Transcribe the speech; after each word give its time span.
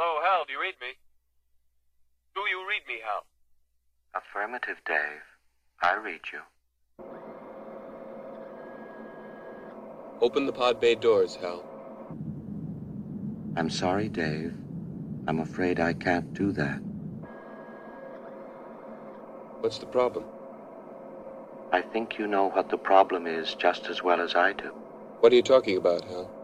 Hello, 0.00 0.20
Hal, 0.22 0.44
do 0.46 0.52
you 0.52 0.60
read 0.60 0.76
me? 0.80 0.94
Do 2.32 2.42
you 2.42 2.64
read 2.68 2.86
me, 2.86 3.00
Hal? 3.04 3.24
Affirmative, 4.14 4.76
Dave. 4.86 5.26
I 5.82 5.96
read 5.96 6.20
you. 6.32 6.38
Open 10.20 10.46
the 10.46 10.52
pod 10.52 10.78
bay 10.78 10.94
doors, 10.94 11.34
Hal. 11.34 11.64
I'm 13.56 13.68
sorry, 13.68 14.08
Dave. 14.08 14.54
I'm 15.26 15.40
afraid 15.40 15.80
I 15.80 15.94
can't 15.94 16.32
do 16.32 16.52
that. 16.52 16.78
What's 19.62 19.78
the 19.78 19.86
problem? 19.86 20.26
I 21.72 21.82
think 21.82 22.20
you 22.20 22.28
know 22.28 22.50
what 22.50 22.68
the 22.68 22.78
problem 22.78 23.26
is 23.26 23.52
just 23.52 23.90
as 23.90 24.00
well 24.04 24.20
as 24.20 24.36
I 24.36 24.52
do. 24.52 24.70
What 25.18 25.32
are 25.32 25.34
you 25.34 25.42
talking 25.42 25.76
about, 25.76 26.04
Hal? 26.04 26.37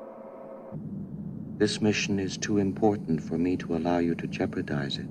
This 1.57 1.81
mission 1.81 2.19
is 2.19 2.37
too 2.37 2.59
important 2.59 3.23
for 3.23 3.39
me 3.39 3.57
to 3.59 3.77
allow 3.77 3.99
you 3.99 4.17
to 4.17 4.27
jeopardize 4.27 4.99
it. 4.99 5.07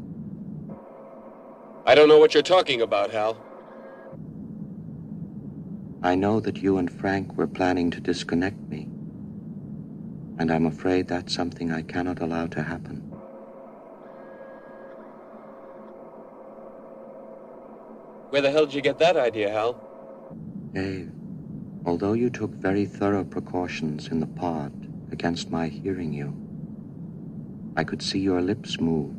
I 1.86 1.96
don't 1.96 2.10
know 2.10 2.20
what 2.20 2.34
you're 2.34 2.44
talking 2.44 2.82
about, 2.82 3.12
Hal. 3.12 3.38
I 6.04 6.16
know 6.16 6.42
that 6.42 6.58
you 6.58 6.78
and 6.78 6.92
Frank 6.92 7.38
were 7.38 7.48
planning 7.48 7.90
to 7.92 8.02
disconnect 8.02 8.60
me. 8.68 8.90
And 10.38 10.52
I'm 10.52 10.66
afraid 10.66 11.08
that's 11.08 11.34
something 11.34 11.72
I 11.72 11.82
cannot 11.82 12.20
allow 12.20 12.48
to 12.48 12.62
happen. 12.62 13.00
Where 18.32 18.42
the 18.42 18.52
hell 18.52 18.66
did 18.66 18.76
you 18.76 18.82
get 18.82 18.98
that 19.00 19.16
idea, 19.16 19.50
Hal? 19.50 19.78
Dave, 20.74 21.10
although 21.86 22.14
you 22.14 22.30
took 22.30 22.52
very 22.52 22.86
thorough 22.86 23.24
precautions 23.24 24.10
in 24.10 24.20
the 24.20 24.28
pod 24.28 24.93
against 25.14 25.52
my 25.52 25.70
hearing 25.70 26.12
you, 26.12 26.34
I 27.78 27.86
could 27.86 28.02
see 28.02 28.20
your 28.20 28.42
lips 28.42 28.80
move. 28.82 29.12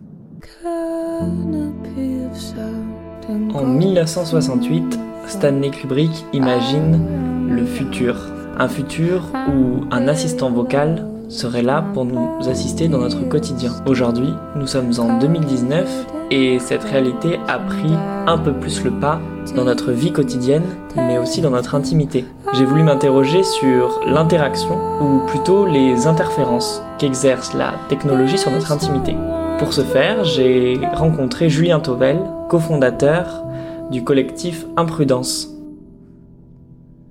En 3.55 3.65
1968, 3.65 4.99
Stanley 5.27 5.71
Kubrick 5.71 6.11
imagine 6.33 7.49
le 7.49 7.65
futur. 7.65 8.17
Un 8.59 8.69
futur 8.69 9.31
où 9.49 9.85
un 9.91 10.09
assistant 10.09 10.51
vocal 10.51 11.09
serait 11.29 11.63
là 11.63 11.83
pour 11.95 12.05
nous 12.05 12.49
assister 12.49 12.89
dans 12.89 12.99
notre 12.99 13.27
quotidien. 13.29 13.73
Aujourd'hui, 13.87 14.35
nous 14.57 14.67
sommes 14.67 14.93
en 14.99 15.19
2019 15.19 16.07
et 16.31 16.59
cette 16.59 16.85
réalité 16.85 17.39
a 17.49 17.59
pris 17.59 17.93
un 18.27 18.39
peu 18.39 18.53
plus 18.53 18.83
le 18.85 18.91
pas 18.91 19.21
dans 19.55 19.65
notre 19.65 19.93
vie 19.93 20.13
quotidienne, 20.13 20.65
mais 20.97 21.19
aussi 21.19 21.41
dans 21.41 21.51
notre 21.51 21.75
intimité. 21.75 22.25
J'ai 22.55 22.65
voulu 22.65 22.83
m'interroger 22.83 23.43
sur 23.43 24.01
l'interaction, 24.07 24.79
ou 25.01 25.27
plutôt 25.27 25.67
les 25.67 26.07
interférences 26.07 26.83
qu'exerce 26.99 27.55
la 27.55 27.75
technologie 27.89 28.39
sur 28.39 28.51
notre 28.51 28.73
intimité. 28.73 29.15
Pour 29.59 29.73
ce 29.73 29.83
faire, 29.83 30.25
j'ai 30.25 30.81
rencontré 30.95 31.49
Julien 31.49 31.81
Tauvel, 31.81 32.21
cofondateur 32.49 33.45
du 33.91 34.03
collectif 34.03 34.67
Imprudence. 34.77 35.51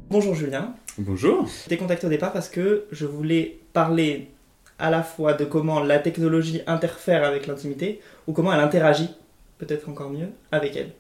Bonjour 0.10 0.36
Julien. 0.36 0.74
Bonjour. 0.98 1.48
Je 1.64 1.70
t'ai 1.70 1.78
contacté 1.78 2.06
au 2.06 2.10
départ 2.10 2.32
parce 2.34 2.50
que 2.50 2.86
je 2.92 3.06
voulais 3.06 3.62
parler 3.74 4.30
à 4.80 4.90
la 4.90 5.04
fois 5.04 5.34
de 5.34 5.46
comment 5.46 5.80
la 5.80 6.00
technologie 6.00 6.62
interfère 6.68 7.24
avec 7.24 7.48
l'intimité 7.48 8.02
ou 8.28 8.34
comment 8.34 8.54
elle 8.54 8.60
interagit, 8.60 9.10
peut-être 9.58 9.90
encore 9.90 10.10
mieux, 10.10 10.30
avec 10.52 10.76
elle. 10.76 10.92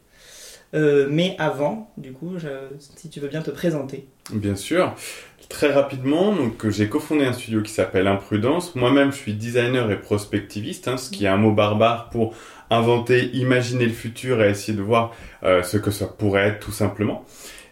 Euh, 0.73 1.07
mais 1.09 1.35
avant, 1.38 1.91
du 1.97 2.13
coup, 2.13 2.35
si 2.79 3.09
tu 3.09 3.19
veux 3.19 3.27
bien 3.27 3.41
te 3.41 3.51
présenter. 3.51 4.07
Bien 4.31 4.55
sûr. 4.55 4.95
Très 5.49 5.71
rapidement, 5.71 6.33
donc 6.33 6.67
j'ai 6.69 6.89
cofondé 6.89 7.25
un 7.25 7.33
studio 7.33 7.61
qui 7.61 7.71
s'appelle 7.71 8.07
Imprudence. 8.07 8.75
Moi-même, 8.75 9.11
je 9.11 9.17
suis 9.17 9.33
designer 9.33 9.91
et 9.91 9.99
prospectiviste, 9.99 10.88
hein, 10.88 10.97
ce 10.97 11.11
qui 11.11 11.25
est 11.25 11.27
un 11.27 11.38
mot 11.38 11.51
barbare 11.51 12.09
pour 12.09 12.33
inventer, 12.69 13.25
imaginer 13.33 13.85
le 13.85 13.91
futur 13.91 14.41
et 14.41 14.49
essayer 14.49 14.75
de 14.75 14.81
voir 14.81 15.13
euh, 15.44 15.61
ce 15.61 15.77
que 15.77 15.91
ça 15.91 16.07
pourrait 16.07 16.47
être 16.47 16.59
tout 16.59 16.71
simplement. 16.71 17.25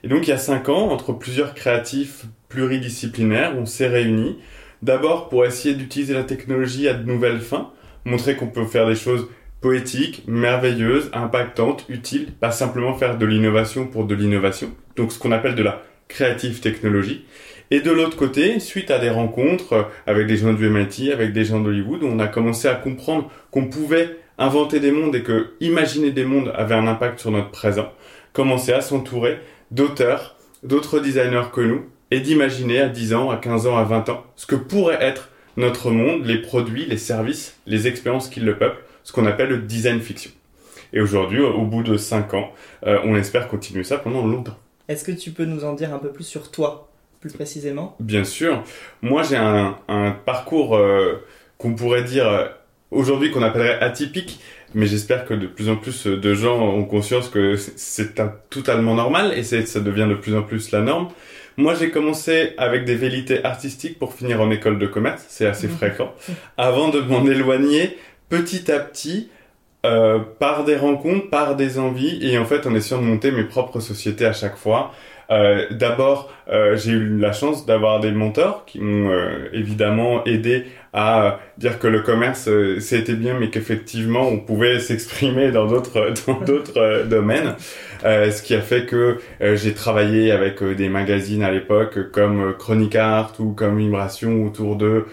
Et 0.03 0.07
donc, 0.07 0.27
il 0.27 0.29
y 0.29 0.33
a 0.33 0.38
cinq 0.38 0.69
ans, 0.69 0.89
entre 0.89 1.13
plusieurs 1.13 1.56
créatifs 1.56 2.25
pluridisciplinaires, 2.50 3.53
on 3.57 3.66
s'est 3.66 3.88
réunis. 3.88 4.38
D'abord 4.81 5.30
pour 5.30 5.46
essayer 5.46 5.75
d'utiliser 5.75 6.14
la 6.14 6.24
technologie 6.24 6.88
à 6.88 6.94
de 6.94 7.06
nouvelles 7.06 7.42
fins, 7.42 7.72
montrer 8.06 8.36
qu'on 8.36 8.47
peut 8.47 8.66
faire 8.66 8.88
des 8.88 8.96
choses 8.96 9.28
poétiques, 9.62 10.24
merveilleuses, 10.28 11.12
impactantes, 11.14 11.86
utiles, 11.88 12.31
pas 12.40 12.52
simplement 12.52 12.96
faire 12.96 13.18
de 13.18 13.25
l'innovation 13.25 13.86
pour 13.86 14.06
de 14.06 14.16
l'innovation. 14.16 14.72
Donc 14.96 15.12
ce 15.12 15.19
qu'on 15.19 15.31
appelle 15.31 15.56
de 15.56 15.64
la 15.64 15.84
créative 16.08 16.59
technologie. 16.59 17.25
Et 17.69 17.80
de 17.80 17.92
l'autre 17.92 18.18
côté, 18.18 18.59
suite 18.59 18.92
à 18.92 19.00
des 19.00 19.09
rencontres 19.09 19.88
avec 20.06 20.28
des 20.28 20.38
gens 20.38 20.52
du 20.52 20.68
MIT, 20.68 21.12
avec 21.12 21.31
des 21.31 21.46
gens 21.46 21.62
d'Hollywood, 21.62 22.03
on 22.03 22.19
a 22.19 22.28
commencé 22.28 22.68
à 22.68 22.75
comprendre 22.75 23.31
qu'on 23.50 23.68
pouvait 23.68 24.18
inventer 24.38 24.80
des 24.80 24.92
mondes 24.92 25.16
et 25.16 25.24
que 25.24 25.53
imaginer 25.62 26.12
des 26.12 26.25
mondes 26.25 26.52
avait 26.56 26.75
un 26.75 26.88
impact 26.88 27.19
sur 27.19 27.31
notre 27.31 27.52
présent. 27.52 27.94
Commencer 28.34 28.74
à 28.74 28.81
s'entourer 28.81 29.40
d'auteurs, 29.69 30.36
d'autres 30.63 31.00
designers 31.00 31.50
que 31.53 31.62
nous, 31.62 31.86
et 32.11 32.19
d'imaginer 32.19 32.79
à 32.81 32.89
10 32.89 33.13
ans, 33.13 33.29
à 33.29 33.38
15 33.38 33.67
ans, 33.67 33.77
à 33.77 33.83
20 33.83 34.09
ans, 34.09 34.23
ce 34.35 34.45
que 34.45 34.55
pourrait 34.55 35.01
être 35.01 35.29
notre 35.57 35.91
monde, 35.91 36.25
les 36.25 36.38
produits, 36.38 36.85
les 36.85 36.97
services, 36.97 37.57
les 37.66 37.88
expériences 37.88 38.29
qui 38.29 38.41
le 38.41 38.57
peuplent, 38.57 38.83
ce 39.03 39.11
qu'on 39.11 39.25
appelle 39.25 39.49
le 39.49 39.57
design 39.59 39.99
fiction. 39.99 40.31
Et 40.94 41.01
aujourd'hui, 41.01 41.41
au 41.41 41.63
bout 41.63 41.83
de 41.83 41.97
5 41.97 42.33
ans, 42.33 42.51
euh, 42.85 43.00
on 43.05 43.16
espère 43.16 43.47
continuer 43.47 43.83
ça 43.83 43.97
pendant 43.97 44.25
longtemps. 44.25 44.57
Est-ce 44.88 45.05
que 45.05 45.11
tu 45.11 45.31
peux 45.31 45.45
nous 45.45 45.63
en 45.63 45.73
dire 45.73 45.94
un 45.94 46.00
peu 46.00 46.11
plus 46.11 46.25
sur 46.25 46.51
toi, 46.51 46.89
plus 47.21 47.31
précisément? 47.31 47.95
Bien 48.00 48.25
sûr. 48.25 48.63
Moi, 49.01 49.23
j'ai 49.23 49.38
un, 49.38 49.77
parcours 50.25 50.75
euh, 50.75 51.23
qu'on 51.57 51.75
pourrait 51.75 52.03
dire 52.03 52.27
euh, 52.27 52.47
aujourd'hui 52.91 53.31
qu'on 53.31 53.41
appellerait 53.41 53.79
atypique, 53.79 54.41
mais 54.73 54.85
j'espère 54.85 55.25
que 55.25 55.33
de 55.33 55.47
plus 55.47 55.69
en 55.69 55.77
plus 55.77 56.07
de 56.07 56.33
gens 56.33 56.59
ont 56.61 56.83
conscience 56.83 57.29
que 57.29 57.55
c'est 57.55 58.16
totalement 58.50 58.95
normal 58.95 59.33
et 59.33 59.44
ça 59.44 59.79
devient 59.79 60.07
de 60.09 60.16
plus 60.16 60.35
en 60.35 60.44
plus 60.44 60.71
la 60.71 60.81
norme. 60.81 61.09
Moi, 61.57 61.75
j'ai 61.75 61.91
commencé 61.91 62.53
avec 62.57 62.85
des 62.85 62.95
velléités 62.95 63.44
artistiques 63.44 64.00
pour 64.00 64.13
finir 64.13 64.41
en 64.41 64.51
école 64.51 64.79
de 64.79 64.88
commerce, 64.88 65.25
c'est 65.28 65.45
assez 65.45 65.67
mhm. 65.67 65.75
fréquent, 65.75 66.13
avant 66.57 66.89
de 66.89 67.00
m'en 67.01 67.25
éloigner 67.25 67.97
petit 68.29 68.72
à 68.72 68.79
petit 68.79 69.29
euh, 69.85 70.19
par 70.39 70.63
des 70.63 70.75
rencontres, 70.75 71.29
par 71.29 71.56
des 71.56 71.79
envies, 71.79 72.19
et 72.22 72.38
en 72.38 72.45
fait 72.45 72.67
en 72.67 72.75
essayant 72.75 73.01
de 73.01 73.07
monter 73.07 73.31
mes 73.31 73.44
propres 73.44 73.79
sociétés 73.79 74.25
à 74.25 74.34
chaque 74.34 74.56
fois. 74.56 74.94
Euh, 75.31 75.68
D'abord, 75.72 76.30
euh, 76.50 76.75
j'ai 76.75 76.92
eu 76.92 77.18
la 77.18 77.31
chance 77.31 77.66
d'avoir 77.66 78.00
des 78.02 78.12
mentors 78.12 78.66
qui 78.66 78.80
m'ont 78.80 79.09
euh, 79.09 79.47
évidemment 79.53 80.25
aidé 80.25 80.66
à 80.94 81.40
dire 81.58 81.80
que 81.80 81.88
le 81.88 82.02
commerce 82.02 82.50
c'était 82.80 83.14
bien, 83.14 83.40
mais 83.40 83.50
qu'effectivement 83.50 84.28
on 84.28 84.40
pouvait 84.40 84.80
s'exprimer 84.81 85.52
dans 85.52 85.66
d'autres 85.66 86.14
dans 86.28 86.42
d'autres 86.46 87.06
domaines. 87.08 87.56
Ce 88.03 88.42
qui 88.42 88.56
a 88.56 88.62
fait 88.62 88.88
que 88.88 89.19
j'ai 89.40 89.74
travaillé 89.74 90.31
avec 90.31 90.62
des 90.64 90.90
magazines 90.90 91.44
à 91.44 91.52
l'époque 91.52 92.12
comme 92.12 92.56
Chronic 92.58 92.96
Art 92.96 93.34
ou 93.40 93.52
comme 93.53 93.78
Vibration 93.78 94.44
autour 94.44 94.75
de 94.75 95.06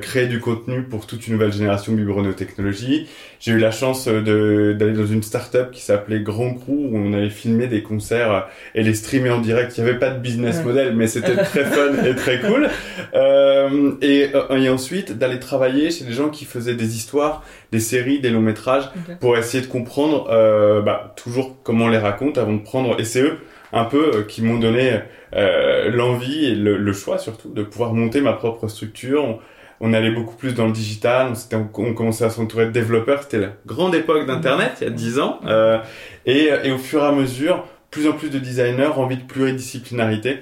créer 0.00 0.28
du 0.28 0.38
contenu 0.38 0.82
pour 0.84 1.06
toute 1.06 1.26
une 1.26 1.34
nouvelle 1.34 1.52
génération 1.52 1.94
technologie 2.36 3.08
J'ai 3.40 3.52
eu 3.52 3.58
la 3.58 3.72
chance 3.72 4.06
d'aller 4.06 4.92
dans 4.92 5.06
une 5.06 5.24
start-up 5.24 5.72
qui 5.72 5.82
s'appelait 5.82 6.20
Grand 6.20 6.54
Crew 6.54 6.70
où 6.70 6.96
on 6.96 7.12
avait 7.12 7.28
filmé 7.28 7.66
des 7.66 7.82
concerts 7.82 8.48
et 8.74 8.82
les 8.84 8.94
streamer 8.94 9.30
en 9.30 9.40
direct. 9.40 9.57
Il 9.62 9.82
n'y 9.82 9.88
avait 9.88 9.98
pas 9.98 10.10
de 10.10 10.18
business 10.18 10.64
model, 10.64 10.94
mais 10.94 11.06
c'était 11.06 11.36
très 11.36 11.64
fun 11.64 12.04
et 12.04 12.14
très 12.14 12.40
cool. 12.40 12.68
et, 14.02 14.30
et 14.50 14.68
ensuite 14.68 15.18
d'aller 15.18 15.40
travailler 15.40 15.90
chez 15.90 16.04
des 16.04 16.12
gens 16.12 16.28
qui 16.28 16.44
faisaient 16.44 16.74
des 16.74 16.96
histoires, 16.96 17.42
des 17.72 17.80
séries, 17.80 18.20
des 18.20 18.30
longs 18.30 18.40
métrages 18.40 18.90
pour 19.20 19.36
essayer 19.36 19.62
de 19.62 19.68
comprendre 19.68 20.24
bah, 20.84 21.14
toujours 21.16 21.56
comment 21.62 21.86
on 21.86 21.88
les 21.88 21.98
raconte 21.98 22.38
avant 22.38 22.54
de 22.54 22.62
prendre. 22.62 23.00
Et 23.00 23.04
c'est 23.04 23.22
eux 23.22 23.38
un 23.72 23.84
peu 23.84 24.10
euh, 24.14 24.22
qui 24.22 24.42
m'ont 24.42 24.58
donné 24.58 25.00
euh, 25.34 25.90
l'envie 25.90 26.46
et 26.46 26.54
le, 26.54 26.92
choix 26.92 27.18
surtout 27.18 27.52
de 27.52 27.62
pouvoir 27.62 27.94
monter 27.94 28.20
ma 28.20 28.32
propre 28.32 28.68
structure. 28.68 29.40
On, 29.80 29.92
allait 29.92 30.10
beaucoup 30.10 30.34
plus 30.34 30.54
dans 30.54 30.66
le 30.66 30.72
digital, 30.72 31.32
on, 31.52 31.68
on 31.82 31.94
commençait 31.94 32.24
à 32.24 32.30
s'entourer 32.30 32.66
de 32.66 32.70
développeurs. 32.70 33.22
C'était 33.22 33.38
la 33.38 33.52
grande 33.66 33.94
époque 33.94 34.26
d'Internet, 34.26 34.72
il 34.80 34.84
y 34.84 34.86
a 34.88 34.90
10 34.90 35.18
ans. 35.20 35.40
Euh, 35.46 35.78
et, 36.26 36.50
et, 36.64 36.72
au 36.72 36.78
fur 36.78 37.02
et 37.02 37.06
à 37.06 37.12
mesure, 37.12 37.64
plus 37.90 38.08
en 38.08 38.12
plus 38.12 38.30
de 38.30 38.38
designers, 38.38 38.92
envie 38.96 39.16
de 39.16 39.22
pluridisciplinarité. 39.22 40.38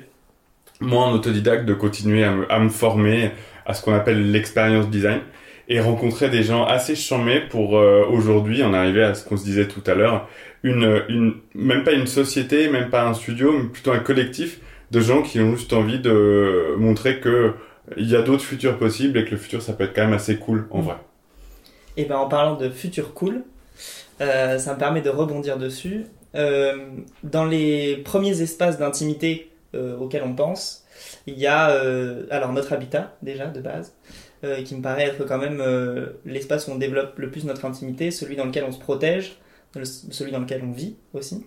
Moi, 0.81 1.04
en 1.04 1.12
autodidacte, 1.12 1.64
de 1.64 1.75
continuer 1.75 2.25
à 2.25 2.58
me, 2.58 2.69
former 2.69 3.31
à 3.64 3.75
ce 3.75 3.82
qu'on 3.82 3.94
appelle 3.94 4.31
l'expérience 4.31 4.88
design 4.90 5.20
et 5.69 5.81
rencontrer 5.81 6.28
des 6.28 6.43
gens 6.43 6.64
assez 6.64 6.94
charmés 6.94 7.40
pour 7.40 7.72
aujourd'hui 7.72 8.62
en 8.62 8.75
arriver 8.75 9.02
à 9.02 9.14
ce 9.14 9.26
qu'on 9.26 9.37
se 9.37 9.44
disait 9.44 9.66
tout 9.66 9.82
à 9.87 9.94
l'heure, 9.94 10.28
une, 10.62 11.02
une, 11.08 11.34
même 11.54 11.82
pas 11.82 11.93
une 11.93 12.06
société, 12.06 12.69
même 12.69 12.90
pas 12.90 13.06
un 13.06 13.14
studio, 13.14 13.52
mais 13.52 13.69
plutôt 13.69 13.93
un 13.93 13.98
collectif 13.98 14.60
de 14.90 15.00
gens 15.00 15.22
qui 15.22 15.40
ont 15.40 15.56
juste 15.56 15.72
envie 15.72 15.98
de 15.98 16.75
montrer 16.76 17.20
que 17.20 17.54
il 17.96 18.08
y 18.08 18.16
a 18.16 18.22
d'autres 18.22 18.43
futurs 18.43 18.78
possibles 18.78 19.19
et 19.19 19.25
que 19.25 19.31
le 19.31 19.37
futur 19.37 19.62
ça 19.62 19.72
peut 19.72 19.84
être 19.84 19.94
quand 19.94 20.02
même 20.02 20.12
assez 20.12 20.37
cool 20.37 20.66
en 20.70 20.81
vrai. 20.81 20.96
Et 21.96 22.04
ben 22.04 22.16
en 22.16 22.28
parlant 22.28 22.56
de 22.56 22.69
futur 22.69 23.14
cool, 23.14 23.44
euh, 24.20 24.58
ça 24.58 24.75
me 24.75 24.78
permet 24.78 25.02
de 25.02 25.10
rebondir 25.10 25.56
dessus. 25.56 26.06
Euh, 26.34 26.88
dans 27.23 27.44
les 27.44 27.96
premiers 27.99 28.43
espaces 28.43 28.78
d'intimité 28.78 29.50
euh, 29.75 29.96
auxquels 29.96 30.23
on 30.25 30.34
pense, 30.34 30.84
il 31.26 31.38
y 31.38 31.46
a 31.46 31.67
alors 32.31 32.52
notre 32.52 32.73
habitat 32.73 33.17
déjà 33.23 33.46
de 33.46 33.61
base, 33.61 33.94
euh, 34.44 34.62
qui 34.62 34.75
me 34.76 34.82
paraît 34.82 35.05
être 35.05 35.25
quand 35.25 35.38
même 35.38 35.62
euh, 35.62 36.08
l'espace 36.26 36.69
où 36.69 36.70
on 36.70 36.76
développe 36.76 37.19
le 37.19 37.31
plus 37.31 37.44
notre 37.44 37.64
intimité, 37.64 38.11
celui 38.11 38.37
dans 38.37 38.44
lequel 38.44 38.64
on 38.64 38.73
se 38.73 38.78
protège, 38.78 39.38
celui 40.11 40.31
dans 40.31 40.40
lequel 40.40 40.62
on 40.62 40.73
vit 40.73 40.96
aussi. 41.14 41.46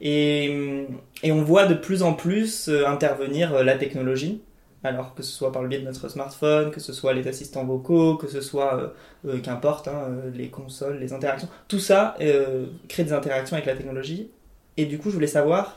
Et, 0.00 0.86
et 1.24 1.32
on 1.32 1.42
voit 1.42 1.66
de 1.66 1.74
plus 1.74 2.04
en 2.04 2.12
plus 2.12 2.68
euh, 2.68 2.86
intervenir 2.86 3.64
la 3.64 3.76
technologie, 3.76 4.42
alors 4.82 5.14
que 5.14 5.22
ce 5.22 5.30
soit 5.30 5.52
par 5.52 5.62
le 5.62 5.68
biais 5.68 5.80
de 5.80 5.84
notre 5.84 6.08
smartphone, 6.08 6.70
que 6.70 6.80
ce 6.80 6.92
soit 6.92 7.12
les 7.12 7.28
assistants 7.28 7.64
vocaux, 7.64 8.16
que 8.16 8.28
ce 8.28 8.40
soit, 8.40 8.94
qu'importe, 9.42 9.88
hein, 9.88 10.08
les 10.34 10.48
consoles, 10.48 10.98
les 10.98 11.12
interactions, 11.12 11.48
tout 11.68 11.78
ça 11.78 12.16
crée 12.88 13.04
des 13.04 13.12
interactions 13.12 13.56
avec 13.56 13.66
la 13.66 13.76
technologie. 13.76 14.30
Et 14.76 14.86
du 14.86 14.98
coup, 14.98 15.10
je 15.10 15.14
voulais 15.14 15.26
savoir, 15.26 15.76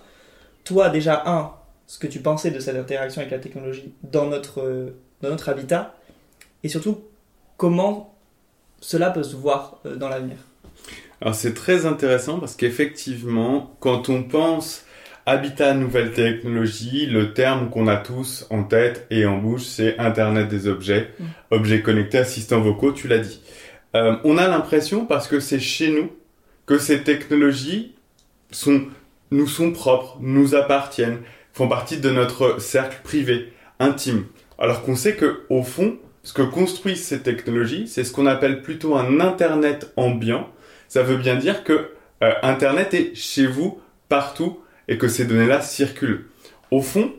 toi 0.64 0.90
déjà, 0.90 1.24
un, 1.26 1.52
ce 1.88 2.00
que 2.00 2.08
tu 2.08 2.20
pensais 2.20 2.52
de 2.52 2.60
cette 2.60 2.78
interaction 2.78 3.20
avec 3.20 3.32
la 3.32 3.40
technologie 3.40 3.94
dans 4.04 4.28
notre, 4.28 4.94
dans 5.22 5.30
notre 5.30 5.50
habitat, 5.50 5.96
et 6.64 6.70
surtout 6.70 7.02
comment 7.58 8.16
cela 8.80 9.10
peut 9.10 9.24
se 9.24 9.36
voir 9.36 9.80
euh, 9.86 9.96
dans 9.96 10.10
l'avenir? 10.10 10.38
Alors 11.22 11.36
c'est 11.36 11.54
très 11.54 11.86
intéressant 11.86 12.40
parce 12.40 12.56
qu'effectivement, 12.56 13.76
quand 13.80 14.10
on 14.10 14.24
pense 14.24 14.86
habitat 15.26 15.74
nouvelles 15.74 16.12
technologies, 16.12 17.06
le 17.06 17.34
terme 17.34 17.70
qu'on 17.70 17.88
a 17.88 17.98
tous 17.98 18.46
en 18.50 18.64
tête 18.64 19.08
et 19.10 19.26
en 19.26 19.38
bouche, 19.38 19.64
c'est 19.64 19.98
Internet 20.00 20.50
des 20.50 20.68
objets, 20.68 21.10
mm. 21.20 21.26
objets 21.52 21.82
connectés, 21.82 22.18
assistants 22.20 22.62
vocaux, 22.62 22.92
tu 22.92 23.08
l'as 23.08 23.20
dit. 23.20 23.42
Euh, 23.96 24.16
on 24.24 24.38
a 24.38 24.48
l'impression, 24.48 25.06
parce 25.06 25.28
que 25.28 25.40
c'est 25.40 25.60
chez 25.60 25.92
nous, 25.92 26.12
que 26.66 26.78
ces 26.78 27.04
technologies 27.04 27.96
sont, 28.52 28.86
nous 29.32 29.48
sont 29.48 29.72
propres, 29.72 30.18
nous 30.20 30.56
appartiennent, 30.56 31.20
font 31.54 31.68
partie 31.68 31.98
de 31.98 32.10
notre 32.10 32.60
cercle 32.60 32.98
privé, 33.04 33.54
intime. 33.80 34.26
Alors 34.58 34.84
qu'on 34.84 34.96
sait 34.96 35.16
que, 35.16 35.42
au 35.50 35.64
fond, 35.64 35.98
ce 36.24 36.34
que 36.34 36.42
construisent 36.42 37.04
ces 37.04 37.22
technologies, 37.22 37.88
c'est 37.88 38.04
ce 38.04 38.12
qu'on 38.12 38.26
appelle 38.26 38.62
plutôt 38.62 38.96
un 38.96 39.20
Internet 39.20 39.92
ambiant. 39.98 40.50
Ça 40.88 41.04
veut 41.04 41.18
bien 41.18 41.36
dire 41.36 41.64
que 41.64 41.92
euh, 42.24 42.34
Internet 42.42 42.94
est 42.94 43.16
chez 43.16 43.46
vous, 43.46 43.80
partout, 44.10 44.60
et 44.88 44.98
que 44.98 45.08
ces 45.08 45.26
données-là 45.26 45.62
circulent. 45.62 46.26
Au 46.72 46.82
fond, 46.82 47.14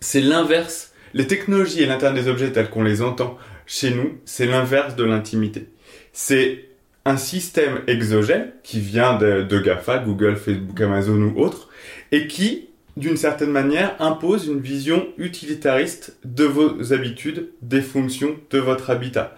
c'est 0.00 0.20
l'inverse. 0.20 0.92
Les 1.14 1.26
technologies 1.26 1.82
et 1.82 1.86
l'Internet 1.86 2.24
des 2.24 2.30
objets 2.30 2.52
tels 2.52 2.70
qu'on 2.70 2.82
les 2.82 3.02
entend 3.02 3.36
chez 3.66 3.90
nous, 3.90 4.18
c'est 4.24 4.46
l'inverse 4.46 4.96
de 4.96 5.04
l'intimité. 5.04 5.68
C'est 6.12 6.66
un 7.04 7.16
système 7.16 7.80
exogène 7.86 8.52
qui 8.62 8.80
vient 8.80 9.16
de, 9.16 9.58
GAFA, 9.58 9.98
Google, 9.98 10.36
Facebook, 10.36 10.80
Amazon 10.80 11.20
ou 11.22 11.40
autres, 11.40 11.68
et 12.12 12.26
qui 12.26 12.70
d'une 12.96 13.16
certaine 13.16 13.50
manière, 13.50 13.94
impose 13.98 14.46
une 14.46 14.60
vision 14.60 15.08
utilitariste 15.16 16.18
de 16.24 16.44
vos 16.44 16.92
habitudes, 16.92 17.50
des 17.62 17.80
fonctions 17.80 18.36
de 18.50 18.58
votre 18.58 18.90
habitat. 18.90 19.36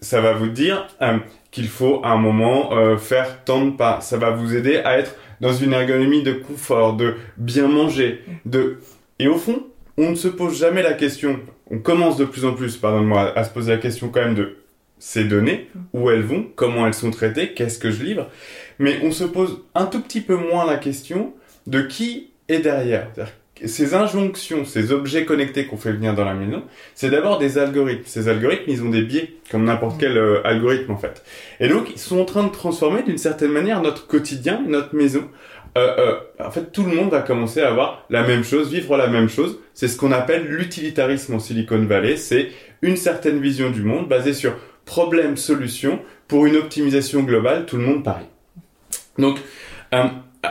Ça 0.00 0.20
va 0.20 0.32
vous 0.32 0.48
dire 0.48 0.88
euh, 1.02 1.18
qu'il 1.50 1.68
faut 1.68 2.00
à 2.04 2.10
un 2.10 2.18
moment 2.18 2.72
euh, 2.72 2.96
faire 2.96 3.44
tant 3.44 3.64
de 3.64 3.70
pas. 3.70 4.00
Ça 4.00 4.16
va 4.16 4.30
vous 4.30 4.54
aider 4.54 4.78
à 4.78 4.98
être 4.98 5.14
dans 5.40 5.52
une 5.52 5.72
ergonomie 5.72 6.22
de 6.22 6.32
confort, 6.32 6.96
de 6.96 7.14
bien 7.36 7.68
manger, 7.68 8.22
de... 8.44 8.78
Et 9.18 9.28
au 9.28 9.36
fond, 9.36 9.66
on 9.96 10.10
ne 10.10 10.14
se 10.14 10.28
pose 10.28 10.58
jamais 10.58 10.82
la 10.82 10.94
question, 10.94 11.40
on 11.70 11.78
commence 11.78 12.16
de 12.16 12.24
plus 12.24 12.44
en 12.44 12.54
plus, 12.54 12.76
pardonne-moi, 12.76 13.36
à 13.36 13.44
se 13.44 13.50
poser 13.50 13.72
la 13.72 13.78
question 13.78 14.08
quand 14.08 14.20
même 14.20 14.34
de 14.34 14.56
ces 14.98 15.24
données, 15.24 15.68
où 15.92 16.10
elles 16.10 16.22
vont, 16.22 16.46
comment 16.54 16.86
elles 16.86 16.94
sont 16.94 17.10
traitées, 17.10 17.54
qu'est-ce 17.54 17.78
que 17.78 17.90
je 17.90 18.04
livre, 18.04 18.28
mais 18.78 18.98
on 19.02 19.10
se 19.10 19.24
pose 19.24 19.62
un 19.74 19.86
tout 19.86 20.00
petit 20.00 20.20
peu 20.20 20.36
moins 20.36 20.66
la 20.66 20.76
question 20.76 21.34
de 21.66 21.80
qui 21.80 22.30
et 22.48 22.58
derrière. 22.58 23.08
Ces 23.66 23.94
injonctions, 23.94 24.64
ces 24.64 24.92
objets 24.92 25.24
connectés 25.24 25.66
qu'on 25.66 25.76
fait 25.76 25.92
venir 25.92 26.14
dans 26.14 26.24
la 26.24 26.34
maison, 26.34 26.62
c'est 26.94 27.10
d'abord 27.10 27.38
des 27.38 27.58
algorithmes. 27.58 28.04
Ces 28.06 28.28
algorithmes, 28.28 28.70
ils 28.70 28.82
ont 28.82 28.88
des 28.88 29.02
biais, 29.02 29.34
comme 29.50 29.64
n'importe 29.64 30.00
quel 30.00 30.16
euh, 30.16 30.46
algorithme 30.46 30.92
en 30.92 30.96
fait. 30.96 31.22
Et 31.60 31.68
donc, 31.68 31.90
ils 31.90 31.98
sont 31.98 32.20
en 32.20 32.24
train 32.24 32.44
de 32.44 32.52
transformer 32.52 33.02
d'une 33.02 33.18
certaine 33.18 33.52
manière 33.52 33.82
notre 33.82 34.06
quotidien, 34.06 34.62
notre 34.66 34.94
maison. 34.94 35.28
Euh, 35.78 35.94
euh, 35.98 36.44
en 36.44 36.50
fait, 36.50 36.72
tout 36.72 36.84
le 36.84 36.94
monde 36.94 37.10
va 37.10 37.20
commencer 37.20 37.60
à 37.60 37.68
avoir 37.68 38.04
la 38.10 38.26
même 38.26 38.42
chose, 38.42 38.72
vivre 38.72 38.96
la 38.96 39.06
même 39.06 39.28
chose. 39.28 39.58
C'est 39.74 39.88
ce 39.88 39.96
qu'on 39.96 40.12
appelle 40.12 40.46
l'utilitarisme 40.46 41.34
en 41.34 41.38
Silicon 41.38 41.84
Valley. 41.84 42.16
C'est 42.16 42.48
une 42.82 42.96
certaine 42.96 43.40
vision 43.40 43.70
du 43.70 43.82
monde 43.82 44.08
basée 44.08 44.32
sur 44.34 44.54
problème-solution 44.84 46.00
pour 46.26 46.46
une 46.46 46.56
optimisation 46.56 47.22
globale, 47.22 47.66
tout 47.66 47.76
le 47.76 47.84
monde 47.84 48.02
pareil. 48.02 48.26
Donc, 49.18 49.38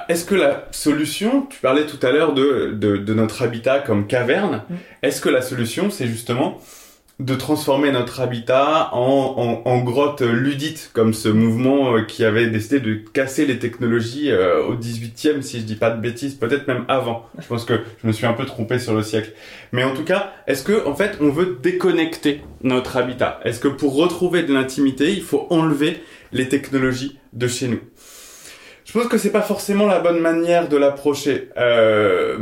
est-ce 0.07 0.25
que 0.25 0.35
la 0.35 0.67
solution, 0.71 1.47
tu 1.49 1.59
parlais 1.59 1.85
tout 1.85 2.03
à 2.05 2.11
l'heure 2.11 2.33
de, 2.33 2.73
de, 2.73 3.13
notre 3.13 3.41
habitat 3.41 3.79
comme 3.79 4.07
caverne, 4.07 4.63
mm. 4.69 4.75
est-ce 5.03 5.21
que 5.21 5.29
la 5.29 5.41
solution, 5.41 5.89
c'est 5.89 6.07
justement 6.07 6.59
de 7.19 7.35
transformer 7.35 7.91
notre 7.91 8.21
habitat 8.21 8.91
en, 8.93 9.61
en, 9.65 9.79
grotte 9.79 10.21
ludite, 10.21 10.89
comme 10.93 11.13
ce 11.13 11.27
mouvement 11.27 11.97
euh, 11.97 12.01
qui 12.03 12.23
avait 12.23 12.47
décidé 12.47 12.79
de 12.79 12.93
casser 12.93 13.45
les 13.45 13.59
technologies 13.59 14.31
euh, 14.31 14.63
au 14.63 14.75
18e, 14.75 15.41
si 15.41 15.59
je 15.59 15.65
dis 15.65 15.75
pas 15.75 15.89
de 15.89 15.99
bêtises, 15.99 16.35
peut-être 16.35 16.67
même 16.67 16.85
avant. 16.87 17.25
Je 17.37 17.45
pense 17.45 17.65
que 17.65 17.81
je 18.01 18.07
me 18.07 18.13
suis 18.13 18.25
un 18.25 18.31
peu 18.31 18.45
trompé 18.45 18.79
sur 18.79 18.93
le 18.93 19.03
siècle. 19.03 19.33
Mais 19.73 19.83
en 19.83 19.93
tout 19.93 20.05
cas, 20.05 20.31
est-ce 20.47 20.63
que 20.63 20.87
en 20.87 20.95
fait 20.95 21.17
on 21.19 21.29
veut 21.29 21.59
déconnecter 21.61 22.41
notre 22.63 22.95
habitat? 22.95 23.41
Est-ce 23.43 23.59
que 23.59 23.67
pour 23.67 23.95
retrouver 23.95 24.43
de 24.43 24.53
l'intimité, 24.53 25.11
il 25.11 25.21
faut 25.21 25.45
enlever 25.49 26.01
les 26.31 26.47
technologies 26.47 27.19
de 27.33 27.49
chez 27.49 27.67
nous? 27.67 27.81
Je 28.89 28.97
pense 28.97 29.07
que 29.07 29.19
c'est 29.19 29.31
pas 29.31 29.43
forcément 29.43 29.85
la 29.85 29.99
bonne 29.99 30.19
manière 30.19 30.67
de 30.67 30.75
l'approcher. 30.75 31.49
Euh, 31.57 32.39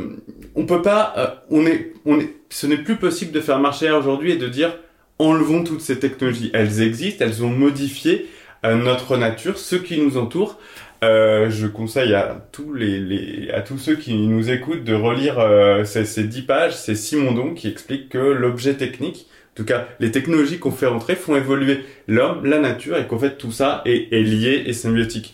on 0.56 0.66
peut 0.66 0.82
pas, 0.82 1.14
euh, 1.18 1.28
on 1.50 1.66
est, 1.66 1.92
on 2.06 2.22
est, 2.22 2.36
ce 2.50 2.68
n'est 2.68 2.78
plus 2.78 2.96
possible 2.96 3.34
de 3.34 3.42
faire 3.42 3.60
marcher 3.60 3.92
aujourd'hui 3.92 4.32
et 4.32 4.38
de 4.38 4.48
dire 4.48 4.74
enlevons 5.20 5.66
toutes 5.66 5.82
ces 5.82 6.00
technologies. 6.00 6.50
Elles 6.54 6.82
existent, 6.82 7.26
elles 7.26 7.44
ont 7.44 7.50
modifié 7.50 8.28
euh, 8.64 8.76
notre 8.76 9.18
nature, 9.18 9.58
ce 9.58 9.76
qui 9.76 10.00
nous 10.00 10.16
entoure. 10.16 10.58
Euh, 11.04 11.50
je 11.50 11.68
conseille 11.68 12.14
à 12.14 12.48
tous 12.54 12.74
les, 12.74 12.98
les, 12.98 13.52
à 13.52 13.60
tous 13.60 13.78
ceux 13.78 13.98
qui 13.98 14.16
nous 14.16 14.50
écoutent 14.50 14.86
de 14.86 14.94
relire 14.94 15.40
euh, 15.40 15.84
ces, 15.84 16.06
ces 16.06 16.24
dix 16.24 16.44
pages. 16.44 16.78
C'est 16.78 16.96
Simondon 16.96 17.56
qui 17.56 17.68
explique 17.68 18.08
que 18.08 18.20
l'objet 18.20 18.76
technique, 18.76 19.28
en 19.52 19.56
tout 19.58 19.66
cas 19.66 19.86
les 20.00 20.12
technologies 20.12 20.60
qu'on 20.60 20.72
fait 20.72 20.88
rentrer, 20.88 21.18
font 21.18 21.36
évoluer 21.36 21.84
l'homme, 22.08 22.46
la 22.46 22.60
nature, 22.60 22.98
et 22.98 23.06
qu'en 23.06 23.20
fait 23.20 23.38
tout 23.38 23.52
ça 23.52 23.82
est 23.84 24.24
lié 24.24 24.64
et 24.66 24.72
symbiotique. 24.72 25.34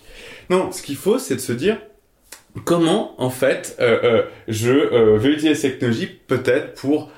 Non, 0.49 0.71
ce 0.71 0.81
qu'il 0.81 0.95
faut, 0.95 1.19
c'est 1.19 1.35
de 1.35 1.39
se 1.39 1.53
dire 1.53 1.77
comment, 2.65 3.19
en 3.21 3.29
fait, 3.29 3.75
euh, 3.79 3.99
euh, 4.03 4.23
je 4.47 4.71
euh, 4.71 5.17
vais 5.17 5.29
utiliser 5.29 5.55
cette 5.55 5.79
technologie 5.79 6.07
peut-être 6.27 6.73
pour 6.75 7.11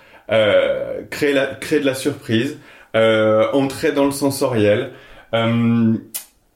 créer, 1.12 1.40
créer 1.62 1.80
de 1.80 1.86
la 1.86 1.94
surprise, 1.94 2.58
entrer 2.94 3.92
dans 3.92 4.06
le 4.06 4.12
sensoriel. 4.12 4.92
il 5.34 6.02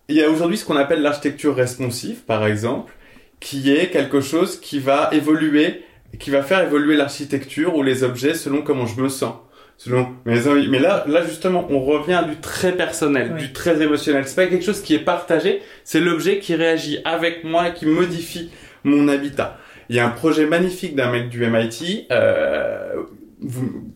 y 0.10 0.24
a 0.24 0.30
aujourd'hui 0.30 0.58
ce 0.58 0.66
qu'on 0.66 0.76
appelle 0.76 1.04
l'architecture 1.04 1.56
responsive, 1.56 2.22
par 2.26 2.48
exemple, 2.48 2.94
qui 3.40 3.72
est 3.72 3.92
quelque 3.92 4.22
chose 4.22 4.60
qui 4.60 4.80
va 4.80 5.10
évoluer, 5.12 5.84
qui 6.18 6.32
va 6.32 6.42
faire 6.42 6.62
évoluer 6.64 6.96
l'architecture 6.96 7.76
ou 7.76 7.84
les 7.84 8.04
objets 8.04 8.34
selon 8.34 8.64
comment 8.64 8.88
je 8.88 9.00
me 9.00 9.08
sens 9.08 9.36
selon 9.80 10.10
mes 10.26 10.48
envies. 10.48 10.68
Mais 10.68 10.78
là, 10.78 11.06
là 11.08 11.26
justement, 11.26 11.66
on 11.72 11.80
revient 11.80 12.24
du 12.30 12.36
très 12.36 12.74
personnel, 12.74 13.36
du 13.36 13.54
très 13.54 13.82
émotionnel. 13.82 14.28
C'est 14.28 14.36
pas 14.36 14.46
quelque 14.46 14.66
chose 14.66 14.82
qui 14.82 14.94
est 14.94 15.00
partagé, 15.00 15.62
c'est 15.86 16.02
l'objet 16.02 16.40
qui 16.40 16.54
réagit 16.54 17.00
avec 17.06 17.46
moi 17.46 17.72
qui 17.72 17.86
modifie 17.86 18.52
mon 18.84 19.08
habitat. 19.08 19.58
Il 19.90 19.96
y 19.96 20.00
a 20.00 20.06
un 20.06 20.10
projet 20.10 20.46
magnifique 20.46 20.96
d'un 20.96 21.10
mec 21.10 21.30
du 21.30 21.44
MIT. 21.48 22.08
Euh, 22.12 23.04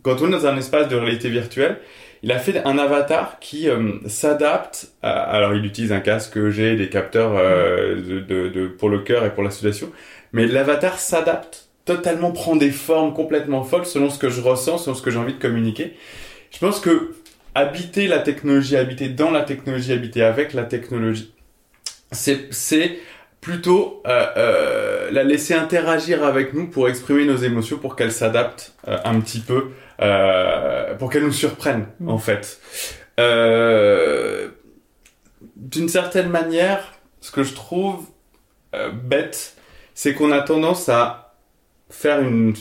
quand 0.02 0.22
on 0.22 0.30
est 0.30 0.32
dans 0.32 0.48
un 0.48 0.58
espace 0.58 0.88
de 0.88 0.96
réalité 0.96 1.30
virtuelle, 1.30 1.78
il 2.24 2.32
a 2.32 2.40
fait 2.40 2.66
un 2.66 2.78
avatar 2.78 3.40
qui 3.42 3.70
euh, 3.70 3.92
s'adapte. 4.08 4.94
Alors, 5.02 5.54
il 5.54 5.66
utilise 5.66 5.92
un 5.92 6.00
casque 6.00 6.50
G, 6.50 6.78
des 6.78 6.88
capteurs 6.88 7.34
euh, 7.36 7.96
de, 7.96 8.20
de, 8.22 8.48
de, 8.48 8.68
pour 8.68 8.90
le 8.90 9.00
cœur 9.00 9.26
et 9.26 9.34
pour 9.34 9.44
la 9.44 9.52
sudation, 9.52 9.92
mais 10.32 10.48
l'avatar 10.48 10.98
s'adapte 10.98 11.73
totalement 11.86 12.32
prend 12.32 12.56
des 12.56 12.72
formes 12.72 13.14
complètement 13.14 13.64
folles 13.64 13.86
selon 13.86 14.10
ce 14.10 14.18
que 14.18 14.30
je 14.30 14.42
ressens, 14.42 14.80
selon 14.80 14.96
ce 14.96 15.02
que 15.02 15.12
j'ai 15.12 15.20
envie 15.20 15.34
de 15.34 15.40
communiquer. 15.40 15.96
Je 16.52 16.60
pense 16.60 16.80
que 16.80 17.16
habiter 17.56 18.08
la 18.08 18.20
technologie, 18.20 18.78
habiter 18.78 19.10
dans 19.10 19.32
la 19.32 19.42
technologie, 19.42 19.92
habiter 19.94 20.24
avec 20.24 20.54
la 20.54 20.64
technologie, 20.64 21.34
c'est 22.12 23.00
plutôt 23.42 24.02
euh, 24.08 24.26
euh, 24.38 25.12
la 25.12 25.24
laisser 25.24 25.54
interagir 25.54 26.24
avec 26.24 26.54
nous 26.54 26.70
pour 26.70 26.88
exprimer 26.88 27.26
nos 27.26 27.36
émotions, 27.36 27.78
pour 27.78 27.96
qu'elle 27.96 28.12
s'adapte 28.12 28.74
euh, 28.88 28.98
un 29.04 29.20
petit 29.20 29.40
peu, 29.40 29.72
euh, 30.02 30.96
pour 30.96 31.10
qu'elle 31.10 31.24
nous 31.24 31.32
surprenne 31.34 31.88
mmh. 32.00 32.10
en 32.10 32.18
fait. 32.18 32.62
Euh, 33.20 34.50
d'une 35.58 35.90
certaine 35.90 36.30
manière, 36.30 36.94
ce 37.20 37.32
que 37.32 37.44
je 37.44 37.54
trouve 37.54 38.06
bête, 39.04 39.56
c'est 39.94 40.16
qu'on 40.16 40.32
a 40.32 40.42
tendance 40.42 40.90
à 40.90 41.23
faire 41.94 42.22
une, 42.22 42.54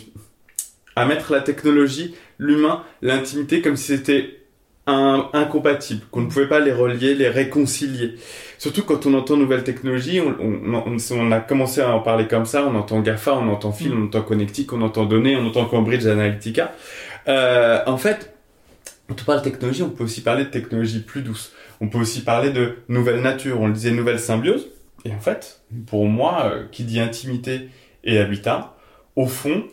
à 0.95 1.07
mettre 1.07 1.33
la 1.33 1.41
technologie, 1.41 2.15
l'humain, 2.39 2.85
l'intimité 3.01 3.63
comme 3.63 3.77
si 3.77 3.97
c'était 3.97 4.39
incompatible, 4.87 6.03
qu'on 6.11 6.23
ne 6.23 6.27
pouvait 6.27 6.49
pas 6.49 6.59
les 6.59 6.73
relier, 6.73 7.15
les 7.15 7.29
réconcilier. 7.29 8.17
Surtout 8.59 8.83
quand 8.83 9.07
on 9.07 9.15
entend 9.15 9.37
nouvelles 9.37 9.63
technologies, 9.63 10.21
on, 10.21 10.35
on, 10.41 11.33
a 11.33 11.41
commencé 11.41 11.81
à 11.81 11.95
en 11.95 12.01
parler 12.01 12.27
comme 12.27 12.47
ça, 12.47 12.67
on 12.67 12.75
entend 12.75 13.01
GAFA, 13.01 13.35
on 13.35 13.49
entend 13.49 13.71
film, 13.71 14.03
on 14.03 14.07
entend 14.07 14.23
Connectic, 14.23 14.73
on 14.73 14.83
entend 14.83 15.05
données, 15.05 15.37
on 15.37 15.47
entend 15.47 15.67
Cambridge 15.67 16.07
Analytica. 16.07 16.75
Euh, 17.29 17.81
en 17.87 17.97
fait, 17.97 18.35
quand 19.09 19.15
on 19.21 19.25
parle 19.25 19.43
technologie, 19.43 19.83
on 19.83 19.91
peut 19.91 20.05
aussi 20.05 20.21
parler 20.21 20.45
de 20.45 20.51
technologie 20.51 21.01
plus 21.01 21.23
douce. 21.23 21.53
On 21.81 21.89
peut 21.89 21.99
aussi 21.99 22.23
parler 22.23 22.51
de 22.51 22.79
nouvelle 22.89 23.21
nature. 23.21 23.61
On 23.61 23.69
le 23.69 23.73
disait 23.73 23.93
nouvelle 23.93 24.19
symbiose. 24.19 24.69
Et 25.05 25.13
en 25.13 25.21
fait, 25.21 25.61
pour 25.87 26.07
moi, 26.07 26.51
euh, 26.53 26.65
qui 26.71 26.85
dit 26.85 27.01
intimité 27.01 27.69
et 28.05 28.19
habitat, 28.19 28.72
au 29.17 29.27
fond, 29.27 29.65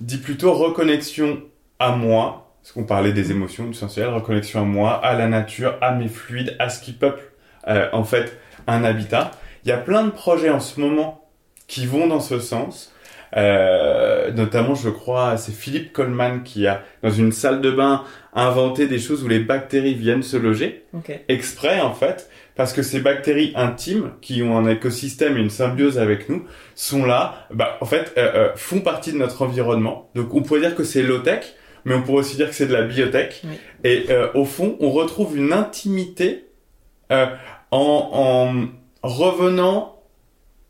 dit 0.00 0.18
plutôt 0.18 0.52
reconnexion 0.52 1.42
à 1.78 1.92
moi, 1.92 2.54
parce 2.62 2.72
qu'on 2.72 2.84
parlait 2.84 3.12
des 3.12 3.30
émotions, 3.30 3.66
du 3.66 3.74
sensuel, 3.74 4.08
reconnexion 4.08 4.60
à 4.60 4.64
moi, 4.64 4.94
à 5.04 5.14
la 5.14 5.28
nature, 5.28 5.76
à 5.80 5.92
mes 5.92 6.08
fluides, 6.08 6.56
à 6.58 6.68
ce 6.68 6.82
qui 6.82 6.92
peuple, 6.92 7.32
euh, 7.68 7.88
en 7.92 8.04
fait, 8.04 8.38
un 8.66 8.84
habitat. 8.84 9.30
Il 9.64 9.68
y 9.68 9.72
a 9.72 9.78
plein 9.78 10.04
de 10.04 10.10
projets 10.10 10.50
en 10.50 10.60
ce 10.60 10.80
moment 10.80 11.28
qui 11.66 11.86
vont 11.86 12.06
dans 12.06 12.20
ce 12.20 12.38
sens. 12.38 12.92
Euh, 13.36 14.30
notamment, 14.32 14.74
je 14.74 14.88
crois, 14.88 15.36
c'est 15.36 15.52
Philippe 15.52 15.92
Coleman 15.92 16.42
qui 16.42 16.66
a, 16.66 16.82
dans 17.02 17.10
une 17.10 17.32
salle 17.32 17.60
de 17.60 17.70
bain, 17.70 18.04
inventé 18.32 18.86
des 18.86 18.98
choses 18.98 19.24
où 19.24 19.28
les 19.28 19.40
bactéries 19.40 19.94
viennent 19.94 20.22
se 20.22 20.36
loger, 20.36 20.84
exprès 21.28 21.80
en 21.80 21.92
fait, 21.92 22.30
parce 22.54 22.72
que 22.72 22.82
ces 22.82 23.00
bactéries 23.00 23.52
intimes, 23.54 24.12
qui 24.20 24.42
ont 24.42 24.56
un 24.56 24.68
écosystème 24.68 25.36
et 25.36 25.40
une 25.40 25.50
symbiose 25.50 25.98
avec 25.98 26.28
nous, 26.28 26.44
sont 26.74 27.04
là, 27.04 27.46
bah, 27.52 27.76
en 27.80 27.86
fait, 27.86 28.12
euh, 28.16 28.30
euh, 28.34 28.48
font 28.56 28.80
partie 28.80 29.12
de 29.12 29.18
notre 29.18 29.42
environnement. 29.42 30.10
Donc, 30.14 30.34
on 30.34 30.42
pourrait 30.42 30.60
dire 30.60 30.74
que 30.74 30.84
c'est 30.84 31.02
low-tech, 31.02 31.44
mais 31.84 31.94
on 31.94 32.02
pourrait 32.02 32.20
aussi 32.20 32.36
dire 32.36 32.48
que 32.48 32.54
c'est 32.54 32.66
de 32.66 32.74
la 32.74 32.82
biotech. 32.82 33.42
Et 33.84 34.06
euh, 34.10 34.28
au 34.34 34.44
fond, 34.44 34.76
on 34.80 34.90
retrouve 34.90 35.36
une 35.36 35.52
intimité 35.52 36.46
euh, 37.12 37.26
en, 37.70 38.68
en 39.02 39.08
revenant 39.08 39.97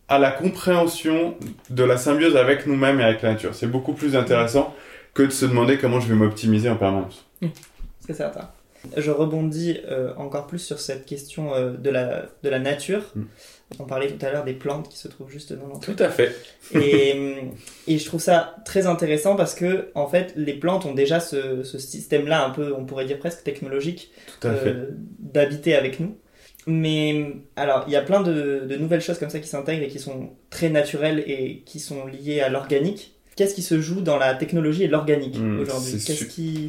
à 0.09 0.19
la 0.19 0.31
compréhension 0.31 1.37
de 1.71 1.85
la 1.85 1.97
symbiose 1.97 2.37
avec 2.37 2.67
nous-mêmes 2.67 3.01
et 3.01 3.05
avec 3.05 3.23
la 3.23 3.33
nature. 3.33 3.55
C'est 3.55 3.67
beaucoup 3.67 3.93
plus 3.93 4.17
intéressant 4.17 4.75
que 5.15 5.23
de 5.23 5.31
se 5.31 5.45
demander 5.45 5.79
comment 5.79 6.01
je 6.01 6.09
vais 6.09 6.15
m'optimiser 6.15 6.71
en 6.71 6.77
permanence. 6.77 7.27
C'est 8.07 8.15
certain. 8.15 8.49
Je 8.97 9.11
rebondis 9.11 9.81
euh, 9.91 10.13
encore 10.17 10.47
plus 10.47 10.61
sur 10.61 10.79
cette 10.79 11.05
question 11.05 11.53
euh, 11.53 11.73
de, 11.73 11.91
la, 11.91 12.27
de 12.43 12.49
la 12.49 12.59
nature. 12.59 13.03
Mm. 13.15 13.23
On 13.81 13.85
parlait 13.85 14.09
tout 14.09 14.25
à 14.25 14.31
l'heure 14.31 14.45
des 14.45 14.55
plantes 14.55 14.89
qui 14.89 14.97
se 14.97 15.09
trouvent 15.09 15.31
juste 15.31 15.53
dans 15.53 15.67
l'entrée. 15.67 15.93
Tout 15.95 16.03
à 16.03 16.09
fait. 16.09 16.35
et, 16.75 17.37
et 17.87 17.99
je 17.99 18.05
trouve 18.07 18.21
ça 18.21 18.57
très 18.65 18.87
intéressant 18.87 19.37
parce 19.37 19.55
que, 19.55 19.91
en 19.95 20.07
fait, 20.07 20.33
les 20.37 20.55
plantes 20.55 20.87
ont 20.87 20.95
déjà 20.95 21.21
ce, 21.21 21.65
ce 21.65 21.79
système-là, 21.79 22.47
un 22.47 22.51
peu, 22.51 22.73
on 22.73 22.87
pourrait 22.87 23.05
dire 23.05 23.19
presque 23.19 23.43
technologique, 23.43 24.11
euh, 24.45 24.87
d'habiter 25.19 25.75
avec 25.75 26.01
nous. 26.01 26.17
Mais 26.71 27.35
alors, 27.57 27.85
il 27.87 27.95
y 27.95 27.97
a 27.97 28.03
plein 28.03 28.21
de, 28.21 28.67
de 28.69 28.77
nouvelles 28.77 29.01
choses 29.01 29.19
comme 29.19 29.31
ça 29.31 29.39
qui 29.41 29.49
s'intègrent 29.49 29.83
et 29.83 29.89
qui 29.89 29.99
sont 29.99 30.31
très 30.51 30.69
naturelles 30.69 31.25
et 31.27 31.63
qui 31.65 31.81
sont 31.81 32.07
liées 32.07 32.41
à 32.41 32.51
l'organique. 32.51 33.15
Qu'est-ce 33.37 33.55
qui 33.55 33.63
se 33.63 33.81
joue 33.81 34.03
dans 34.03 34.19
la 34.19 34.35
technologie 34.35 34.85
et 34.85 34.89
l'organique 34.89 35.39
Hmm, 35.39 35.61
aujourd'hui 35.61 35.99
c'est 35.99 36.13
Qu'est-ce 36.13 36.25
qui... 36.27 36.69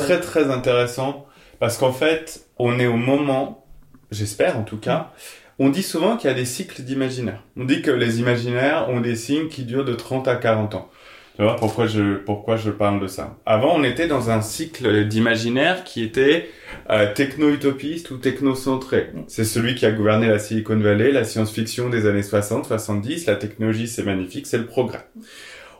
Très 0.00 0.18
très 0.20 0.50
intéressant 0.50 1.26
parce 1.60 1.76
qu'en 1.78 1.92
fait, 1.92 2.46
on 2.58 2.80
est 2.80 2.86
au 2.86 2.96
moment, 2.96 3.66
j'espère 4.10 4.58
en 4.58 4.64
tout 4.64 4.78
cas, 4.78 5.12
on 5.60 5.68
dit 5.68 5.84
souvent 5.84 6.16
qu'il 6.16 6.28
y 6.28 6.32
a 6.32 6.36
des 6.36 6.44
cycles 6.44 6.82
d'imaginaire. 6.82 7.44
On 7.56 7.64
dit 7.64 7.82
que 7.82 7.92
les 7.92 8.18
imaginaires 8.18 8.88
ont 8.90 9.00
des 9.00 9.14
signes 9.14 9.48
qui 9.48 9.62
durent 9.62 9.84
de 9.84 9.94
30 9.94 10.26
à 10.26 10.34
40 10.34 10.74
ans. 10.74 10.90
Tu 11.38 11.44
vois 11.44 11.54
pourquoi 11.54 11.86
je 11.86 12.16
pourquoi 12.16 12.56
je 12.56 12.72
parle 12.72 13.00
de 13.00 13.06
ça? 13.06 13.38
Avant, 13.46 13.76
on 13.76 13.84
était 13.84 14.08
dans 14.08 14.28
un 14.28 14.40
cycle 14.40 15.06
d'imaginaire 15.06 15.84
qui 15.84 16.02
était 16.02 16.50
euh, 16.90 17.14
techno-utopiste 17.14 18.10
ou 18.10 18.16
techno-centré. 18.16 19.12
C'est 19.28 19.44
celui 19.44 19.76
qui 19.76 19.86
a 19.86 19.92
gouverné 19.92 20.26
la 20.26 20.40
Silicon 20.40 20.76
Valley, 20.80 21.12
la 21.12 21.22
science-fiction 21.22 21.90
des 21.90 22.06
années 22.06 22.24
60, 22.24 22.66
70, 22.66 23.26
la 23.26 23.36
technologie 23.36 23.86
c'est 23.86 24.02
magnifique, 24.02 24.48
c'est 24.48 24.58
le 24.58 24.66
progrès. 24.66 25.06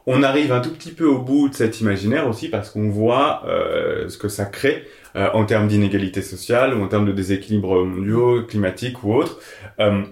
On 0.06 0.22
arrive 0.22 0.52
un 0.52 0.60
tout 0.60 0.70
petit 0.70 0.92
peu 0.92 1.06
au 1.06 1.18
bout 1.18 1.48
de 1.48 1.54
cet 1.54 1.80
imaginaire 1.80 2.28
aussi 2.28 2.48
parce 2.48 2.70
qu'on 2.70 2.88
voit 2.88 3.42
euh, 3.46 4.08
ce 4.08 4.16
que 4.16 4.28
ça 4.28 4.44
crée 4.44 4.84
euh, 5.16 5.28
en 5.34 5.44
termes 5.44 5.66
d'inégalité 5.66 6.22
sociale 6.22 6.72
ou 6.72 6.84
en 6.84 6.86
termes 6.86 7.04
de 7.06 7.12
déséquilibres 7.12 7.84
mondiaux, 7.84 8.44
climatiques 8.44 9.02
ou 9.02 9.12
autres. 9.12 9.40
Euh, 9.80 10.02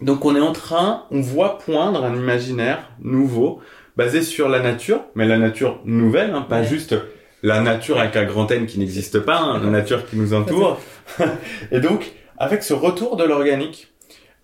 donc 0.00 0.24
on 0.24 0.34
est 0.34 0.40
en 0.40 0.52
train, 0.52 1.04
on 1.10 1.20
voit 1.20 1.58
poindre 1.58 2.04
un 2.04 2.16
imaginaire 2.16 2.90
nouveau 3.00 3.60
basé 3.96 4.22
sur 4.22 4.48
la 4.48 4.60
nature, 4.60 5.02
mais 5.14 5.26
la 5.26 5.38
nature 5.38 5.80
nouvelle, 5.84 6.30
hein, 6.30 6.42
pas 6.42 6.60
Ouais. 6.60 6.66
juste 6.66 6.94
la 7.42 7.60
nature 7.60 7.98
avec 7.98 8.16
un 8.16 8.24
grand 8.24 8.50
N 8.50 8.66
qui 8.66 8.78
n'existe 8.78 9.20
pas, 9.20 9.38
hein, 9.38 9.60
la 9.62 9.70
nature 9.70 10.06
qui 10.06 10.16
nous 10.16 10.32
entoure. 10.32 10.80
Et 11.72 11.80
donc, 11.80 12.12
avec 12.38 12.62
ce 12.62 12.72
retour 12.72 13.16
de 13.16 13.24
l'organique, 13.24 13.92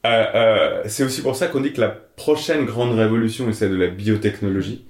euh, 0.06 0.24
euh, 0.34 0.82
c'est 0.86 1.04
aussi 1.04 1.22
pour 1.22 1.36
ça 1.36 1.48
qu'on 1.48 1.60
dit 1.60 1.72
que 1.72 1.80
la 1.80 1.88
prochaine 1.88 2.64
grande 2.64 2.92
révolution 2.96 3.48
est 3.48 3.52
celle 3.52 3.70
de 3.70 3.76
la 3.76 3.88
biotechnologie. 3.88 4.84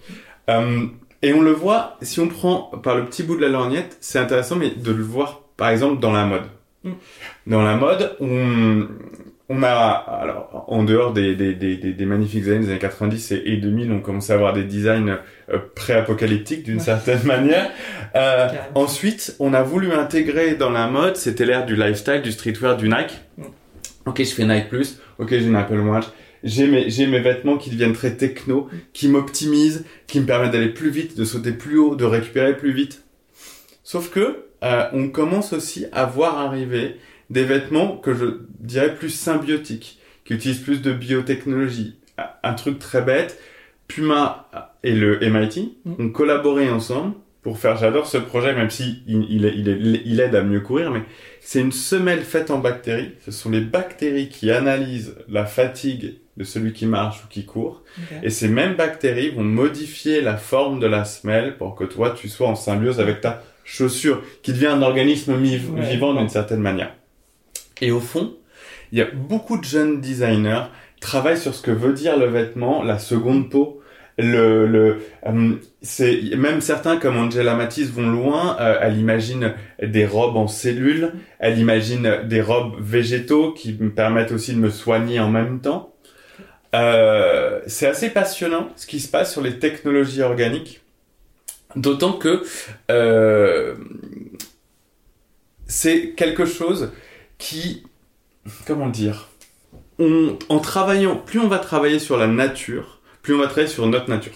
Euh, 0.51 0.87
et 1.23 1.33
on 1.33 1.43
le 1.43 1.51
voit, 1.51 1.97
si 2.03 2.21
on 2.21 2.29
prend 2.29 2.71
par 2.83 2.95
le 2.95 3.05
petit 3.05 3.23
bout 3.23 3.37
de 3.37 3.43
la 3.43 3.49
lorgnette, 3.49 3.97
c'est 4.01 4.19
intéressant, 4.19 4.57
mais 4.57 4.71
de 4.71 4.93
le 4.93 5.03
voir, 5.03 5.43
par 5.57 5.71
exemple, 5.71 6.01
dans 6.01 6.13
la 6.13 6.25
mode. 6.25 6.45
Mm. 6.85 6.93
Dans 7.47 7.63
la 7.63 7.77
mode, 7.77 8.17
on, 8.21 8.87
on 9.51 9.63
a, 9.63 9.69
alors, 9.69 10.65
en 10.69 10.85
dehors 10.85 11.13
des, 11.13 11.35
des, 11.35 11.55
des, 11.55 11.77
des, 11.77 12.05
magnifiques 12.07 12.47
années 12.49 12.59
des 12.59 12.71
années 12.71 12.79
90 12.79 13.33
et, 13.33 13.43
et 13.47 13.57
2000, 13.57 13.93
on 13.93 14.01
commence 14.01 14.29
à 14.31 14.35
avoir 14.35 14.53
des 14.53 14.65
designs 14.65 15.19
euh, 15.51 15.59
pré-apocalyptiques 15.75 16.65
d'une 16.65 16.79
Ouais. 16.79 16.85
certaine 16.85 17.23
manière. 17.25 17.71
Euh, 18.15 18.49
ensuite, 18.75 19.37
on 19.39 19.53
a 19.53 19.63
voulu 19.63 19.93
intégrer 19.93 20.55
dans 20.55 20.71
la 20.71 20.87
mode, 20.89 21.17
c'était 21.17 21.45
l'ère 21.45 21.67
du 21.67 21.77
lifestyle, 21.77 22.23
du 22.23 22.33
streetwear, 22.33 22.79
du 22.79 22.89
Nike. 22.89 23.21
Mm. 23.37 23.43
Ok, 24.07 24.19
je 24.21 24.33
fais 24.35 24.45
Nike 24.47 24.71
Plus. 24.71 24.99
Ok, 25.19 25.29
j'ai 25.29 25.45
une 25.45 25.57
Apple 25.57 25.79
Watch. 25.81 26.05
J'ai 26.43 26.67
mes, 26.67 26.89
j'ai 26.89 27.07
mes 27.07 27.21
vêtements 27.21 27.59
qui 27.59 27.69
deviennent 27.69 27.93
très 27.93 28.13
techno, 28.17 28.69
qui 28.95 29.09
m'optimisent, 29.09 29.85
qui 30.07 30.21
me 30.21 30.25
permettent 30.27 30.53
d'aller 30.53 30.71
plus 30.71 30.89
vite, 30.89 31.19
de 31.19 31.25
sauter 31.25 31.53
plus 31.53 31.77
haut, 31.79 31.97
de 31.97 32.05
récupérer 32.07 32.57
plus 32.57 32.73
vite. 32.73 33.03
Sauf 33.85 34.09
que, 34.11 34.45
euh, 34.65 34.85
on 34.95 35.09
commence 35.11 35.53
aussi 35.53 35.85
à 35.93 36.07
voir 36.07 36.39
arriver 36.39 36.97
des 37.31 37.45
vêtements 37.45 37.97
que 37.97 38.15
je 38.15 38.25
dirais 38.61 38.95
plus 38.95 39.11
symbiotiques, 39.11 39.99
qui 40.25 40.35
utilisent 40.35 40.61
plus 40.61 40.83
de 40.83 40.93
biotechnologie. 40.93 41.97
Un 42.43 42.55
truc 42.55 42.79
très 42.79 43.03
bête, 43.03 43.39
Puma 43.87 44.49
et 44.83 44.93
le 44.93 45.23
MIT 45.23 45.79
Mm. 45.85 45.93
ont 45.99 46.09
collaboré 46.11 46.69
ensemble 46.69 47.15
pour 47.43 47.59
faire, 47.59 47.77
j'adore 47.77 48.07
ce 48.07 48.19
projet, 48.19 48.55
même 48.55 48.69
si 48.71 49.03
il, 49.07 49.25
il, 49.31 50.03
il, 50.05 50.21
aide 50.21 50.35
à 50.35 50.43
mieux 50.43 50.61
courir, 50.61 50.91
mais 50.91 51.03
c'est 51.41 51.61
une 51.61 51.73
semelle 51.73 52.21
faite 52.23 52.51
en 52.51 52.59
bactéries. 52.59 53.13
Ce 53.25 53.31
sont 53.31 53.51
les 53.51 53.61
bactéries 53.61 54.29
qui 54.29 54.51
analysent 54.51 55.15
la 55.29 55.47
fatigue 55.47 56.17
de 56.37 56.45
celui 56.45 56.73
qui 56.73 56.85
marche 56.87 57.25
ou 57.25 57.29
qui 57.29 57.45
court. 57.47 57.83
Et 58.23 58.31
ces 58.31 58.49
mêmes 58.49 58.75
bactéries 58.75 59.31
vont 59.31 59.45
modifier 59.45 60.21
la 60.21 60.37
forme 60.37 60.79
de 60.81 60.87
la 60.87 61.05
semelle 61.05 61.57
pour 61.57 61.75
que 61.75 61.85
toi, 61.85 62.11
tu 62.11 62.29
sois 62.29 62.49
en 62.49 62.55
symbiose 62.57 63.01
avec 63.01 63.21
ta 63.21 63.43
chaussure, 63.65 64.23
qui 64.43 64.53
devient 64.53 64.67
un 64.67 64.83
organisme 64.83 65.37
mi- 65.37 65.59
Ouais. 65.75 65.89
vivant 65.91 66.15
d'une 66.15 66.29
certaine 66.29 66.61
manière. 66.61 66.95
Et 67.81 67.91
au 67.91 68.01
fond, 68.01 68.35
il 68.93 68.99
y 68.99 69.03
a 69.03 69.07
beaucoup 69.07 69.59
de 69.59 69.65
jeunes 69.65 70.01
designers 70.01 70.65
qui 70.97 71.01
travaillent 71.01 71.39
sur 71.39 71.55
ce 71.55 71.63
que 71.63 71.71
veut 71.71 71.93
dire 71.93 72.17
le 72.17 72.27
vêtement, 72.27 72.83
la 72.83 72.99
seconde 72.99 73.51
peau. 73.51 73.83
Le, 74.21 74.67
le, 74.67 74.99
euh, 75.27 75.53
c'est 75.81 76.21
même 76.37 76.61
certains 76.61 76.97
comme 76.97 77.17
Angela 77.17 77.55
Matisse 77.55 77.91
vont 77.91 78.09
loin. 78.09 78.57
euh, 78.61 78.77
elle 78.81 78.99
imagine 78.99 79.55
des 79.81 80.07
robes 80.07 80.37
en 80.37 80.49
cellules. 80.49 81.13
Elle 81.39 81.59
imagine 81.59 82.23
des 82.25 82.41
robes 82.41 82.75
végétaux 82.81 83.53
qui 83.53 83.77
me 83.79 83.91
permettent 83.91 84.33
aussi 84.33 84.55
de 84.55 84.59
me 84.59 84.71
soigner 84.71 85.21
en 85.21 85.31
même 85.31 85.61
temps. 85.61 85.95
Euh, 86.75 87.61
c'est 87.67 87.87
assez 87.87 88.11
passionnant 88.11 88.71
ce 88.77 88.87
qui 88.87 89.01
se 89.01 89.09
passe 89.09 89.33
sur 89.33 89.41
les 89.41 89.59
technologies 89.59 90.23
organiques. 90.23 90.81
D'autant 91.77 92.13
que 92.13 92.43
euh, 92.91 93.77
c'est 95.67 96.11
quelque 96.17 96.45
chose 96.45 96.93
qui, 97.39 97.85
comment 98.67 98.89
dire, 98.89 99.29
on, 99.99 100.39
en 100.49 100.59
travaillant, 100.59 101.17
plus 101.17 101.41
on 101.41 101.49
va 101.49 101.59
travailler 101.59 101.99
sur 101.99 102.17
la 102.17 102.27
nature, 102.27 103.01
plus 103.23 103.35
on 103.35 103.39
va 103.39 103.47
travailler 103.47 103.69
sur 103.69 103.87
notre 103.87 104.11
nature, 104.11 104.35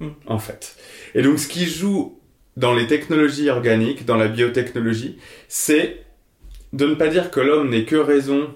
Mm. 0.00 0.08
en 0.26 0.38
fait. 0.38 0.76
Et 1.14 1.22
donc, 1.22 1.38
ce 1.38 1.46
qui 1.46 1.66
joue 1.66 2.18
dans 2.56 2.74
les 2.74 2.86
technologies 2.86 3.50
organiques, 3.50 4.04
dans 4.06 4.16
la 4.16 4.28
biotechnologie, 4.28 5.18
c'est 5.48 6.04
de 6.72 6.86
ne 6.86 6.94
pas 6.94 7.08
dire 7.08 7.30
que 7.30 7.40
l'homme 7.40 7.70
n'est 7.70 7.84
que 7.84 7.96
raison 7.96 8.48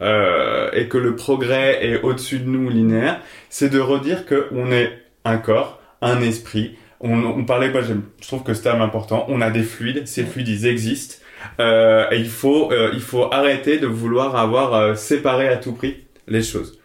euh, 0.00 0.70
et 0.72 0.88
que 0.88 0.98
le 0.98 1.16
progrès 1.16 1.84
est 1.84 2.02
au-dessus 2.02 2.40
de 2.40 2.48
nous 2.48 2.68
linéaire, 2.68 3.20
c'est 3.48 3.68
de 3.68 3.78
redire 3.80 4.26
que 4.26 4.48
on 4.52 4.70
est 4.70 4.92
un 5.24 5.38
corps, 5.38 5.80
un 6.02 6.20
esprit. 6.20 6.76
On, 7.00 7.24
on 7.24 7.44
parlait, 7.44 7.70
moi, 7.70 7.82
je 7.82 7.94
trouve 8.26 8.42
que 8.42 8.54
c'est 8.54 8.68
un 8.68 8.80
important. 8.80 9.24
On 9.28 9.40
a 9.40 9.50
des 9.50 9.62
fluides, 9.62 10.06
ces 10.06 10.24
fluides, 10.24 10.48
ils 10.48 10.66
existent. 10.66 11.16
Euh, 11.60 12.06
et 12.10 12.18
il 12.18 12.28
faut, 12.28 12.72
euh, 12.72 12.90
il 12.94 13.00
faut 13.00 13.32
arrêter 13.32 13.78
de 13.78 13.86
vouloir 13.86 14.36
avoir 14.36 14.74
euh, 14.74 14.94
séparé 14.94 15.48
à 15.48 15.56
tout 15.56 15.72
prix 15.72 16.04
les 16.26 16.42
choses. 16.42 16.78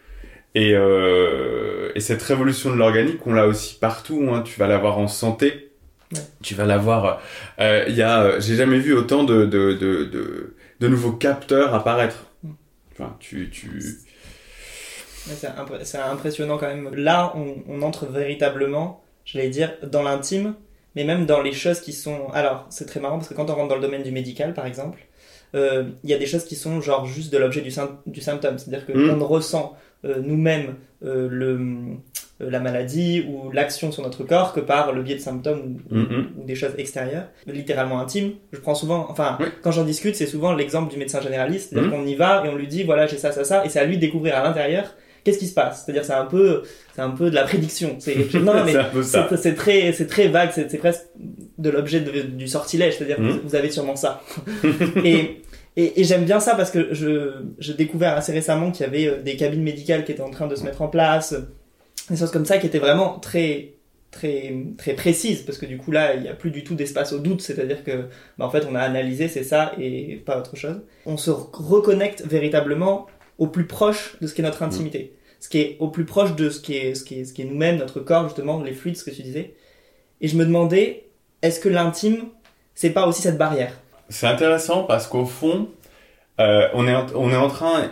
Et, 0.54 0.72
euh, 0.74 1.90
et 1.94 2.00
cette 2.00 2.22
révolution 2.22 2.70
de 2.70 2.76
l'organique, 2.76 3.26
on 3.26 3.32
l'a 3.32 3.46
aussi 3.46 3.78
partout. 3.78 4.28
Hein. 4.32 4.42
Tu 4.42 4.58
vas 4.58 4.66
l'avoir 4.66 4.98
en 4.98 5.08
santé. 5.08 5.70
Ouais. 6.12 6.20
Tu 6.42 6.54
vas 6.54 6.64
l'avoir. 6.64 7.20
euh, 7.60 7.84
Il 7.88 7.94
y 7.96 8.02
a, 8.02 8.38
j'ai 8.38 8.56
jamais 8.56 8.78
vu 8.78 8.94
autant 8.94 9.24
de, 9.24 9.46
de, 9.46 9.72
de, 9.72 10.04
de, 10.04 10.54
de 10.80 10.88
nouveaux 10.88 11.12
capteurs 11.12 11.74
apparaître. 11.74 12.26
Mm. 12.42 12.50
Enfin, 12.92 13.16
tu, 13.18 13.50
tu. 13.50 13.80
C'est 15.26 15.98
impressionnant 15.98 16.58
quand 16.58 16.68
même. 16.68 16.94
Là, 16.94 17.32
on, 17.34 17.56
on 17.68 17.82
entre 17.82 18.06
véritablement, 18.06 19.02
j'allais 19.24 19.48
dire, 19.48 19.72
dans 19.82 20.02
l'intime 20.02 20.54
mais 20.96 21.04
même 21.04 21.26
dans 21.26 21.42
les 21.42 21.52
choses 21.52 21.80
qui 21.80 21.92
sont. 21.92 22.28
Alors, 22.32 22.66
c'est 22.70 22.86
très 22.86 23.00
marrant 23.00 23.16
parce 23.18 23.28
que 23.28 23.34
quand 23.34 23.50
on 23.50 23.54
rentre 23.54 23.68
dans 23.68 23.76
le 23.76 23.80
domaine 23.82 24.02
du 24.02 24.10
médical, 24.12 24.54
par 24.54 24.66
exemple, 24.66 25.00
euh, 25.54 25.84
il 26.02 26.10
y 26.10 26.14
a 26.14 26.18
des 26.18 26.26
choses 26.26 26.44
qui 26.44 26.56
sont 26.56 26.80
genre 26.80 27.06
juste 27.06 27.32
de 27.32 27.38
l'objet 27.38 27.60
du, 27.60 27.72
du 28.06 28.20
symptôme. 28.20 28.58
C'est-à-dire 28.58 28.86
que 28.86 28.92
Mm. 28.92 29.22
on 29.22 29.26
ressent 29.26 29.76
euh, 30.04 30.20
nous-mêmes 30.22 30.74
euh, 31.04 31.28
le, 31.30 31.52
euh, 32.42 32.50
la 32.50 32.60
maladie 32.60 33.24
ou 33.28 33.50
l'action 33.52 33.90
sur 33.92 34.02
notre 34.02 34.22
corps 34.24 34.52
que 34.52 34.60
par 34.60 34.92
le 34.92 35.02
biais 35.02 35.14
de 35.14 35.20
symptômes 35.20 35.78
ou, 35.90 35.94
Mhm. 35.94 36.26
ou 36.38 36.44
des 36.44 36.54
choses 36.56 36.72
extérieures, 36.76 37.28
littéralement 37.46 38.00
intimes. 38.00 38.32
Je 38.52 38.58
prends 38.58 38.74
souvent, 38.74 39.06
enfin, 39.08 39.38
Oui. 39.40 39.46
quand 39.62 39.70
j'en 39.70 39.84
discute, 39.84 40.14
c'est 40.16 40.26
souvent 40.26 40.52
l'exemple 40.52 40.90
du 40.92 40.98
médecin 40.98 41.20
généraliste. 41.22 41.70
C'est-à-dire 41.70 41.90
Mhm. 41.90 41.96
qu'on 42.02 42.06
y 42.06 42.14
va 42.16 42.42
et 42.44 42.48
on 42.50 42.56
lui 42.56 42.66
dit, 42.66 42.82
voilà, 42.82 43.06
j'ai 43.06 43.16
ça, 43.16 43.32
ça, 43.32 43.44
ça, 43.44 43.64
et 43.64 43.68
c'est 43.70 43.78
à 43.78 43.84
lui 43.84 43.96
de 43.96 44.00
découvrir 44.02 44.36
à 44.36 44.42
l'intérieur 44.42 44.94
qu'est-ce 45.24 45.38
qui 45.38 45.46
se 45.46 45.54
passe? 45.54 45.84
C'est-à-dire, 45.84 46.04
c'est 46.04 46.12
un 46.12 46.26
peu, 46.26 46.62
c'est 46.94 47.00
un 47.02 47.10
peu 47.10 47.30
de 47.30 47.34
la 47.34 47.44
prédiction. 47.44 47.96
C'est, 47.98 48.32
non, 48.34 48.54
non, 48.54 48.64
mais 48.64 48.74
très, 49.54 49.92
c'est 49.92 50.06
très 50.06 50.28
vague, 50.28 50.50
c'est 50.54 50.78
presque 50.78 51.06
de 51.58 51.70
l'objet 51.70 52.00
du 52.00 52.46
sortilège, 52.46 52.98
c'est-à-dire 52.98 53.20
Mhm. 53.20 53.30
vous, 53.30 53.40
vous 53.48 53.54
avez 53.54 53.70
sûrement 53.70 53.96
ça. 53.96 54.22
et 55.04 55.40
et, 55.76 56.00
et 56.00 56.04
j'aime 56.04 56.24
bien 56.24 56.38
ça 56.38 56.54
parce 56.54 56.70
que 56.70 56.94
je 56.94 57.32
j'ai 57.58 57.74
découvert 57.74 58.16
assez 58.16 58.32
récemment 58.32 58.70
qu'il 58.70 58.86
y 58.86 58.88
avait 58.88 59.06
euh, 59.08 59.22
des 59.22 59.36
cabines 59.36 59.62
médicales 59.62 60.04
qui 60.04 60.12
étaient 60.12 60.22
en 60.22 60.30
train 60.30 60.46
de 60.46 60.54
se 60.54 60.62
mettre 60.62 60.82
en 60.82 60.88
place, 60.88 61.32
euh, 61.32 61.40
des 62.10 62.16
choses 62.16 62.30
comme 62.30 62.44
ça 62.44 62.58
qui 62.58 62.66
étaient 62.66 62.78
vraiment 62.78 63.18
très 63.18 63.70
très 64.12 64.54
très 64.78 64.92
précises 64.92 65.42
parce 65.42 65.58
que 65.58 65.66
du 65.66 65.76
coup 65.76 65.90
là 65.90 66.14
il 66.14 66.22
n'y 66.22 66.28
a 66.28 66.34
plus 66.34 66.52
du 66.52 66.62
tout 66.62 66.76
d'espace 66.76 67.12
au 67.12 67.18
doute, 67.18 67.40
c'est-à-dire 67.42 67.82
que 67.82 68.04
bah, 68.38 68.44
en 68.46 68.50
fait 68.50 68.64
on 68.70 68.76
a 68.76 68.80
analysé 68.80 69.26
c'est 69.26 69.42
ça 69.42 69.72
et 69.80 70.22
pas 70.24 70.38
autre 70.38 70.54
chose. 70.54 70.80
On 71.06 71.16
se 71.16 71.30
reconnecte 71.32 72.24
véritablement 72.24 73.08
au 73.38 73.46
plus 73.46 73.66
proche 73.66 74.16
de 74.20 74.26
ce 74.26 74.34
qu'est 74.34 74.42
notre 74.42 74.62
intimité, 74.62 75.14
ce 75.40 75.48
qui 75.48 75.58
est 75.58 75.76
au 75.80 75.88
plus 75.88 76.04
proche 76.04 76.34
de 76.36 76.50
ce 76.50 76.60
qui 76.60 76.76
est 76.76 76.94
ce 76.94 77.04
qui 77.04 77.20
est 77.20 77.24
ce 77.24 77.32
qui 77.32 77.42
est 77.42 77.46
nous-mêmes, 77.46 77.76
notre 77.76 78.00
corps 78.00 78.24
justement, 78.28 78.62
les 78.62 78.72
fluides, 78.72 78.96
ce 78.96 79.04
que 79.04 79.10
tu 79.10 79.22
disais. 79.22 79.54
Et 80.20 80.28
je 80.28 80.36
me 80.36 80.44
demandais 80.44 81.04
est-ce 81.42 81.60
que 81.60 81.68
l'intime 81.68 82.28
c'est 82.74 82.90
pas 82.90 83.06
aussi 83.06 83.22
cette 83.22 83.38
barrière? 83.38 83.72
C'est 84.08 84.26
intéressant 84.26 84.84
parce 84.84 85.06
qu'au 85.06 85.24
fond, 85.24 85.68
euh, 86.40 86.68
on, 86.74 86.86
est 86.86 86.94
en, 86.94 87.06
on 87.14 87.30
est 87.30 87.36
en 87.36 87.48
train, 87.48 87.90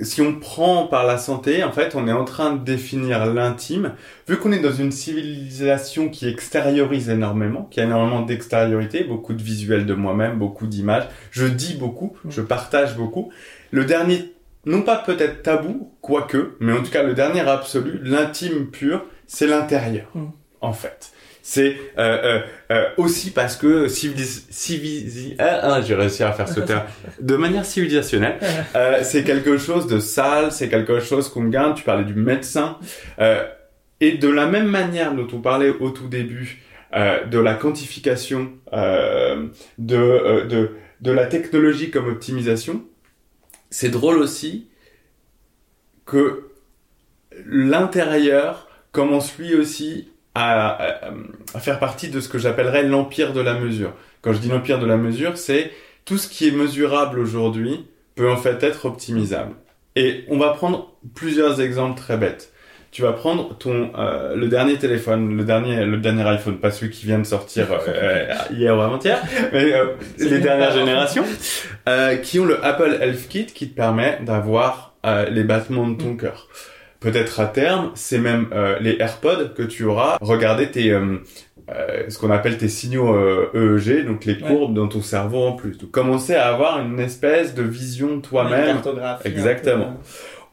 si 0.00 0.20
on 0.20 0.38
prend 0.38 0.88
par 0.88 1.06
la 1.06 1.16
santé, 1.16 1.62
en 1.62 1.72
fait, 1.72 1.94
on 1.94 2.08
est 2.08 2.12
en 2.12 2.24
train 2.24 2.54
de 2.54 2.64
définir 2.64 3.24
l'intime. 3.26 3.94
Vu 4.28 4.36
qu'on 4.36 4.52
est 4.52 4.58
dans 4.58 4.72
une 4.72 4.90
civilisation 4.90 6.08
qui 6.08 6.28
extériorise 6.28 7.08
énormément, 7.08 7.68
qui 7.70 7.80
a 7.80 7.84
énormément 7.84 8.22
d'extériorité, 8.22 9.04
beaucoup 9.04 9.32
de 9.32 9.42
visuels 9.42 9.86
de 9.86 9.94
moi-même, 9.94 10.38
beaucoup 10.38 10.66
d'images, 10.66 11.08
je 11.30 11.46
dis 11.46 11.74
beaucoup, 11.74 12.16
je 12.28 12.42
partage 12.42 12.96
beaucoup. 12.96 13.30
Le 13.70 13.84
dernier, 13.84 14.32
non 14.66 14.82
pas 14.82 14.96
peut-être 14.96 15.42
tabou, 15.42 15.92
quoique, 16.00 16.56
mais 16.60 16.72
en 16.72 16.82
tout 16.82 16.90
cas 16.90 17.02
le 17.02 17.14
dernier 17.14 17.40
absolu, 17.40 18.00
l'intime 18.02 18.66
pur, 18.70 19.04
c'est 19.26 19.46
l'intérieur, 19.46 20.06
Mm. 20.14 20.26
en 20.60 20.72
fait. 20.72 21.12
C'est 21.42 21.76
euh, 21.96 22.18
euh, 22.24 22.40
euh, 22.72 22.84
aussi 22.96 23.30
parce 23.30 23.54
que 23.54 23.86
civilis, 23.86 24.46
civilis, 24.50 25.36
ah, 25.38 25.60
ah, 25.62 25.80
j'ai 25.80 25.94
réussi 25.94 26.24
à 26.24 26.32
faire 26.32 26.48
ce 26.48 26.58
terme 26.58 26.82
de 27.20 27.36
manière 27.36 27.64
civilisationnelle. 27.64 28.38
Euh, 28.74 28.98
c'est 29.04 29.22
quelque 29.22 29.56
chose 29.56 29.86
de 29.86 30.00
sale, 30.00 30.50
c'est 30.50 30.68
quelque 30.68 30.98
chose 30.98 31.28
qu'on 31.28 31.44
gagne. 31.44 31.74
Tu 31.74 31.84
parlais 31.84 32.04
du 32.04 32.14
médecin 32.14 32.78
euh, 33.20 33.44
et 34.00 34.18
de 34.18 34.28
la 34.28 34.46
même 34.46 34.66
manière 34.66 35.14
dont 35.14 35.28
on 35.32 35.40
parlait 35.40 35.70
au 35.70 35.90
tout 35.90 36.08
début 36.08 36.62
euh, 36.96 37.24
de 37.24 37.38
la 37.38 37.54
quantification 37.54 38.50
euh, 38.72 39.46
de, 39.78 40.46
de 40.48 40.70
de 41.00 41.12
la 41.12 41.26
technologie 41.26 41.90
comme 41.90 42.08
optimisation. 42.08 42.82
C'est 43.70 43.88
drôle 43.88 44.18
aussi 44.18 44.68
que 46.04 46.50
l'intérieur 47.44 48.68
commence 48.92 49.36
lui 49.36 49.54
aussi 49.54 50.08
à, 50.34 51.10
faire 51.58 51.78
partie 51.78 52.08
de 52.08 52.20
ce 52.20 52.28
que 52.28 52.38
j'appellerais 52.38 52.82
l'empire 52.82 53.32
de 53.32 53.40
la 53.40 53.58
mesure. 53.58 53.92
Quand 54.22 54.32
je 54.32 54.38
dis 54.38 54.48
l'empire 54.48 54.78
de 54.78 54.86
la 54.86 54.96
mesure, 54.96 55.38
c'est 55.38 55.70
tout 56.04 56.18
ce 56.18 56.28
qui 56.28 56.48
est 56.48 56.52
mesurable 56.52 57.18
aujourd'hui 57.18 57.86
peut 58.14 58.30
en 58.30 58.36
fait 58.36 58.62
être 58.62 58.86
optimisable. 58.86 59.54
Et 59.94 60.24
on 60.28 60.38
va 60.38 60.50
prendre 60.50 60.94
plusieurs 61.14 61.60
exemples 61.60 61.98
très 61.98 62.16
bêtes. 62.16 62.52
Tu 62.92 63.02
vas 63.02 63.12
prendre 63.12 63.56
ton 63.58 63.90
euh, 63.98 64.34
le 64.36 64.48
dernier 64.48 64.76
téléphone, 64.76 65.36
le 65.36 65.44
dernier 65.44 65.84
le 65.84 65.98
dernier 65.98 66.22
iPhone, 66.28 66.56
pas 66.58 66.70
celui 66.70 66.90
qui 66.90 67.04
vient 67.04 67.18
de 67.18 67.24
sortir 67.26 67.66
euh, 67.86 68.26
hier 68.52 68.76
ou 68.76 68.80
avant-hier, 68.80 69.20
mais 69.52 69.72
euh, 69.74 69.86
les 70.18 70.38
dernières 70.38 70.72
générations, 70.72 71.24
euh, 71.88 72.16
qui 72.16 72.40
ont 72.40 72.46
le 72.46 72.64
Apple 72.64 72.96
Health 73.00 73.28
Kit 73.28 73.46
qui 73.46 73.68
te 73.68 73.76
permet 73.76 74.18
d'avoir 74.22 74.94
euh, 75.04 75.28
les 75.28 75.44
battements 75.44 75.86
de 75.88 76.00
ton 76.00 76.16
cœur. 76.16 76.48
Peut-être 77.00 77.38
à 77.40 77.46
terme, 77.46 77.90
c'est 77.94 78.18
même 78.18 78.46
euh, 78.52 78.78
les 78.80 78.96
AirPods 78.98 79.50
que 79.54 79.62
tu 79.62 79.84
auras. 79.84 80.16
Regarder 80.22 80.70
tes 80.70 80.90
euh, 80.90 81.18
euh, 81.68 82.04
ce 82.08 82.16
qu'on 82.18 82.30
appelle 82.30 82.56
tes 82.56 82.68
signaux 82.68 83.14
euh, 83.14 83.50
EEG, 83.76 84.06
donc 84.06 84.24
les 84.24 84.34
Ouais. 84.34 84.40
courbes 84.48 84.72
dans 84.74 84.88
ton 84.88 85.02
cerveau 85.02 85.44
en 85.44 85.52
plus. 85.52 85.76
Donc 85.76 85.90
commencer 85.90 86.34
à 86.34 86.46
avoir 86.48 86.80
une 86.80 86.98
espèce 86.98 87.54
de 87.54 87.62
vision 87.62 88.20
toi-même 88.20 88.78
un 88.78 89.18
Exactement. 89.24 89.84
peu, 89.84 89.98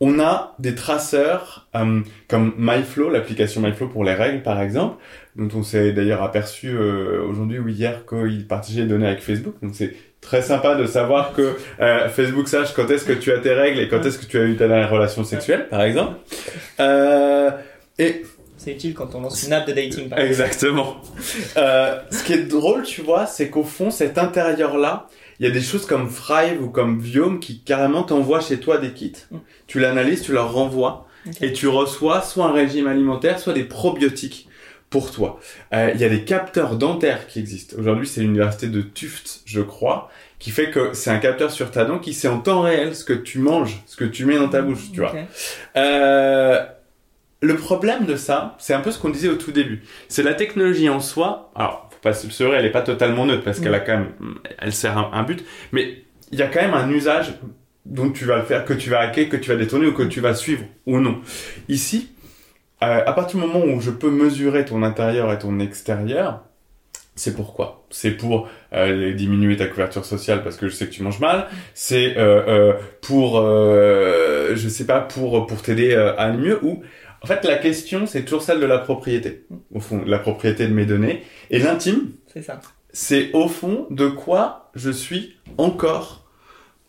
on 0.05 0.19
a 0.19 0.53
des 0.59 0.75
traceurs 0.75 1.67
euh, 1.77 2.01
comme 2.27 2.53
MyFlow, 2.57 3.09
l'application 3.09 3.61
MyFlow 3.61 3.87
pour 3.87 4.03
les 4.03 4.13
règles 4.13 4.43
par 4.43 4.61
exemple, 4.61 4.97
dont 5.37 5.47
on 5.57 5.63
s'est 5.63 5.93
d'ailleurs 5.93 6.21
aperçu 6.21 6.67
euh, 6.71 7.23
aujourd'hui 7.23 7.57
ou 7.59 7.69
hier 7.69 8.05
qu'il 8.05 8.45
partageait 8.45 8.81
les 8.81 8.87
données 8.87 9.07
avec 9.07 9.21
Facebook. 9.21 9.55
Donc 9.61 9.71
c'est 9.73 9.95
très 10.19 10.41
sympa 10.41 10.75
de 10.75 10.85
savoir 10.87 11.31
que 11.33 11.55
euh, 11.79 12.09
Facebook 12.09 12.49
sache 12.49 12.73
quand 12.73 12.91
est-ce 12.91 13.05
que 13.05 13.13
tu 13.13 13.31
as 13.31 13.39
tes 13.39 13.53
règles 13.53 13.79
et 13.79 13.87
quand 13.87 14.05
est-ce 14.05 14.19
que 14.19 14.25
tu 14.25 14.37
as 14.37 14.43
eu 14.43 14.57
ta 14.57 14.67
dernière 14.67 14.91
relation 14.91 15.23
sexuelle 15.23 15.69
par 15.69 15.81
exemple. 15.83 16.17
Et 17.97 18.23
C'est 18.57 18.71
utile 18.71 18.93
quand 18.93 19.15
on 19.15 19.21
lance 19.21 19.41
une 19.43 19.53
app 19.53 19.65
de 19.65 19.71
dating. 19.71 20.09
par. 20.09 20.19
Exactement. 20.19 20.97
Ce 21.55 22.23
qui 22.25 22.33
est 22.33 22.43
drôle, 22.43 22.83
tu 22.83 23.01
vois, 23.01 23.25
c'est 23.25 23.49
qu'au 23.49 23.63
fond, 23.63 23.89
cet 23.89 24.17
intérieur-là, 24.17 25.07
il 25.39 25.45
y 25.45 25.49
a 25.49 25.51
des 25.51 25.61
choses 25.61 25.85
comme 25.85 26.11
Thrive 26.11 26.61
ou 26.61 26.69
comme 26.69 26.99
Viome 26.99 27.39
qui 27.39 27.61
carrément 27.61 28.03
t'envoient 28.03 28.41
chez 28.41 28.59
toi 28.59 28.77
des 28.77 28.91
kits. 28.91 29.13
Mm. 29.31 29.37
Tu 29.67 29.79
l'analyses, 29.79 30.21
tu 30.21 30.31
leur 30.31 30.53
renvoies 30.53 31.07
et 31.41 31.53
tu 31.53 31.67
reçois 31.67 32.21
soit 32.21 32.45
un 32.45 32.51
régime 32.51 32.87
alimentaire, 32.87 33.39
soit 33.39 33.53
des 33.53 33.63
probiotiques 33.63 34.49
pour 34.89 35.11
toi. 35.11 35.39
Euh, 35.73 35.91
il 35.95 36.01
y 36.01 36.03
a 36.03 36.09
des 36.09 36.23
capteurs 36.23 36.75
dentaires 36.75 37.27
qui 37.27 37.39
existent. 37.39 37.75
Aujourd'hui, 37.79 38.05
c'est 38.05 38.21
l'université 38.21 38.67
de 38.67 38.81
Tufts, 38.81 39.41
je 39.45 39.61
crois, 39.61 40.11
qui 40.37 40.51
fait 40.51 40.69
que 40.69 40.93
c'est 40.93 41.09
un 41.09 41.17
capteur 41.17 41.49
sur 41.49 41.71
ta 41.71 41.83
dent 41.85 41.97
qui 41.97 42.13
sait 42.13 42.27
en 42.27 42.39
temps 42.39 42.61
réel 42.61 42.95
ce 42.95 43.03
que 43.03 43.13
tu 43.13 43.39
manges, 43.39 43.81
ce 43.87 43.95
que 43.95 44.05
tu 44.05 44.25
mets 44.25 44.37
dans 44.37 44.49
ta 44.49 44.61
bouche, 44.61 44.91
tu 44.93 44.99
vois. 44.99 45.13
Euh, 45.77 46.63
le 47.41 47.55
problème 47.55 48.05
de 48.05 48.15
ça, 48.15 48.55
c'est 48.59 48.73
un 48.73 48.81
peu 48.81 48.91
ce 48.91 48.99
qu'on 48.99 49.09
disait 49.09 49.29
au 49.29 49.35
tout 49.35 49.51
début. 49.51 49.83
C'est 50.09 50.23
la 50.23 50.33
technologie 50.35 50.89
en 50.89 50.99
soi. 50.99 51.51
Alors, 51.55 51.89
pas 52.03 52.13
se 52.13 52.43
elle 52.43 52.65
est 52.65 52.71
pas 52.71 52.81
totalement 52.81 53.25
neutre 53.25 53.43
parce 53.43 53.59
qu'elle 53.59 53.73
a 53.73 53.79
quand 53.79 53.97
même, 53.97 54.11
elle 54.59 54.73
sert 54.73 54.97
un, 54.97 55.09
un 55.13 55.23
but. 55.23 55.43
Mais 55.71 56.03
il 56.31 56.39
y 56.39 56.41
a 56.41 56.47
quand 56.47 56.61
même 56.61 56.73
un 56.73 56.89
usage 56.89 57.33
dont 57.85 58.11
tu 58.11 58.25
vas 58.25 58.37
le 58.37 58.43
faire, 58.43 58.65
que 58.65 58.73
tu 58.73 58.89
vas 58.89 58.99
hacker, 58.99 59.29
que 59.29 59.37
tu 59.37 59.49
vas 59.49 59.55
détourner 59.55 59.87
ou 59.87 59.93
que 59.93 60.03
tu 60.03 60.19
vas 60.21 60.35
suivre 60.35 60.63
ou 60.85 60.99
non. 60.99 61.21
Ici, 61.69 62.11
euh, 62.83 63.01
à 63.05 63.13
partir 63.13 63.39
du 63.39 63.45
moment 63.45 63.65
où 63.65 63.81
je 63.81 63.91
peux 63.91 64.11
mesurer 64.11 64.65
ton 64.65 64.83
intérieur 64.83 65.31
et 65.31 65.39
ton 65.39 65.59
extérieur, 65.59 66.43
c'est 67.15 67.35
pourquoi? 67.35 67.85
C'est 67.91 68.11
pour 68.11 68.49
euh, 68.73 69.13
diminuer 69.13 69.55
ta 69.55 69.67
couverture 69.67 70.03
sociale 70.03 70.43
parce 70.43 70.57
que 70.57 70.67
je 70.67 70.73
sais 70.73 70.87
que 70.87 70.91
tu 70.91 71.03
manges 71.03 71.19
mal. 71.19 71.45
C'est 71.75 72.17
euh, 72.17 72.41
euh, 72.47 72.73
pour, 73.01 73.39
euh, 73.39 74.55
je 74.55 74.67
sais 74.67 74.85
pas, 74.85 74.99
pour 74.99 75.45
pour 75.45 75.61
t'aider 75.61 75.93
à 75.93 76.13
aller 76.13 76.37
mieux. 76.37 76.59
Ou 76.63 76.81
en 77.23 77.27
fait, 77.27 77.45
la 77.45 77.55
question 77.57 78.05
c'est 78.05 78.23
toujours 78.23 78.41
celle 78.41 78.59
de 78.59 78.65
la 78.65 78.79
propriété. 78.79 79.45
Au 79.73 79.79
fond, 79.79 80.03
la 80.05 80.19
propriété 80.19 80.67
de 80.67 80.73
mes 80.73 80.85
données 80.85 81.23
et 81.49 81.59
l'intime, 81.59 82.11
C'est 82.27 82.41
ça. 82.41 82.59
c'est 82.91 83.31
au 83.33 83.47
fond 83.47 83.87
de 83.89 84.07
quoi 84.07 84.69
je 84.75 84.91
suis 84.91 85.37
encore 85.57 86.25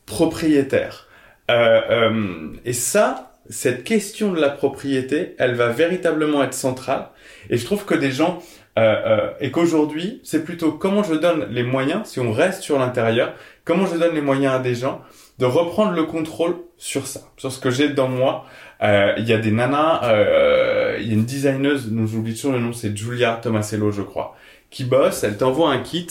propriétaire. 0.07 1.09
Euh, 1.51 1.81
euh, 1.91 2.49
et 2.65 2.73
ça, 2.73 3.35
cette 3.51 3.85
question 3.85 4.33
de 4.33 4.41
la 4.41 4.51
propriété, 4.51 5.35
elle 5.39 5.55
va 5.55 5.69
véritablement 5.69 6.43
être 6.43 6.55
centrale. 6.55 7.09
Et 7.51 7.59
je 7.59 7.65
trouve 7.65 7.85
que 7.85 7.95
des 7.95 8.11
gens 8.11 8.43
euh, 8.77 8.83
euh, 9.07 9.31
et 9.41 9.51
qu'aujourd'hui, 9.51 10.21
c'est 10.25 10.43
plutôt 10.45 10.73
comment 10.73 11.05
je 11.05 11.15
donne 11.15 11.47
les 11.51 11.63
moyens, 11.63 12.07
si 12.07 12.19
on 12.19 12.33
reste 12.33 12.63
sur 12.63 12.79
l'intérieur, 12.79 13.35
comment 13.65 13.87
je 13.87 13.97
donne 13.97 14.15
les 14.15 14.21
moyens 14.21 14.55
à 14.55 14.59
des 14.59 14.75
gens 14.75 15.01
de 15.39 15.47
reprendre 15.47 15.93
le 15.93 16.05
contrôle 16.05 16.57
sur 16.77 17.07
ça, 17.07 17.21
sur 17.37 17.53
ce 17.53 17.61
que 17.61 17.71
j'ai 17.71 17.89
dans 17.89 18.09
moi. 18.09 18.47
Euh, 18.85 19.15
Il 19.19 19.27
y 19.29 19.33
a 19.33 19.39
des 19.39 19.51
nanas, 19.51 20.03
euh, 20.05 20.99
il 21.01 21.09
y 21.09 21.11
a 21.11 21.15
une 21.15 21.25
designeuse, 21.25 21.91
dont 21.91 22.07
j'oublie 22.07 22.35
toujours 22.35 22.53
le 22.53 22.61
nom, 22.61 22.73
c'est 22.73 22.97
Julia 22.97 23.41
Tomasello, 23.43 23.91
je 23.91 24.03
crois, 24.03 24.37
qui 24.71 24.85
bosse, 24.85 25.25
elle 25.25 25.37
t'envoie 25.37 25.71
un 25.73 25.79
kit 25.79 26.07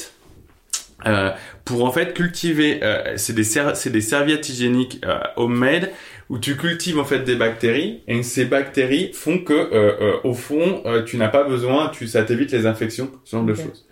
euh, 1.05 1.31
pour 1.65 1.83
en 1.85 1.91
fait 1.91 2.13
cultiver, 2.13 2.79
euh, 2.81 3.13
c'est 3.17 3.33
des, 3.33 3.43
ser- 3.43 3.75
c'est 3.75 3.89
des 3.89 3.99
serviettes 4.01 4.47
hygiéniques 4.47 5.01
euh, 5.05 5.19
homemade 5.35 5.91
où 6.29 6.39
tu 6.39 6.55
cultives 6.55 6.97
en 6.97 7.03
fait 7.03 7.19
des 7.19 7.35
bactéries 7.35 8.01
et 8.07 8.23
ces 8.23 8.45
bactéries 8.45 9.11
font 9.13 9.39
que 9.39 9.53
euh, 9.53 9.67
euh, 10.01 10.13
au 10.23 10.33
fond 10.33 10.81
euh, 10.85 11.03
tu 11.03 11.17
n'as 11.17 11.27
pas 11.27 11.43
besoin, 11.43 11.89
tu 11.89 12.07
ça 12.07 12.23
t'évite 12.23 12.51
les 12.53 12.65
infections, 12.65 13.11
ce 13.25 13.35
genre 13.35 13.45
de 13.45 13.53
choses. 13.53 13.85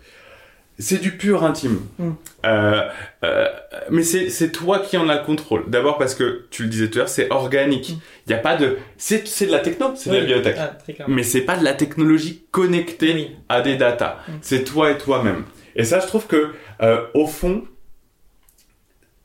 C'est 0.78 1.00
du 1.00 1.12
pur 1.16 1.44
intime. 1.44 1.78
Mm. 1.98 2.10
Euh, 2.46 2.82
euh, 3.24 3.46
mais 3.90 4.02
c'est 4.02 4.50
toi 4.52 4.78
qui 4.80 4.96
en 4.96 5.08
as 5.08 5.18
le 5.20 5.24
contrôle. 5.24 5.64
D'abord 5.68 5.98
parce 5.98 6.14
que 6.14 6.46
tu 6.50 6.64
le 6.64 6.68
disais 6.68 6.88
tout 6.88 6.98
à 6.98 7.02
l'heure, 7.02 7.08
c'est 7.08 7.30
organique. 7.30 7.90
Il 7.90 7.94
Mm. 7.96 8.30
y 8.30 8.34
a 8.34 8.38
pas 8.38 8.56
de 8.56 8.78
c'est 8.96 9.46
de 9.46 9.50
la 9.52 9.58
techno, 9.60 9.92
c'est 9.96 10.10
de 10.10 10.14
la 10.14 10.20
bibliothèque. 10.20 10.56
Ah. 10.58 10.76
Mais 11.08 11.22
c'est 11.22 11.42
pas 11.42 11.56
de 11.56 11.64
la 11.64 11.74
technologie 11.74 12.44
connectée 12.50 13.12
Oui. 13.14 13.30
à 13.48 13.60
des 13.60 13.76
datas. 13.76 14.18
Mm. 14.28 14.32
C'est 14.40 14.64
toi 14.64 14.90
et 14.90 14.98
toi-même. 14.98 15.44
Et 15.76 15.84
ça, 15.84 16.00
je 16.00 16.06
trouve 16.06 16.26
que 16.26 16.52
euh, 16.82 17.06
au 17.14 17.26
fond, 17.26 17.64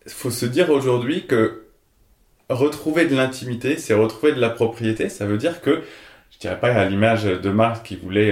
faut 0.08 0.32
se 0.32 0.46
dire 0.46 0.70
aujourd'hui 0.70 1.26
que 1.28 1.64
retrouver 2.50 3.06
de 3.06 3.16
l'intimité, 3.16 3.78
c'est 3.78 3.94
retrouver 3.94 4.32
de 4.34 4.40
la 4.40 4.50
propriété. 4.50 5.10
Ça 5.10 5.26
veut 5.26 5.38
dire 5.38 5.60
que 5.62 5.82
je 6.32 6.40
dirais 6.40 6.60
pas 6.60 6.70
à 6.74 6.86
l'image 6.86 7.24
de 7.26 7.50
Marx 7.50 7.82
qui 7.82 7.96
voulait. 7.96 8.32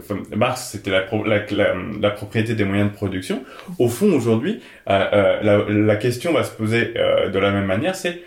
Enfin, 0.00 0.22
Marx, 0.34 0.70
c'était 0.72 0.90
la, 0.90 1.02
pro- 1.02 1.24
la, 1.24 1.44
la, 1.50 1.74
la 2.00 2.10
propriété 2.10 2.54
des 2.54 2.64
moyens 2.64 2.90
de 2.90 2.96
production. 2.96 3.44
Au 3.78 3.88
fond, 3.88 4.12
aujourd'hui, 4.12 4.60
euh, 4.88 5.40
euh, 5.44 5.86
la, 5.86 5.96
question 5.96 6.32
va 6.32 6.42
se 6.42 6.52
poser 6.52 6.94
euh, 6.96 7.28
de 7.28 7.38
la 7.38 7.50
même 7.52 7.66
manière. 7.66 7.94
C'est 7.94 8.22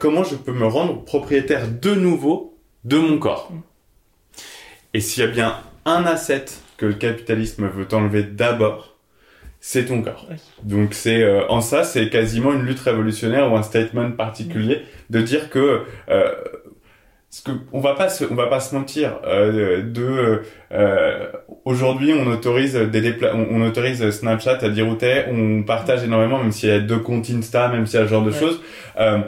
comment 0.00 0.24
je 0.24 0.34
peux 0.34 0.52
me 0.52 0.66
rendre 0.66 1.04
propriétaire 1.04 1.68
de 1.68 1.94
nouveau 1.94 2.56
de 2.84 2.96
mon 2.96 3.18
corps? 3.18 3.52
Et 4.94 5.00
s'il 5.00 5.22
y 5.22 5.26
a 5.26 5.30
bien 5.30 5.56
un 5.84 6.04
asset 6.04 6.46
que 6.76 6.86
le 6.86 6.94
capitalisme 6.94 7.68
veut 7.68 7.86
enlever 7.92 8.22
d'abord, 8.22 8.96
c'est 9.60 9.86
ton 9.86 10.02
corps. 10.02 10.26
Oui. 10.30 10.36
Donc 10.62 10.94
c'est 10.94 11.22
euh, 11.22 11.46
en 11.48 11.60
ça, 11.60 11.84
c'est 11.84 12.08
quasiment 12.10 12.52
une 12.52 12.62
lutte 12.62 12.80
révolutionnaire 12.80 13.52
ou 13.52 13.56
un 13.56 13.62
statement 13.62 14.10
particulier 14.12 14.82
de 15.10 15.20
dire 15.20 15.50
que 15.50 15.82
euh, 16.08 16.34
parce 17.30 17.42
que 17.42 17.50
on 17.72 17.80
va 17.80 17.94
pas 17.94 18.08
se, 18.08 18.24
on 18.30 18.34
va 18.34 18.46
pas 18.46 18.60
se 18.60 18.74
mentir 18.74 19.20
euh, 19.26 19.82
de 19.82 20.42
euh, 20.72 21.26
aujourd'hui 21.66 22.12
on 22.14 22.26
autorise 22.26 22.74
des 22.74 23.02
dépla- 23.02 23.32
on, 23.34 23.56
on 23.62 23.66
autorise 23.66 24.08
Snapchat 24.10 24.58
à 24.62 24.68
dire 24.70 24.88
où 24.88 24.94
t'es, 24.94 25.26
on 25.30 25.62
partage 25.62 26.02
énormément 26.04 26.38
même 26.38 26.52
s'il 26.52 26.70
y 26.70 26.72
a 26.72 26.78
deux 26.80 26.98
comptes 26.98 27.28
Insta, 27.30 27.68
même 27.68 27.86
s'il 27.86 28.00
y 28.00 28.02
a 28.02 28.06
ce 28.06 28.10
genre 28.10 28.24
de 28.24 28.30
Ouais. 28.30 28.38
choses, 28.38 28.60
euh, 28.98 29.18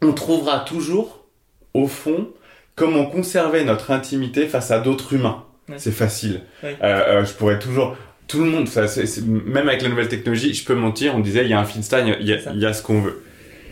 on 0.00 0.12
trouvera 0.12 0.60
toujours 0.60 1.26
au 1.74 1.86
fond 1.86 2.28
comment 2.74 3.04
conserver 3.06 3.64
notre 3.64 3.90
intimité 3.90 4.46
face 4.46 4.70
à 4.70 4.78
d'autres 4.78 5.12
humains. 5.12 5.44
Ouais. 5.68 5.74
C'est 5.78 5.92
facile. 5.92 6.40
Ouais. 6.62 6.76
Euh, 6.82 7.20
euh, 7.20 7.24
je 7.26 7.32
pourrais 7.34 7.58
toujours 7.58 7.96
tout 8.26 8.42
le 8.42 8.48
monde, 8.50 8.68
ça, 8.68 8.86
c'est, 8.88 9.04
c'est- 9.06 9.26
même 9.26 9.68
avec 9.68 9.82
la 9.82 9.88
nouvelle 9.90 10.08
technologie, 10.08 10.54
je 10.54 10.64
peux 10.64 10.74
mentir. 10.74 11.14
On 11.14 11.20
disait 11.20 11.44
il 11.44 11.50
y 11.50 11.52
a 11.54 11.58
un 11.60 11.64
Finsta, 11.64 12.00
il 12.00 12.08
y 12.08 12.32
a- 12.32 12.38
il 12.52 12.58
y 12.60 12.64
a 12.66 12.72
ce 12.72 12.82
qu'on 12.82 13.00
veut. 13.00 13.22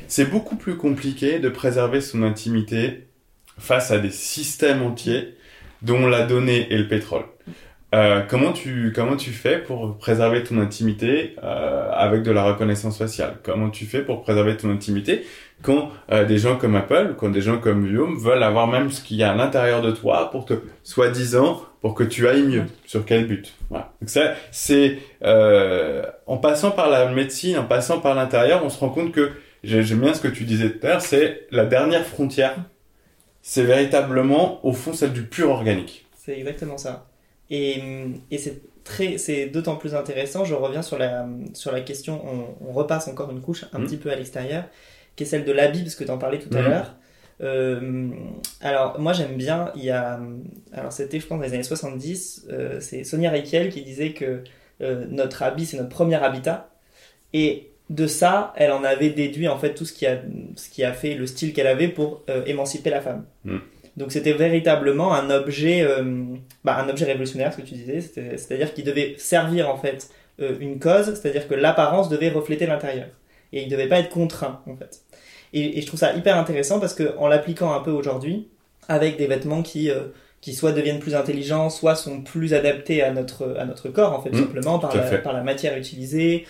C'est 0.09 0.29
beaucoup 0.31 0.57
plus 0.57 0.77
compliqué 0.77 1.39
de 1.39 1.49
préserver 1.49 2.01
son 2.01 2.23
intimité 2.23 3.06
face 3.59 3.91
à 3.91 3.99
des 3.99 4.11
systèmes 4.11 4.83
entiers 4.83 5.35
dont 5.83 6.07
la 6.07 6.23
donnée 6.23 6.73
est 6.73 6.79
le 6.79 6.89
pétrole. 6.89 7.25
Euh, 7.95 8.21
comment 8.29 8.53
tu 8.53 8.93
comment 8.95 9.17
tu 9.17 9.31
fais 9.31 9.59
pour 9.59 9.97
préserver 9.97 10.43
ton 10.43 10.59
intimité 10.59 11.37
euh, 11.43 11.89
avec 11.93 12.23
de 12.25 12.33
la 12.33 12.43
reconnaissance 12.43 12.99
faciale? 12.99 13.37
Comment 13.45 13.71
tu 13.71 13.87
fais 13.87 14.03
pour 14.03 14.23
préserver 14.23 14.57
ton 14.57 14.71
intimité 14.71 15.25
quand 15.63 15.91
euh, 16.11 16.25
des 16.25 16.37
gens 16.37 16.57
comme 16.57 16.75
Apple, 16.75 17.15
quand 17.17 17.29
des 17.31 17.41
gens 17.41 17.59
comme 17.59 17.87
Guillaume 17.87 18.19
veulent 18.19 18.43
avoir 18.43 18.67
même 18.67 18.91
ce 18.91 19.03
qu'il 19.03 19.17
y 19.19 19.23
a 19.23 19.31
à 19.31 19.35
l'intérieur 19.35 19.83
de 19.83 19.93
toi 19.93 20.31
pour 20.31 20.45
te 20.45 20.55
soi-disant 20.83 21.63
pour 21.81 21.95
que 21.95 22.03
tu 22.03 22.27
ailles 22.27 22.43
mieux? 22.43 22.65
Sur 22.87 23.05
quel 23.05 23.27
but? 23.29 23.55
Voilà. 23.71 23.93
Donc 24.01 24.11
ça, 24.11 24.35
c'est 24.51 24.99
euh, 25.23 26.03
en 26.27 26.39
passant 26.39 26.73
par 26.73 26.91
la 26.91 27.07
médecine, 27.13 27.57
en 27.57 27.65
passant 27.65 28.01
par 28.01 28.15
l'intérieur, 28.17 28.65
on 28.65 28.69
se 28.69 28.81
rend 28.81 28.89
compte 28.91 29.13
que 29.13 29.31
j'ai- 29.63 29.83
j'aime 29.85 30.01
bien 30.01 30.13
ce 30.13 30.21
que 30.21 30.29
tu 30.29 30.43
disais 30.45 30.71
tout 30.71 30.85
à 30.87 30.91
l'heure, 30.91 31.01
c'est 31.03 31.47
la 31.53 31.65
dernière 31.65 32.05
frontière. 32.05 32.57
C'est 33.49 33.63
véritablement 33.63 34.59
au 34.67 34.73
fond 34.73 34.93
celle 34.93 35.13
du 35.13 35.23
pur 35.23 35.51
organique. 35.51 36.05
C'est 36.17 36.37
exactement 36.37 36.79
ça. 36.79 37.07
Et, 37.49 37.81
et 38.33 38.39
c'est 38.39 38.61
très, 38.83 39.19
c'est 39.19 39.47
d'autant 39.47 39.77
plus 39.77 39.95
intéressant. 39.95 40.45
Je 40.45 40.55
reviens 40.55 40.83
sur 40.83 40.99
la, 40.99 41.29
sur 41.55 41.71
la 41.71 41.81
question, 41.81 42.21
on, 42.27 42.69
on 42.69 42.73
repasse 42.73 43.07
encore 43.07 43.31
une 43.31 43.41
couche 43.41 43.65
un 43.73 43.79
Mhm. 43.79 43.87
petit 43.87 43.97
peu 43.99 44.11
à 44.11 44.17
l'extérieur, 44.17 44.65
qui 45.15 45.23
est 45.23 45.27
celle 45.27 45.45
de 45.45 45.53
l'habit, 45.53 45.83
parce 45.85 45.95
que 45.95 46.03
tu 46.03 46.11
en 46.11 46.19
parlais 46.19 46.41
tout 46.41 46.51
à 46.57 46.61
Mhm. 46.61 46.69
l'heure. 46.69 46.95
Euh, 47.41 48.11
alors, 48.63 48.99
moi 48.99 49.13
j'aime 49.13 49.37
bien, 49.37 49.71
il 49.77 49.85
y 49.85 49.91
a. 49.91 50.19
Alors, 50.73 50.91
c'était, 50.93 51.21
je 51.21 51.27
pense, 51.29 51.39
dans 51.39 51.45
les 51.45 51.55
années 51.55 51.63
70, 51.63 52.47
euh, 52.51 52.81
c'est 52.81 53.05
Sonia 53.05 53.31
Reichel 53.31 53.69
qui 53.69 53.83
disait 53.83 54.13
que 54.13 54.43
euh, 54.81 55.07
notre 55.09 55.45
habit, 55.45 55.67
c'est 55.67 55.77
notre 55.77 55.91
premier 55.91 56.17
habitat. 56.17 56.69
Et 57.33 57.71
de 57.89 58.07
ça, 58.07 58.53
elle 58.57 58.73
en 58.73 58.83
avait 58.85 59.11
déduit 59.11 59.49
en 59.49 59.59
fait 59.59 59.75
tout 59.75 59.85
ce 59.85 59.93
qui 59.93 60.07
a, 60.07 60.19
ce 60.57 60.69
qui 60.71 60.83
a 60.83 60.93
fait 60.93 61.15
le 61.15 61.27
style 61.27 61.53
qu'elle 61.53 61.69
avait 61.69 61.89
pour 61.89 62.23
euh, 62.29 62.45
émanciper 62.47 62.91
la 62.91 63.01
femme. 63.01 63.25
Mhm. 63.45 63.61
Donc 63.97 64.13
c'était 64.13 64.33
véritablement 64.35 65.15
un 65.15 65.31
objet, 65.31 65.83
euh, 65.83 66.25
bah, 66.65 66.77
un 66.79 66.89
objet 66.89 67.07
révolutionnaire, 67.07 67.53
ce 67.53 67.59
que 67.59 67.67
tu 67.67 67.75
disais, 67.75 68.01
c'est-à-dire 68.01 68.75
qu'il 68.75 68.85
devait 68.85 69.15
servir 69.17 69.71
en 69.71 69.77
fait 69.77 70.11
euh, 70.41 70.55
une 70.61 70.79
cause, 70.79 71.15
c'est-à-dire 71.15 71.49
que 71.49 71.55
l'apparence 71.55 72.11
devait 72.11 72.29
refléter 72.29 72.67
l'intérieur 72.67 73.07
et 73.53 73.63
il 73.63 73.69
devait 73.69 73.89
pas 73.89 73.99
être 73.99 74.11
contraint 74.11 74.61
en 74.67 74.77
fait. 74.77 75.01
Et, 75.55 75.79
et 75.79 75.81
je 75.81 75.87
trouve 75.87 76.01
ça 76.01 76.15
hyper 76.15 76.37
intéressant 76.37 76.79
parce 76.79 76.93
que 76.93 77.17
en 77.17 77.27
l'appliquant 77.29 77.73
un 77.73 77.81
peu 77.81 77.91
aujourd'hui, 77.91 78.49
avec 78.89 79.17
des 79.17 79.27
vêtements 79.27 79.63
qui 79.63 79.91
euh, 79.91 80.09
qui 80.43 80.55
soit 80.55 80.73
deviennent 80.73 81.01
plus 81.01 81.15
intelligents, 81.15 81.71
soit 81.71 81.95
sont 81.95 82.21
plus 82.21 82.53
adaptés 82.53 83.03
à 83.03 83.13
notre 83.13 83.57
à 83.59 83.65
notre 83.65 83.89
corps 83.89 84.13
en 84.13 84.21
fait 84.21 84.31
Mmh, 84.31 84.39
simplement 84.39 84.79
par 84.79 84.95
la, 84.95 85.03
fait. 85.03 85.19
par 85.19 85.33
la 85.33 85.43
matière 85.43 85.77
utilisée, 85.77 86.45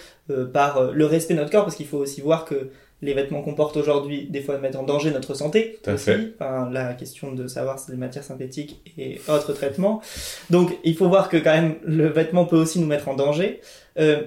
par 0.53 0.79
euh, 0.79 0.93
le 0.93 1.07
respect 1.07 1.35
de 1.35 1.39
notre 1.41 1.51
corps 1.53 1.65
parce 1.65 1.77
qu'il 1.77 1.87
faut 1.87 1.99
aussi 1.99 2.21
voir 2.21 2.45
que 2.45 2.71
les 3.03 3.13
vêtements 3.13 3.43
qu'on 3.43 3.55
porte 3.55 3.77
aujourd'hui, 3.77 4.27
des 4.31 4.41
fois, 4.41 4.59
mettent 4.59 4.77
en 4.77 4.83
danger 4.83 5.11
notre 5.11 5.35
santé 5.35 5.79
Tout 5.83 5.91
à 5.91 5.95
aussi. 5.95 6.05
fait. 6.05 6.33
Enfin, 6.41 6.71
la 6.71 6.95
question 6.95 7.33
de 7.33 7.47
savoir 7.47 7.79
si 7.79 7.91
des 7.91 7.97
matières 7.97 8.25
synthétiques 8.25 8.81
et 8.97 9.21
autres 9.29 9.53
traitements. 9.53 10.01
Donc, 10.49 10.77
il 10.83 10.97
faut 10.97 11.09
voir 11.09 11.29
que 11.29 11.37
quand 11.37 11.53
même, 11.53 11.75
le 11.85 12.09
vêtement 12.09 12.47
peut 12.47 12.57
aussi 12.57 12.81
nous 12.81 12.87
mettre 12.87 13.09
en 13.09 13.15
danger. 13.15 13.61
Euh, 13.99 14.23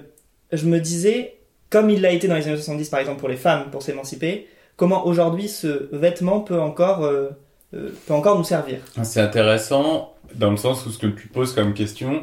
je 0.52 0.66
me 0.66 0.78
disais, 0.78 1.38
comme 1.68 1.90
il 1.90 2.00
l'a 2.00 2.12
été 2.12 2.28
dans 2.28 2.36
les 2.36 2.46
années 2.46 2.56
70, 2.56 2.88
par 2.90 3.00
exemple, 3.00 3.18
pour 3.18 3.28
les 3.28 3.36
femmes, 3.36 3.70
pour 3.70 3.82
s'émanciper, 3.82 4.46
comment 4.76 5.04
aujourd'hui 5.04 5.48
ce 5.48 5.88
vêtement 5.94 6.40
peut 6.40 6.60
encore, 6.60 7.04
euh, 7.04 7.30
euh, 7.74 7.90
peut 8.06 8.14
encore 8.14 8.38
nous 8.38 8.44
servir? 8.44 8.78
C'est 9.02 9.20
intéressant 9.20 10.14
dans 10.36 10.50
le 10.50 10.56
sens 10.56 10.86
où 10.86 10.90
ce 10.90 10.98
que 10.98 11.08
tu 11.08 11.26
poses 11.26 11.54
comme 11.54 11.74
question, 11.74 12.22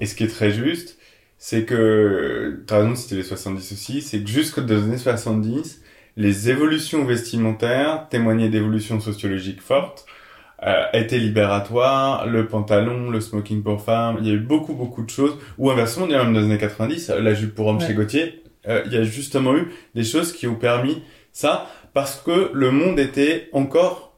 et 0.00 0.06
ce 0.06 0.14
qui 0.14 0.24
est 0.24 0.28
très 0.28 0.50
juste, 0.50 0.97
c'est 1.38 1.64
que, 1.64 2.62
tu 2.66 2.74
as 2.74 2.78
raison 2.78 2.94
citer 2.94 3.14
les 3.14 3.22
70 3.22 3.72
aussi, 3.72 4.02
c'est 4.02 4.20
que 4.20 4.28
jusqu'aux 4.28 4.60
années 4.60 4.98
70, 4.98 5.82
les 6.16 6.50
évolutions 6.50 7.04
vestimentaires 7.04 8.08
témoignaient 8.10 8.48
d'évolutions 8.48 9.00
sociologiques 9.00 9.62
fortes, 9.62 10.04
euh, 10.66 10.84
étaient 10.92 11.18
libératoires, 11.18 12.26
le 12.26 12.48
pantalon, 12.48 13.10
le 13.10 13.20
smoking 13.20 13.62
pour 13.62 13.80
femmes, 13.80 14.16
il 14.20 14.26
y 14.26 14.30
a 14.30 14.34
eu 14.34 14.40
beaucoup 14.40 14.74
beaucoup 14.74 15.04
de 15.04 15.10
choses, 15.10 15.38
ou 15.56 15.70
inversement, 15.70 16.06
il 16.06 16.12
y 16.12 16.14
a 16.16 16.24
même 16.24 16.34
dans 16.34 16.40
les 16.40 16.46
années 16.46 16.58
90, 16.58 17.10
la 17.10 17.34
jupe 17.34 17.54
pour 17.54 17.68
homme 17.68 17.78
Ouais. 17.78 17.86
chez 17.86 17.94
Gauthier, 17.94 18.42
euh, 18.66 18.82
il 18.86 18.92
y 18.92 18.96
a 18.96 19.04
justement 19.04 19.56
eu 19.56 19.68
des 19.94 20.02
choses 20.02 20.32
qui 20.32 20.48
ont 20.48 20.56
permis 20.56 21.02
ça, 21.32 21.70
parce 21.94 22.20
que 22.20 22.50
le 22.52 22.72
monde 22.72 22.98
était 22.98 23.48
encore 23.52 24.08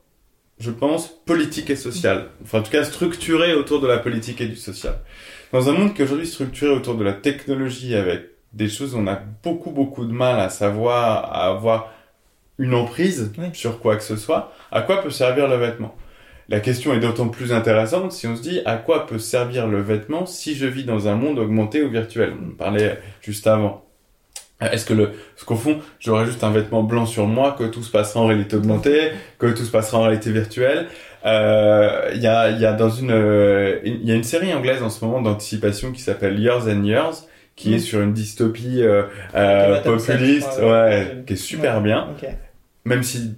je 0.60 0.70
pense, 0.70 1.08
politique 1.24 1.70
et 1.70 1.76
social. 1.76 2.28
Enfin, 2.42 2.58
en 2.58 2.62
tout 2.62 2.70
cas, 2.70 2.84
structuré 2.84 3.54
autour 3.54 3.80
de 3.80 3.86
la 3.86 3.96
politique 3.96 4.42
et 4.42 4.46
du 4.46 4.56
social. 4.56 5.00
Dans 5.52 5.68
un 5.68 5.72
monde 5.72 5.94
qui 5.94 6.02
est 6.02 6.04
aujourd'hui 6.04 6.28
structuré 6.28 6.70
autour 6.70 6.94
de 6.94 7.02
la 7.02 7.12
technologie 7.12 7.96
avec 7.96 8.22
des 8.52 8.68
choses 8.68 8.94
où 8.94 8.98
on 8.98 9.06
a 9.08 9.20
beaucoup, 9.42 9.72
beaucoup 9.72 10.04
de 10.04 10.12
mal 10.12 10.38
à 10.38 10.48
savoir, 10.48 11.24
à 11.24 11.48
avoir 11.48 11.92
une 12.58 12.74
emprise 12.74 13.32
Oui. 13.36 13.46
sur 13.52 13.80
quoi 13.80 13.96
que 13.96 14.02
ce 14.04 14.16
soit, 14.16 14.52
à 14.70 14.82
quoi 14.82 15.02
peut 15.02 15.10
servir 15.10 15.48
le 15.48 15.56
vêtement? 15.56 15.96
La 16.48 16.60
question 16.60 16.94
est 16.94 17.00
d'autant 17.00 17.28
plus 17.28 17.52
intéressante 17.52 18.12
si 18.12 18.26
on 18.28 18.36
se 18.36 18.42
dit 18.42 18.60
à 18.64 18.76
quoi 18.76 19.06
peut 19.06 19.18
servir 19.18 19.66
le 19.66 19.80
vêtement 19.80 20.24
si 20.26 20.54
je 20.54 20.66
vis 20.66 20.84
dans 20.84 21.08
un 21.08 21.16
monde 21.16 21.38
augmenté 21.38 21.82
ou 21.82 21.90
virtuel? 21.90 22.32
On 22.40 22.50
en 22.50 22.54
parlait 22.54 23.00
juste 23.20 23.46
avant. 23.46 23.84
Est-ce 24.60 24.84
que 24.84 24.92
le, 24.92 25.12
parce 25.34 25.44
qu'au 25.44 25.56
fond, 25.56 25.80
j'aurais 26.00 26.26
juste 26.26 26.44
un 26.44 26.50
vêtement 26.50 26.82
blanc 26.82 27.06
sur 27.06 27.26
moi, 27.26 27.56
que 27.58 27.64
tout 27.64 27.82
se 27.82 27.90
passera 27.90 28.20
en 28.20 28.26
réalité 28.26 28.56
augmentée, 28.56 29.12
que 29.38 29.46
tout 29.46 29.64
se 29.64 29.70
passera 29.70 29.98
en 29.98 30.02
réalité 30.02 30.32
virtuelle? 30.32 30.88
Euh, 31.26 32.10
Il 32.14 32.20
y 32.22 32.26
a, 32.26 32.50
y 32.50 32.64
a 32.66 32.72
dans 32.72 32.90
une, 32.90 33.10
euh, 33.10 33.78
il 33.84 34.04
y 34.08 34.12
a 34.12 34.14
une 34.14 34.24
série 34.24 34.52
anglaise 34.54 34.82
en 34.82 34.90
ce 34.90 35.04
moment 35.04 35.20
d'anticipation 35.20 35.92
qui 35.92 36.00
s'appelle 36.00 36.38
Years 36.38 36.66
and 36.68 36.82
Years, 36.84 37.24
qui 37.56 37.70
Mm. 37.70 37.74
est 37.74 37.78
sur 37.78 38.00
une 38.00 38.12
dystopie 38.12 38.82
euh, 38.82 39.02
euh, 39.34 39.80
populiste, 39.82 40.58
ouais, 40.60 40.66
ouais. 40.66 41.22
qui 41.26 41.34
est 41.34 41.36
super 41.36 41.76
Ouais. 41.76 41.82
bien 41.82 42.08
Ok. 42.12 42.28
même 42.86 43.02
si 43.02 43.34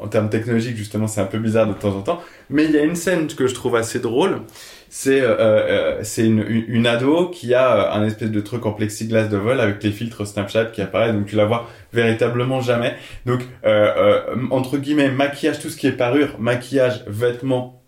en 0.00 0.06
termes 0.08 0.30
technologiques 0.30 0.76
justement 0.76 1.06
c'est 1.08 1.20
un 1.20 1.24
peu 1.26 1.38
bizarre 1.38 1.66
de 1.66 1.72
temps 1.74 1.94
en 1.96 2.02
temps 2.02 2.22
mais 2.50 2.64
il 2.64 2.70
y 2.70 2.78
a 2.78 2.82
une 2.84 2.94
scène 2.94 3.26
que 3.26 3.46
je 3.48 3.54
trouve 3.54 3.74
assez 3.74 3.98
drôle 3.98 4.42
c'est 4.90 5.20
euh, 5.20 5.36
euh, 5.38 5.98
c'est 6.02 6.24
une, 6.24 6.64
une, 6.68 6.86
ado 6.86 7.28
qui 7.28 7.54
a 7.54 7.74
euh, 7.74 7.92
un 7.92 8.04
espèce 8.04 8.30
de 8.30 8.40
truc 8.40 8.66
en 8.66 8.72
plexiglas 8.72 9.26
de 9.26 9.36
vol 9.36 9.60
avec 9.60 9.82
les 9.82 9.92
filtres 9.92 10.26
Snapchat 10.26 10.66
qui 10.66 10.82
apparaissent 10.82 11.14
donc 11.14 11.26
tu 11.26 11.36
la 11.36 11.44
vois 11.44 11.68
véritablement 11.92 12.60
jamais. 12.60 12.94
Donc 13.26 13.42
euh, 13.64 14.20
entre 14.50 14.78
guillemets 14.78 15.10
maquillage 15.10 15.60
tout 15.60 15.68
ce 15.68 15.76
qui 15.76 15.86
est 15.86 15.92
parure 15.92 16.38
maquillage 16.38 17.04
vêtements 17.06 17.82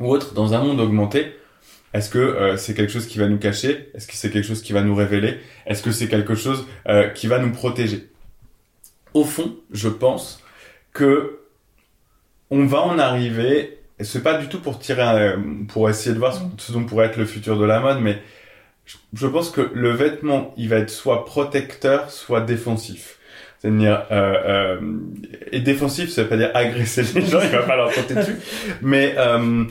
ou 0.00 0.10
autre 0.10 0.34
dans 0.34 0.54
un 0.54 0.62
monde 0.62 0.80
augmenté 0.80 1.32
est-ce 1.96 2.10
que 2.10 2.18
euh, 2.18 2.58
c'est 2.58 2.74
quelque 2.74 2.92
chose 2.92 3.06
qui 3.06 3.16
va 3.16 3.26
nous 3.26 3.38
cacher? 3.38 3.88
Est-ce 3.94 4.06
que 4.06 4.14
c'est 4.14 4.30
quelque 4.30 4.46
chose 4.46 4.60
qui 4.60 4.74
va 4.74 4.82
nous 4.82 4.94
révéler? 4.94 5.38
Est-ce 5.64 5.82
que 5.82 5.92
c'est 5.92 6.08
quelque 6.08 6.34
chose 6.34 6.66
euh, 6.88 7.08
qui 7.08 7.26
va 7.26 7.38
nous 7.38 7.52
protéger? 7.52 8.10
Au 9.14 9.24
fond, 9.24 9.56
je 9.72 9.88
pense 9.88 10.44
que 10.92 11.40
on 12.50 12.66
va 12.66 12.82
en 12.82 12.98
arriver. 12.98 13.75
Et 13.98 14.04
C'est 14.04 14.22
pas 14.22 14.34
du 14.38 14.48
tout 14.48 14.60
pour 14.60 14.78
tirer, 14.78 15.02
un- 15.02 15.64
pour 15.68 15.88
essayer 15.88 16.14
de 16.14 16.18
voir 16.18 16.34
ce, 16.34 16.40
ce 16.58 16.72
dont 16.72 16.84
pourrait 16.84 17.06
être 17.06 17.16
le 17.16 17.26
futur 17.26 17.58
de 17.58 17.64
la 17.64 17.80
mode, 17.80 18.00
mais 18.00 18.18
je, 18.86 18.96
je 19.14 19.26
pense 19.26 19.50
que 19.50 19.62
le 19.74 19.90
vêtement, 19.90 20.54
il 20.56 20.68
va 20.68 20.76
être 20.78 20.90
soit 20.90 21.24
protecteur, 21.26 22.10
soit 22.10 22.40
défensif. 22.42 23.18
C'est-à-dire, 23.60 24.06
euh, 24.12 24.78
euh, 24.80 24.98
et 25.52 25.60
défensif, 25.60 26.10
ça 26.10 26.24
veut 26.24 26.28
pas 26.28 26.36
dire 26.38 26.50
agresser 26.54 27.02
les 27.14 27.26
gens, 27.26 27.40
il 27.42 27.50
va 27.50 27.62
pas 27.64 27.76
leur 27.76 27.92
porter 27.92 28.16
dessus. 28.16 28.36
Mais, 28.82 29.14
euh, 29.18 29.64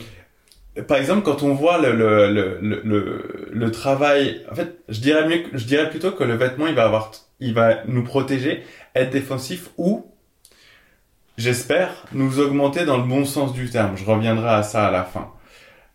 par 0.88 0.98
exemple, 0.98 1.22
quand 1.22 1.42
on 1.42 1.54
voit 1.54 1.78
le, 1.80 1.92
le, 1.92 2.30
le, 2.60 2.80
le, 2.84 3.48
le 3.50 3.70
travail, 3.70 4.42
en 4.50 4.54
fait, 4.54 4.76
je 4.88 5.00
dirais 5.00 5.26
mieux, 5.26 5.42
je 5.54 5.64
dirais 5.64 5.88
plutôt 5.88 6.12
que 6.12 6.24
le 6.24 6.34
vêtement, 6.34 6.66
il 6.66 6.74
va 6.74 6.84
avoir, 6.84 7.12
il 7.40 7.54
va 7.54 7.82
nous 7.86 8.04
protéger, 8.04 8.62
être 8.94 9.10
défensif 9.10 9.70
ou, 9.78 10.04
j'espère, 11.36 11.90
nous 12.12 12.40
augmenter 12.40 12.84
dans 12.84 12.96
le 12.96 13.04
bon 13.04 13.24
sens 13.24 13.52
du 13.52 13.68
terme. 13.70 13.96
Je 13.96 14.04
reviendrai 14.04 14.48
à 14.48 14.62
ça 14.62 14.86
à 14.86 14.90
la 14.90 15.04
fin. 15.04 15.30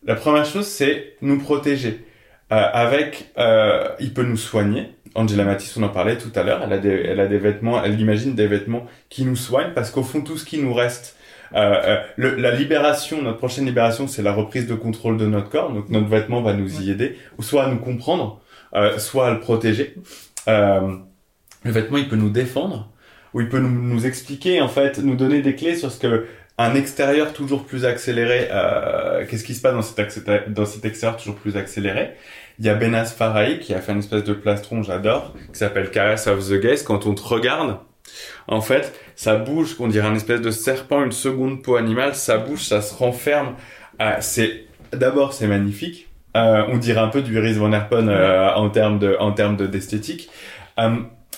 La 0.04 0.16
première 0.16 0.46
chose, 0.46 0.66
c'est 0.68 1.16
nous 1.22 1.40
protéger. 1.40 2.06
Euh, 2.52 2.56
avec, 2.74 3.32
euh, 3.38 3.88
il 4.00 4.14
peut 4.14 4.24
nous 4.24 4.38
soigner. 4.38 4.90
Angela 5.16 5.44
Matisse, 5.44 5.76
on 5.78 5.84
en 5.84 5.90
parlait 5.90 6.18
tout 6.18 6.32
à 6.36 6.44
l'heure. 6.44 6.62
Elle 6.64 6.74
a 6.74 6.78
des, 6.78 6.90
elle 6.90 7.20
a 7.20 7.28
des 7.28 7.38
vêtements, 7.38 7.84
elle 7.84 8.00
imagine 8.00 8.34
des 8.36 8.48
vêtements 8.48 8.86
qui 9.10 9.24
nous 9.26 9.36
soignent 9.36 9.74
parce 9.74 9.90
qu'au 9.92 10.04
fond, 10.04 10.22
tout 10.22 10.38
ce 10.38 10.44
qui 10.46 10.58
nous 10.58 10.74
reste, 10.74 11.16
euh, 11.54 11.58
euh, 11.86 12.02
le- 12.18 12.36
la 12.36 12.52
libération, 12.52 13.22
notre 13.22 13.38
prochaine 13.38 13.66
libération, 13.66 14.08
c'est 14.08 14.22
la 14.22 14.34
reprise 14.34 14.68
de 14.68 14.76
contrôle 14.76 15.18
de 15.18 15.26
notre 15.28 15.50
corps. 15.50 15.72
Donc 15.72 15.90
notre 15.90 16.08
vêtement 16.08 16.42
va 16.42 16.54
nous 16.54 16.82
y 16.82 16.90
aider, 16.92 17.18
ou 17.38 17.44
soit 17.44 17.64
à 17.66 17.68
nous 17.68 17.80
comprendre, 17.80 18.42
euh, 18.74 18.98
soit 19.00 19.28
à 19.28 19.32
le 19.32 19.40
protéger. 19.40 19.96
Euh, 20.48 20.96
le 21.64 21.72
vêtement, 21.72 21.98
il 21.98 22.10
peut 22.10 22.16
nous 22.16 22.30
défendre, 22.30 22.91
ou 23.34 23.42
il 23.42 23.50
peut 23.50 23.60
nous, 23.60 23.70
nous 23.70 24.06
expliquer, 24.06 24.62
en 24.62 24.68
fait, 24.68 25.00
nous 25.00 25.16
donner 25.16 25.42
des 25.42 25.56
clés 25.56 25.76
sur 25.76 25.92
ce 25.92 26.00
que 26.00 26.28
un 26.58 26.76
extérieur 26.76 27.34
toujours 27.34 27.66
plus 27.66 27.86
accéléré, 27.86 28.48
euh, 28.52 29.26
qu'est-ce 29.28 29.44
qui 29.44 29.56
se 29.56 29.62
passe 29.62 29.74
dans 29.74 29.82
cet, 29.82 30.52
dans 30.52 30.66
cet 30.66 30.86
extérieur 30.86 31.18
toujours 31.18 31.36
plus 31.36 31.58
accéléré? 31.58 32.12
Il 32.60 32.66
y 32.66 32.70
a 32.70 32.76
Benas 32.76 33.16
Farahi 33.18 33.60
qui 33.60 33.74
a 33.74 33.82
fait 33.82 33.94
une 33.94 34.00
espèce 34.00 34.24
de 34.24 34.34
plastron, 34.34 34.84
j'adore, 34.84 35.34
qui 35.52 35.58
s'appelle 35.58 35.90
Caress 35.90 36.28
of 36.28 36.48
the 36.48 36.60
Gaze. 36.60 36.84
Quand 36.84 37.08
on 37.08 37.16
te 37.16 37.24
regarde, 37.24 37.78
en 38.48 38.62
fait, 38.62 38.94
ça 39.16 39.36
bouge, 39.38 39.76
on 39.80 39.88
dirait 39.88 40.08
un 40.08 40.16
espèce 40.16 40.42
de 40.42 40.52
serpent, 40.52 41.04
une 41.04 41.12
seconde 41.12 41.64
peau 41.64 41.76
animale, 41.76 42.16
ça 42.16 42.38
bouge, 42.38 42.64
ça 42.64 42.82
se 42.82 42.94
renferme. 42.94 43.56
Euh, 44.02 44.16
c'est 44.20 44.66
d'abord 44.92 45.34
c'est 45.34 45.48
magnifique. 45.48 46.10
Euh, 46.36 46.64
on 46.70 46.78
dirait 46.78 47.02
un 47.02 47.08
peu 47.08 47.22
du 47.22 47.36
Iris 47.36 47.58
Van 47.58 47.72
Herpen 47.72 48.08
euh, 48.08 48.54
en 48.54 48.70
termes 48.70 49.00
de 49.00 49.16
en 49.20 49.32
termes 49.32 49.58
de 49.58 49.66
d'esthétique. 49.66 50.30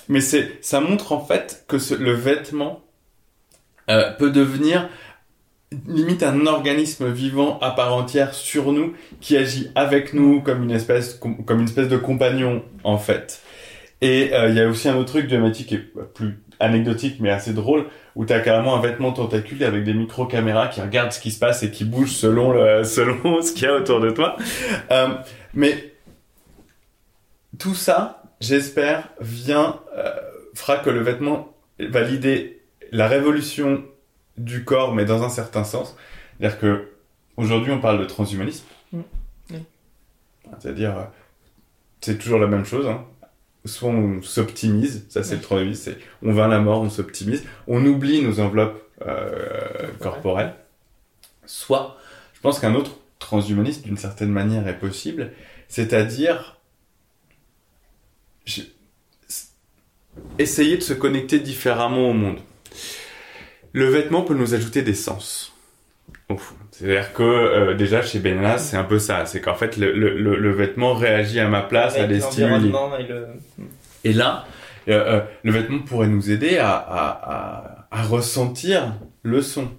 Mais 0.10 0.22
c'est 0.22 0.58
ça 0.62 0.80
montre 0.82 1.12
en 1.12 1.24
fait 1.24 1.66
que 1.68 1.78
ce- 1.78 1.94
le 1.96 2.12
vêtement 2.13 2.82
euh, 3.89 4.12
peut 4.12 4.32
devenir 4.32 4.89
limite 5.88 6.22
un 6.24 6.46
organisme 6.46 7.10
vivant 7.12 7.58
à 7.60 7.72
part 7.72 7.94
entière 7.96 8.34
sur 8.34 8.72
nous 8.72 8.94
qui 9.22 9.36
agit 9.38 9.72
avec 9.76 10.13
nous 10.13 10.42
comme 10.42 10.63
une 10.63 10.72
espèce 10.72 11.16
com- 11.16 11.44
comme 11.46 11.60
une 11.60 11.66
espèce 11.68 11.88
de 11.88 11.98
compagnon 11.98 12.63
en 12.84 12.98
fait. 12.98 13.42
Et 14.02 14.34
euh, 14.34 14.50
il 14.50 14.56
y 14.56 14.62
a 14.62 14.68
aussi 14.68 14.88
un 14.89 14.96
autre 14.98 15.10
truc 15.20 15.28
qui 15.28 15.76
est 15.76 15.94
plus 16.13 16.39
anecdotique 16.60 17.18
mais 17.20 17.30
assez 17.32 17.54
drôle 17.54 17.86
où 18.16 18.26
t'as 18.26 18.39
carrément 18.42 18.76
un 18.76 18.82
vêtement 18.82 19.12
tentaculaire 19.12 19.70
avec 19.70 19.84
des 19.84 19.94
micro-caméras 19.94 20.68
qui 20.68 20.82
regardent 20.82 21.12
ce 21.12 21.20
qui 21.20 21.32
se 21.32 21.39
passe 21.39 21.63
et 21.63 21.72
qui 21.72 21.84
bougent 21.86 22.12
selon 22.16 22.52
le, 22.52 22.84
selon 22.86 23.42
ce 23.42 23.52
qu'il 23.54 23.63
y 23.63 23.68
a 23.68 23.74
autour 23.76 24.00
de 24.00 24.12
toi. 24.12 24.36
Euh, 24.92 25.08
mais 25.56 25.94
tout 27.58 27.76
ça, 27.76 28.23
j'espère, 28.41 29.10
vient 29.19 29.80
euh, 29.96 30.13
fera 30.54 30.78
que 30.78 30.89
le 30.89 31.02
vêtement 31.02 31.54
va 31.80 32.02
l'idée 32.02 32.62
la 32.91 33.08
révolution 33.08 33.84
du 34.38 34.63
corps, 34.63 34.93
mais 34.93 35.06
dans 35.06 35.24
un 35.24 35.30
certain 35.30 35.63
sens. 35.63 35.96
C'est-à-dire 36.38 36.60
que 36.60 36.89
aujourd'hui, 37.38 37.72
on 37.72 37.80
parle 37.80 38.00
de 38.00 38.06
transhumanisme. 38.06 38.65
Mm. 38.91 39.02
Oui. 39.52 39.63
C'est-à-dire, 40.60 40.98
euh, 40.98 41.04
c'est 42.02 42.17
toujours 42.17 42.39
la 42.39 42.48
même 42.48 42.65
chose. 42.65 42.88
Hein. 42.88 43.06
Soit 43.65 43.89
on 43.89 44.22
s'optimise, 44.22 45.06
ça 45.10 45.24
c'est 45.24 45.36
le 45.36 45.41
transhumanisme, 45.41 45.84
c'est 45.84 45.98
on 46.22 46.34
va 46.34 46.46
à 46.46 46.48
la 46.48 46.60
mort, 46.60 46.82
on 46.82 46.89
s'optimise, 46.89 47.46
on 47.67 47.86
oublie 47.86 48.22
nos 48.22 48.39
enveloppes 48.39 48.82
euh, 49.06 49.88
corporelles. 50.00 50.54
Soit, 51.46 51.98
je 52.34 52.41
pense 52.41 52.60
qu'un 52.60 52.76
autre 52.76 52.98
transhumanisme, 53.19 53.84
d'une 53.84 53.98
certaine 53.98 54.30
manière, 54.30 54.67
est 54.67 54.78
possible, 54.78 55.32
c'est-à-dire 55.69 56.58
essayer 60.38 60.77
de 60.77 60.82
se 60.82 60.93
connecter 60.93 61.39
différemment 61.39 62.10
au 62.10 62.13
monde. 62.13 62.39
Le 63.71 63.86
vêtement 63.86 64.21
peut 64.21 64.36
nous 64.36 64.53
ajouter 64.53 64.82
des 64.82 64.93
sens. 64.93 65.53
C'est-à-dire 66.71 67.13
que 67.13 67.23
euh, 67.23 67.73
déjà 67.75 68.01
chez 68.01 68.19
Benas, 68.19 68.60
c'est 68.60 68.77
un 68.77 68.84
peu 68.84 68.99
ça. 68.99 69.25
C'est 69.25 69.41
qu'en 69.41 69.56
fait, 69.56 69.77
le, 69.77 69.91
le, 69.91 70.36
le, 70.38 70.51
vêtement 70.51 70.93
réagit 70.93 71.39
à 71.39 71.47
ma 71.47 71.62
place, 71.62 71.97
à 71.97 72.06
des 72.06 72.21
stimuli. 72.21 72.69
l'environnement 72.69 72.97
et 72.97 73.03
le... 73.03 73.27
Et 74.03 74.13
là, 74.13 74.45
euh, 74.88 75.19
euh, 75.19 75.21
le 75.43 75.51
vêtement 75.51 75.79
pourrait 75.79 76.08
nous 76.08 76.32
aider 76.32 76.58
à, 76.58 76.71
à, 76.71 77.88
à, 77.91 77.99
à 77.99 78.03
ressentir 78.03 78.93
le 79.21 79.41
son, 79.41 79.69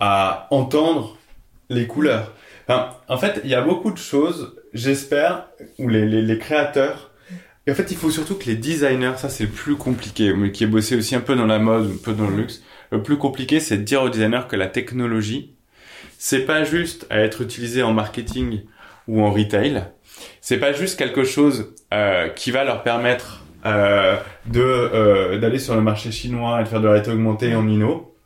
à 0.00 0.46
entendre 0.50 1.18
les 1.68 1.86
couleurs. 1.86 2.32
Enfin, 2.66 2.90
en 3.08 3.18
fait, 3.18 3.40
il 3.44 3.50
y 3.50 3.54
a 3.54 3.62
beaucoup 3.62 3.90
de 3.90 3.98
choses, 3.98 4.56
j'espère, 4.72 5.46
où 5.78 5.88
les, 5.88 6.06
les, 6.06 6.22
les 6.22 6.38
créateurs... 6.38 7.09
Et 7.70 7.72
en 7.72 7.76
fait, 7.76 7.92
il 7.92 7.96
faut 7.96 8.10
surtout 8.10 8.34
que 8.34 8.46
les 8.46 8.56
designers, 8.56 9.12
ça 9.16 9.28
c'est 9.28 9.44
le 9.44 9.50
plus 9.50 9.76
compliqué, 9.76 10.32
mais 10.32 10.50
qui 10.50 10.64
est 10.64 10.66
bossé 10.66 10.96
aussi 10.96 11.14
un 11.14 11.20
peu 11.20 11.36
dans 11.36 11.46
la 11.46 11.60
mode, 11.60 11.88
un 11.88 12.02
peu 12.02 12.12
dans 12.12 12.28
le 12.28 12.38
luxe. 12.38 12.64
Le 12.90 13.00
plus 13.00 13.16
compliqué, 13.16 13.60
c'est 13.60 13.76
de 13.76 13.82
dire 13.84 14.02
aux 14.02 14.08
designers 14.08 14.48
que 14.48 14.56
la 14.56 14.66
technologie, 14.66 15.54
c'est 16.18 16.40
pas 16.40 16.64
juste 16.64 17.06
à 17.10 17.20
être 17.20 17.42
utilisé 17.42 17.84
en 17.84 17.92
marketing 17.92 18.62
ou 19.06 19.22
en 19.22 19.30
retail. 19.30 19.84
C'est 20.40 20.58
pas 20.58 20.72
juste 20.72 20.98
quelque 20.98 21.22
chose 21.22 21.72
euh, 21.94 22.28
qui 22.30 22.50
va 22.50 22.64
leur 22.64 22.82
permettre 22.82 23.44
euh, 23.64 24.16
de 24.46 24.60
euh, 24.60 25.38
d'aller 25.38 25.60
sur 25.60 25.76
le 25.76 25.80
marché 25.80 26.10
chinois 26.10 26.60
et 26.60 26.64
de 26.64 26.68
faire 26.68 26.80
de 26.80 26.86
la 26.86 26.94
réalité 26.94 27.12
augmentée 27.12 27.54
en 27.54 27.62
nino. 27.62 28.16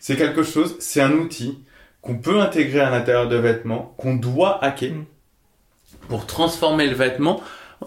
C'est 0.00 0.16
quelque 0.16 0.42
chose, 0.42 0.74
c'est 0.80 1.00
un 1.00 1.12
outil 1.12 1.62
qu'on 2.00 2.16
peut 2.16 2.40
intégrer 2.40 2.80
à 2.80 2.90
l'intérieur 2.90 3.28
de 3.28 3.36
vêtements, 3.36 3.94
qu'on 3.96 4.16
doit 4.16 4.58
hacker 4.64 4.94
Mm. 6.02 6.08
pour 6.08 6.26
transformer 6.26 6.86
le 6.86 6.94
vêtement. 6.94 7.40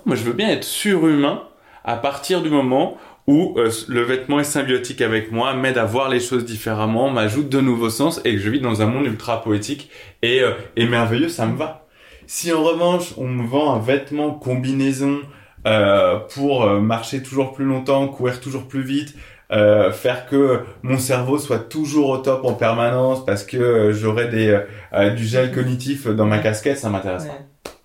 Moi, 0.05 0.15
je 0.15 0.23
veux 0.23 0.34
bien 0.34 0.49
être 0.49 0.63
surhumain 0.63 1.43
à 1.84 1.95
partir 1.95 2.41
du 2.41 2.49
moment 2.49 2.97
où 3.27 3.55
euh, 3.58 3.71
le 3.88 4.01
vêtement 4.01 4.39
est 4.39 4.43
symbiotique 4.43 5.01
avec 5.01 5.31
moi, 5.31 5.53
m'aide 5.53 5.77
à 5.77 5.86
voir 5.86 6.10
les 6.10 6.19
choses 6.19 6.45
différemment, 6.45 7.10
m'ajoute 7.10 7.49
de 7.49 7.60
nouveaux 7.60 7.89
sens 7.89 8.21
et 8.23 8.34
que 8.34 8.39
je 8.39 8.49
vis 8.49 8.60
dans 8.60 8.81
un 8.81 8.86
monde 8.86 9.05
ultra 9.05 9.41
poétique 9.41 9.89
et, 10.21 10.41
euh, 10.41 10.51
et 10.75 10.86
merveilleux, 10.86 11.29
ça 11.29 11.45
me 11.45 11.58
va. 11.58 11.88
Si 12.27 12.51
en 12.53 12.63
revanche 12.63 13.13
on 13.17 13.27
me 13.27 13.47
vend 13.47 13.73
un 13.73 13.79
vêtement 13.79 14.31
combinaison 14.31 15.19
euh, 15.65 16.19
pour 16.34 16.63
euh, 16.63 16.79
marcher 16.79 17.23
toujours 17.23 17.53
plus 17.53 17.65
longtemps, 17.65 18.08
courir 18.08 18.39
toujours 18.39 18.67
plus 18.67 18.84
vite, 18.84 19.15
euh, 19.51 19.91
faire 19.91 20.27
que 20.27 20.62
mon 20.81 20.97
cerveau 20.97 21.38
soit 21.38 21.60
toujours 21.60 22.10
au 22.10 22.17
top 22.17 22.45
en 22.45 22.53
permanence 22.53 23.25
parce 23.25 23.43
que 23.43 23.58
euh, 23.58 23.93
j'aurai 23.93 24.27
des 24.27 24.60
euh, 24.93 25.10
du 25.12 25.23
gel 25.23 25.51
cognitif 25.51 26.08
dans 26.08 26.25
ma 26.25 26.39
casquette, 26.39 26.77
ça 26.77 26.89
m'intéresse 26.89 27.25
pas. 27.25 27.39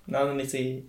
Non, 0.09 0.27
non, 0.27 0.35
mais 0.35 0.45
c'est. 0.45 0.85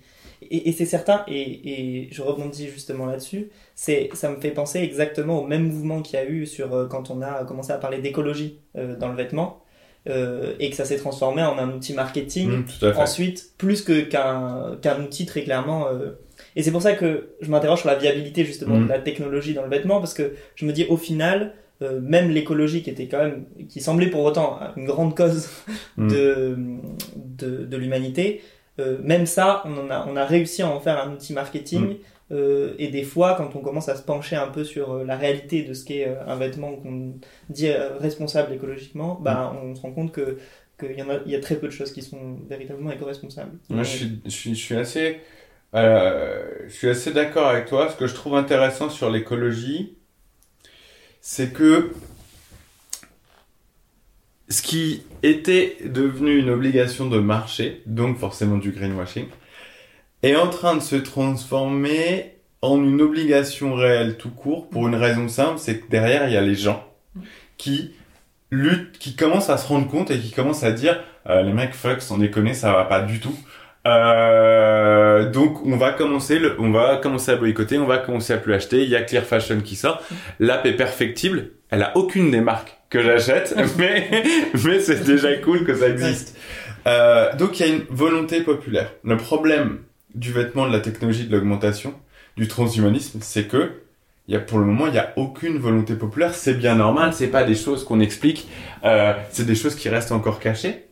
Et, 0.54 0.68
et 0.70 0.72
c'est 0.74 0.86
certain, 0.86 1.24
et, 1.28 1.42
et 1.72 2.10
je 2.12 2.22
rebondis 2.22 2.68
justement 2.68 3.06
là-dessus, 3.06 3.50
c'est, 3.74 4.10
ça 4.14 4.30
me 4.30 4.36
fait 4.40 4.52
penser 4.52 4.80
exactement 4.80 5.42
au 5.42 5.48
même 5.48 5.64
mouvement 5.72 6.02
qu'il 6.02 6.20
y 6.20 6.22
a 6.22 6.26
eu 6.26 6.46
sur 6.46 6.74
euh, 6.74 6.88
quand 6.88 7.10
on 7.10 7.22
a 7.22 7.46
commencé 7.46 7.72
à 7.72 7.78
parler 7.78 8.00
d'écologie 8.00 8.60
euh, 8.78 8.98
dans 8.98 9.08
le 9.10 9.16
vêtement, 9.16 9.64
euh, 10.10 10.54
et 10.60 10.70
que 10.70 10.76
ça 10.76 10.84
s'est 10.86 10.98
transformé 10.98 11.42
en 11.44 11.58
un 11.58 11.72
outil 11.74 11.94
marketing, 11.94 12.50
Mm, 12.50 12.68
fait. 12.68 12.96
ensuite, 12.98 13.52
plus 13.58 13.82
que, 13.82 14.02
qu'un, 14.02 14.78
qu'un 14.82 15.02
outil 15.02 15.26
très 15.26 15.44
clairement. 15.44 15.86
Et 16.56 16.64
c'est 16.64 16.72
pour 16.72 16.82
ça 16.82 16.94
que 16.94 17.30
je 17.40 17.50
m'interroge 17.52 17.80
sur 17.82 17.88
la 17.90 17.96
viabilité 17.96 18.44
justement 18.44 18.78
Mm. 18.80 18.84
de 18.86 18.90
la 18.90 19.00
technologie 19.00 19.54
dans 19.54 19.64
le 19.64 19.70
vêtement, 19.70 20.00
parce 20.00 20.14
que 20.14 20.34
je 20.56 20.66
me 20.66 20.74
dis 20.74 20.86
au 20.90 20.98
final, 20.98 21.54
euh, 21.82 22.00
même 22.02 22.30
l'écologie 22.30 22.84
qui 22.84 22.90
était 22.90 23.08
quand 23.08 23.20
même, 23.24 23.46
qui 23.70 23.80
semblait 23.80 24.08
pour 24.08 24.24
autant 24.26 24.60
une 24.76 24.86
grande 24.86 25.16
cause 25.16 25.50
Mm. 25.98 26.08
de, 26.10 26.58
de, 27.16 27.66
de 27.66 27.78
l'humanité, 27.78 28.42
euh, 28.82 28.98
même 29.04 29.26
ça, 29.26 29.64
on, 29.66 29.78
en 29.78 29.90
a, 29.90 30.06
on 30.08 30.16
a 30.16 30.26
réussi 30.26 30.62
à 30.62 30.70
en 30.70 30.80
faire 30.80 31.02
un 31.02 31.14
outil 31.14 31.34
marketing. 31.34 31.82
Mm. 31.82 31.98
euh, 32.32 32.74
et 32.78 32.88
des 32.88 33.04
fois, 33.04 33.36
quand 33.36 33.56
on 33.56 33.60
commence 33.60 33.90
à 33.90 33.96
se 33.96 34.04
pencher 34.04 34.36
un 34.36 34.48
peu 34.48 34.64
sur 34.64 34.94
euh, 34.94 35.04
la 35.04 35.18
réalité 35.18 35.64
de 35.64 35.74
ce 35.74 35.86
qu'est 35.86 36.08
un 36.28 36.36
vêtement 36.36 36.74
qu'on 36.74 37.14
dit 37.50 37.72
responsable 38.00 38.54
écologiquement, 38.54 39.20
bah, 39.22 39.54
on 39.64 39.76
se 39.76 39.82
rend 39.82 39.92
compte 39.92 40.12
que 40.12 40.38
qu'il 40.80 40.98
y 40.98 41.04
en 41.04 41.10
a, 41.12 41.20
il 41.26 41.32
y 41.32 41.36
a 41.36 41.40
très 41.40 41.56
peu 41.56 41.68
de 41.68 41.72
choses 41.72 41.92
qui 41.94 42.02
sont 42.02 42.40
véritablement 42.50 42.92
éco-responsables. 42.92 43.52
Moi, 43.70 43.84
je 43.84 43.90
suis, 43.90 44.22
je 44.26 44.30
suis, 44.32 44.56
je 44.56 44.60
suis 44.60 44.76
assez, 44.76 45.20
je 45.74 46.70
suis 46.70 46.90
assez 46.90 47.14
d'accord 47.14 47.48
avec 47.48 47.68
toi. 47.68 47.90
Ce 47.90 47.96
que 47.96 48.08
je 48.08 48.16
trouve 48.16 48.36
intéressant 48.36 48.90
sur 48.90 49.12
l'écologie, 49.12 49.96
c'est 51.22 51.54
que 51.54 51.92
ce 54.52 54.62
qui 54.62 55.04
était 55.24 55.78
devenu 55.86 56.38
une 56.38 56.50
obligation 56.50 57.08
de 57.08 57.20
marché, 57.20 57.82
donc 57.86 58.18
forcément 58.18 58.58
du 58.58 58.72
greenwashing, 58.72 59.28
est 60.24 60.36
en 60.36 60.50
train 60.50 60.76
de 60.76 60.82
se 60.82 60.96
transformer 60.96 62.34
en 62.62 62.78
une 62.84 63.02
obligation 63.02 63.74
réelle 63.74 64.18
tout 64.18 64.30
court 64.30 64.70
pour 64.70 64.88
une 64.88 64.96
raison 64.96 65.28
simple, 65.28 65.58
c'est 65.58 65.80
que 65.80 65.90
derrière 65.90 66.28
il 66.28 66.34
y 66.34 66.38
a 66.38 66.42
les 66.42 66.56
gens 66.56 66.86
qui 67.58 67.94
luttent, 68.52 68.98
qui 69.00 69.16
commencent 69.16 69.50
à 69.50 69.58
se 69.58 69.68
rendre 69.68 69.88
compte 69.88 70.12
et 70.12 70.20
qui 70.20 70.32
commencent 70.32 70.64
à 70.64 70.72
dire 70.72 71.02
euh, 71.30 71.42
les 71.42 71.54
mecs 71.54 71.74
fuck 71.74 72.02
sans 72.02 72.18
déconner 72.18 72.54
ça 72.54 72.72
va 72.72 72.86
pas 72.86 73.02
du 73.02 73.20
tout. 73.20 73.36
Euh, 73.88 75.32
donc 75.32 75.66
on 75.66 75.76
va 75.76 75.92
commencer, 75.92 76.40
on 76.60 76.72
va 76.72 76.98
commencer 76.98 77.32
à 77.32 77.36
boycotter, 77.36 77.80
on 77.80 77.88
va 77.88 77.98
commencer 77.98 78.34
à 78.34 78.38
plus 78.38 78.54
acheter. 78.54 78.84
Il 78.84 78.90
y 78.90 78.96
a 78.96 79.02
Clear 79.02 79.24
Fashion 79.24 79.62
qui 79.62 79.76
sort. 79.76 80.02
L'app 80.40 80.66
est 80.68 80.76
perfectible. 80.76 81.52
Elle 81.72 81.82
a 81.82 81.98
aucune 81.98 82.30
des 82.30 82.42
marques 82.42 82.81
que 82.92 83.02
j'achète, 83.02 83.56
mais 83.80 84.24
mais 84.64 84.80
c'est 84.80 85.04
déjà 85.04 85.36
cool 85.38 85.66
que 85.66 85.74
ça 85.74 85.90
existe. 85.90 86.38
Euh, 86.86 87.36
donc 87.36 87.60
il 87.60 87.66
y 87.66 87.72
a 87.72 87.74
une 87.74 87.86
volonté 87.90 88.42
populaire. 88.42 88.94
Le 89.04 89.18
problème 89.18 89.80
du 90.14 90.32
vêtement, 90.32 90.68
de 90.68 90.74
la 90.74 90.82
technologie, 90.82 91.26
de 91.26 91.32
l'augmentation, 91.32 91.96
du 92.38 92.48
transhumanisme, 92.48 93.20
c'est 93.22 93.48
que 93.48 93.82
il 94.28 94.36
y 94.36 94.38
a, 94.38 94.40
pour 94.40 94.60
le 94.60 94.66
moment, 94.66 94.86
il 94.86 94.94
n'y 94.94 95.00
a 95.00 95.14
aucune 95.18 95.58
volonté 95.58 95.96
populaire. 95.96 96.36
C'est 96.36 96.54
bien 96.54 96.76
normal, 96.76 97.12
c'est 97.14 97.28
pas 97.28 97.44
des 97.44 97.56
choses 97.56 97.84
qu'on 97.84 98.00
explique, 98.00 98.48
euh, 98.84 99.14
c'est 99.32 99.46
des 99.46 99.56
choses 99.56 99.76
qui 99.76 99.90
restent 99.90 100.12
encore 100.12 100.40
cachées. 100.40 100.86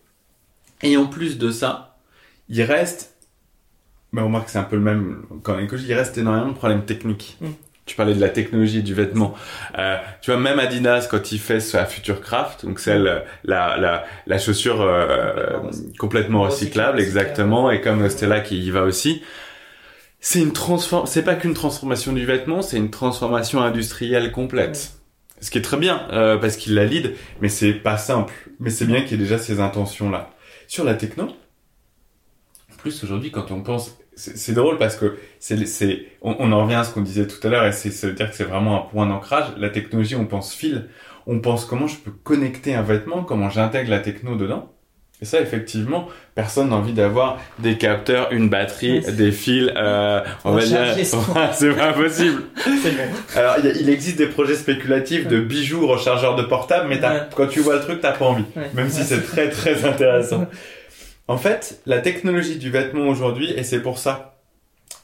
Et 0.81 0.97
en 0.97 1.05
plus 1.05 1.37
de 1.37 1.51
ça, 1.51 1.97
il 2.49 2.61
reste, 2.63 3.15
mais 4.11 4.21
on 4.21 4.25
remarque 4.25 4.45
que 4.45 4.51
c'est 4.51 4.57
un 4.57 4.63
peu 4.63 4.77
le 4.77 4.81
même 4.81 5.23
qu'en 5.43 5.59
écologie, 5.59 5.85
il 5.87 5.93
reste 5.93 6.17
énormément 6.17 6.49
de 6.49 6.57
problèmes 6.57 6.85
techniques. 6.85 7.37
Mm. 7.39 7.47
Tu 7.89 7.95
parlais 7.95 8.13
de 8.13 8.21
la 8.21 8.29
technologie 8.29 8.83
du 8.83 8.93
vêtement. 8.93 9.33
Euh, 9.79 9.97
tu 10.21 10.29
vois, 10.29 10.39
même 10.39 10.59
Adidas, 10.59 11.07
quand 11.09 11.31
il 11.31 11.39
fait 11.39 11.59
sa 11.59 11.87
Futurecraft, 11.87 12.63
donc 12.63 12.79
celle, 12.79 13.23
la, 13.43 13.77
la, 13.77 14.05
la 14.27 14.37
chaussure 14.37 14.81
euh, 14.81 15.57
complètement 15.97 16.43
recyclable, 16.43 16.99
exactement, 16.99 17.71
et 17.71 17.81
comme 17.81 18.07
Stella 18.07 18.41
qui 18.41 18.59
y 18.59 18.69
va 18.69 18.83
aussi, 18.83 19.23
c'est 20.19 20.39
une 20.39 20.53
transform... 20.53 21.07
c'est 21.07 21.23
pas 21.23 21.33
qu'une 21.33 21.55
transformation 21.55 22.13
du 22.13 22.27
vêtement, 22.27 22.61
c'est 22.61 22.77
une 22.77 22.91
transformation 22.91 23.59
industrielle 23.59 24.31
complète. 24.31 24.91
Ce 25.41 25.49
qui 25.49 25.57
est 25.57 25.63
très 25.63 25.77
bien, 25.77 26.07
euh, 26.11 26.37
parce 26.37 26.57
qu'il 26.57 26.75
la 26.75 26.85
lead, 26.85 27.15
mais 27.41 27.49
c'est 27.49 27.73
pas 27.73 27.97
simple. 27.97 28.33
Mais 28.59 28.69
c'est 28.69 28.85
bien 28.85 29.01
qu'il 29.01 29.13
y 29.13 29.13
ait 29.15 29.23
déjà 29.23 29.39
ces 29.39 29.61
intentions-là. 29.61 30.29
Sur 30.67 30.83
la 30.83 30.93
techno, 30.93 31.23
en 31.23 32.75
plus 32.77 33.03
aujourd'hui, 33.03 33.31
quand 33.31 33.49
on 33.49 33.63
pense, 33.63 33.97
c'est 34.19 34.53
drôle 34.53 34.77
parce 34.77 34.95
que 34.95 35.17
c'est, 35.39 35.65
c'est, 35.65 36.05
on, 36.21 36.35
on 36.39 36.51
en 36.51 36.63
revient 36.63 36.75
à 36.75 36.83
ce 36.83 36.93
qu'on 36.93 37.01
disait 37.01 37.25
tout 37.25 37.45
à 37.47 37.49
l'heure, 37.49 37.65
et 37.65 37.71
c'est, 37.71 37.89
ça 37.91 38.07
veut 38.07 38.13
dire 38.13 38.29
que 38.29 38.35
c'est 38.35 38.43
vraiment 38.43 38.83
un 38.85 38.89
point 38.89 39.05
d'ancrage. 39.07 39.45
La 39.57 39.69
technologie, 39.69 40.15
on 40.15 40.25
pense 40.25 40.53
fil, 40.53 40.89
on 41.25 41.39
pense 41.39 41.65
comment 41.65 41.87
je 41.87 41.97
peux 41.97 42.11
connecter 42.11 42.75
un 42.75 42.81
vêtement, 42.81 43.23
comment 43.23 43.49
j'intègre 43.49 43.89
la 43.89 43.99
techno 43.99 44.35
dedans. 44.35 44.73
Et 45.21 45.25
ça, 45.25 45.41
effectivement, 45.41 46.07
personne 46.33 46.69
n'a 46.69 46.77
envie 46.77 46.93
d'avoir 46.93 47.39
des 47.59 47.77
capteurs, 47.77 48.31
une 48.31 48.47
batterie, 48.47 49.01
des 49.01 49.33
fils, 49.33 49.69
euh, 49.75 50.21
on 50.45 50.53
va 50.53 50.63
dire, 50.63 50.95
c'est 51.51 51.75
pas 51.75 51.91
possible. 51.91 52.43
Alors, 53.35 53.55
il, 53.59 53.89
existe 53.89 54.17
des 54.17 54.27
projets 54.27 54.55
spéculatifs 54.55 55.27
de 55.27 55.41
bijoux 55.41 55.87
rechargeurs 55.87 56.35
de 56.35 56.43
portable, 56.43 56.87
mais 56.87 56.99
Ouais. 56.99 57.21
quand 57.35 57.47
tu 57.47 57.59
vois 57.59 57.75
le 57.75 57.81
truc, 57.81 57.99
t'as 57.99 58.13
pas 58.13 58.25
envie. 58.25 58.45
Ouais. 58.55 58.69
Même 58.73 58.89
si 58.89 59.03
c'est 59.03 59.21
très 59.21 59.49
très 59.49 59.85
intéressant. 59.85 60.47
En 61.29 61.37
fait, 61.37 61.79
la 61.85 61.99
technologie 61.99 62.57
du 62.57 62.71
vêtement 62.71 63.07
aujourd'hui, 63.07 63.51
et 63.55 63.61
c'est 63.63 63.81
pour 63.83 63.99
ça 63.99 64.39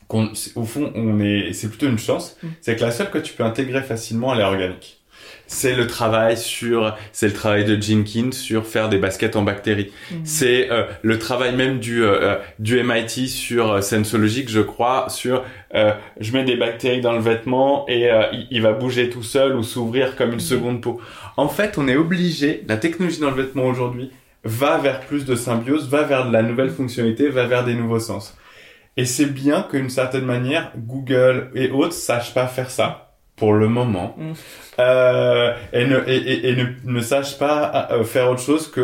qu'on, 0.07 0.31
au 0.55 0.63
fond, 0.65 0.91
on 0.95 1.19
est, 1.19 1.53
c'est 1.53 1.69
plutôt 1.69 1.85
une 1.87 1.99
chance, 1.99 2.35
Mm. 2.41 2.47
c'est 2.61 2.75
que 2.75 2.81
la 2.81 2.89
seule 2.89 3.11
que 3.11 3.19
tu 3.19 3.33
peux 3.33 3.43
intégrer 3.43 3.83
facilement, 3.83 4.33
elle 4.33 4.41
est 4.41 4.43
organique. 4.43 5.01
C'est 5.45 5.75
le 5.75 5.85
travail 5.85 6.35
sur, 6.35 6.95
c'est 7.11 7.27
le 7.27 7.33
travail 7.33 7.63
de 7.65 7.79
Jenkins 7.79 8.31
sur 8.31 8.65
faire 8.65 8.89
des 8.89 8.97
baskets 8.97 9.35
en 9.35 9.43
bactéries. 9.43 9.91
Mhm. 10.11 10.21
C'est 10.23 10.71
euh, 10.71 10.85
le 11.03 11.19
travail 11.19 11.55
même 11.55 11.77
du 11.79 12.03
euh, 12.03 12.19
euh, 12.19 12.35
du 12.57 12.81
MIT 12.81 13.27
sur 13.27 13.71
euh, 13.73 13.81
Sensologic, 13.81 14.49
je 14.49 14.61
crois, 14.61 15.05
sur 15.09 15.43
euh, 15.75 15.91
je 16.19 16.33
mets 16.33 16.43
des 16.43 16.55
bactéries 16.55 17.01
dans 17.01 17.13
le 17.13 17.19
vêtement 17.19 17.87
et 17.87 18.11
euh, 18.11 18.23
il, 18.33 18.47
il 18.49 18.61
va 18.63 18.73
bouger 18.73 19.11
tout 19.11 19.21
seul 19.21 19.55
ou 19.55 19.61
s'ouvrir 19.61 20.15
comme 20.15 20.33
une 20.33 20.39
seconde 20.39 20.81
peau. 20.81 20.99
En 21.37 21.47
fait, 21.47 21.77
on 21.77 21.87
est 21.87 21.95
obligé, 21.95 22.63
la 22.67 22.77
technologie 22.77 23.19
dans 23.19 23.29
le 23.29 23.43
vêtement 23.43 23.65
aujourd'hui 23.67 24.09
va 24.45 24.77
vers 24.77 25.01
plus 25.01 25.25
de 25.25 25.35
symbiose, 25.35 25.89
va 25.89 26.03
vers 26.03 26.27
de 26.27 26.31
la 26.31 26.43
nouvelle 26.43 26.69
fonctionnalité, 26.69 27.27
va 27.29 27.45
vers 27.45 27.65
des 27.65 27.73
nouveaux 27.73 27.99
sens. 27.99 28.37
Et 28.95 29.03
c'est 29.05 29.25
bien 29.25 29.63
qu'une 29.63 29.89
certaine 29.89 30.23
manière, 30.25 30.71
Google 30.77 31.51
et 31.55 31.69
autres 31.71 31.93
sachent 31.93 32.33
pas 32.33 32.47
faire 32.47 32.69
ça 32.69 33.01
pour 33.35 33.51
le 33.53 33.67
moment 33.67 34.15
Mm. 34.17 34.31
euh, 34.79 35.53
et, 35.73 35.85
ne, 35.85 35.99
et, 36.07 36.15
et- 36.15 36.49
et 36.51 36.55
ne, 36.55 36.65
ne 36.85 36.99
sachent 37.01 37.37
pas 37.37 37.89
euh, 37.91 38.03
faire 38.05 38.29
autre 38.31 38.41
chose 38.41 38.71
que 38.71 38.81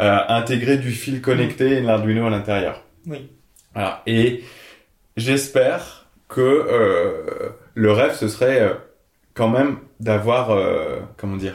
euh, 0.00 0.18
intégrer 0.28 0.78
du 0.78 0.90
fil 0.90 1.20
connecté 1.22 1.74
et 1.74 1.80
l'Arduino 1.80 2.26
à 2.26 2.30
l'intérieur. 2.30 2.82
Oui. 3.06 3.30
Voilà. 3.72 4.02
Et 4.06 4.42
j'espère 5.16 6.06
que 6.28 6.40
euh, 6.40 7.50
le 7.74 7.92
rêve 7.92 8.14
ce 8.14 8.26
serait 8.26 8.76
quand 9.34 9.48
même 9.48 9.78
d'avoir 10.00 10.50
euh, 10.50 10.98
comment 11.16 11.36
dire 11.36 11.54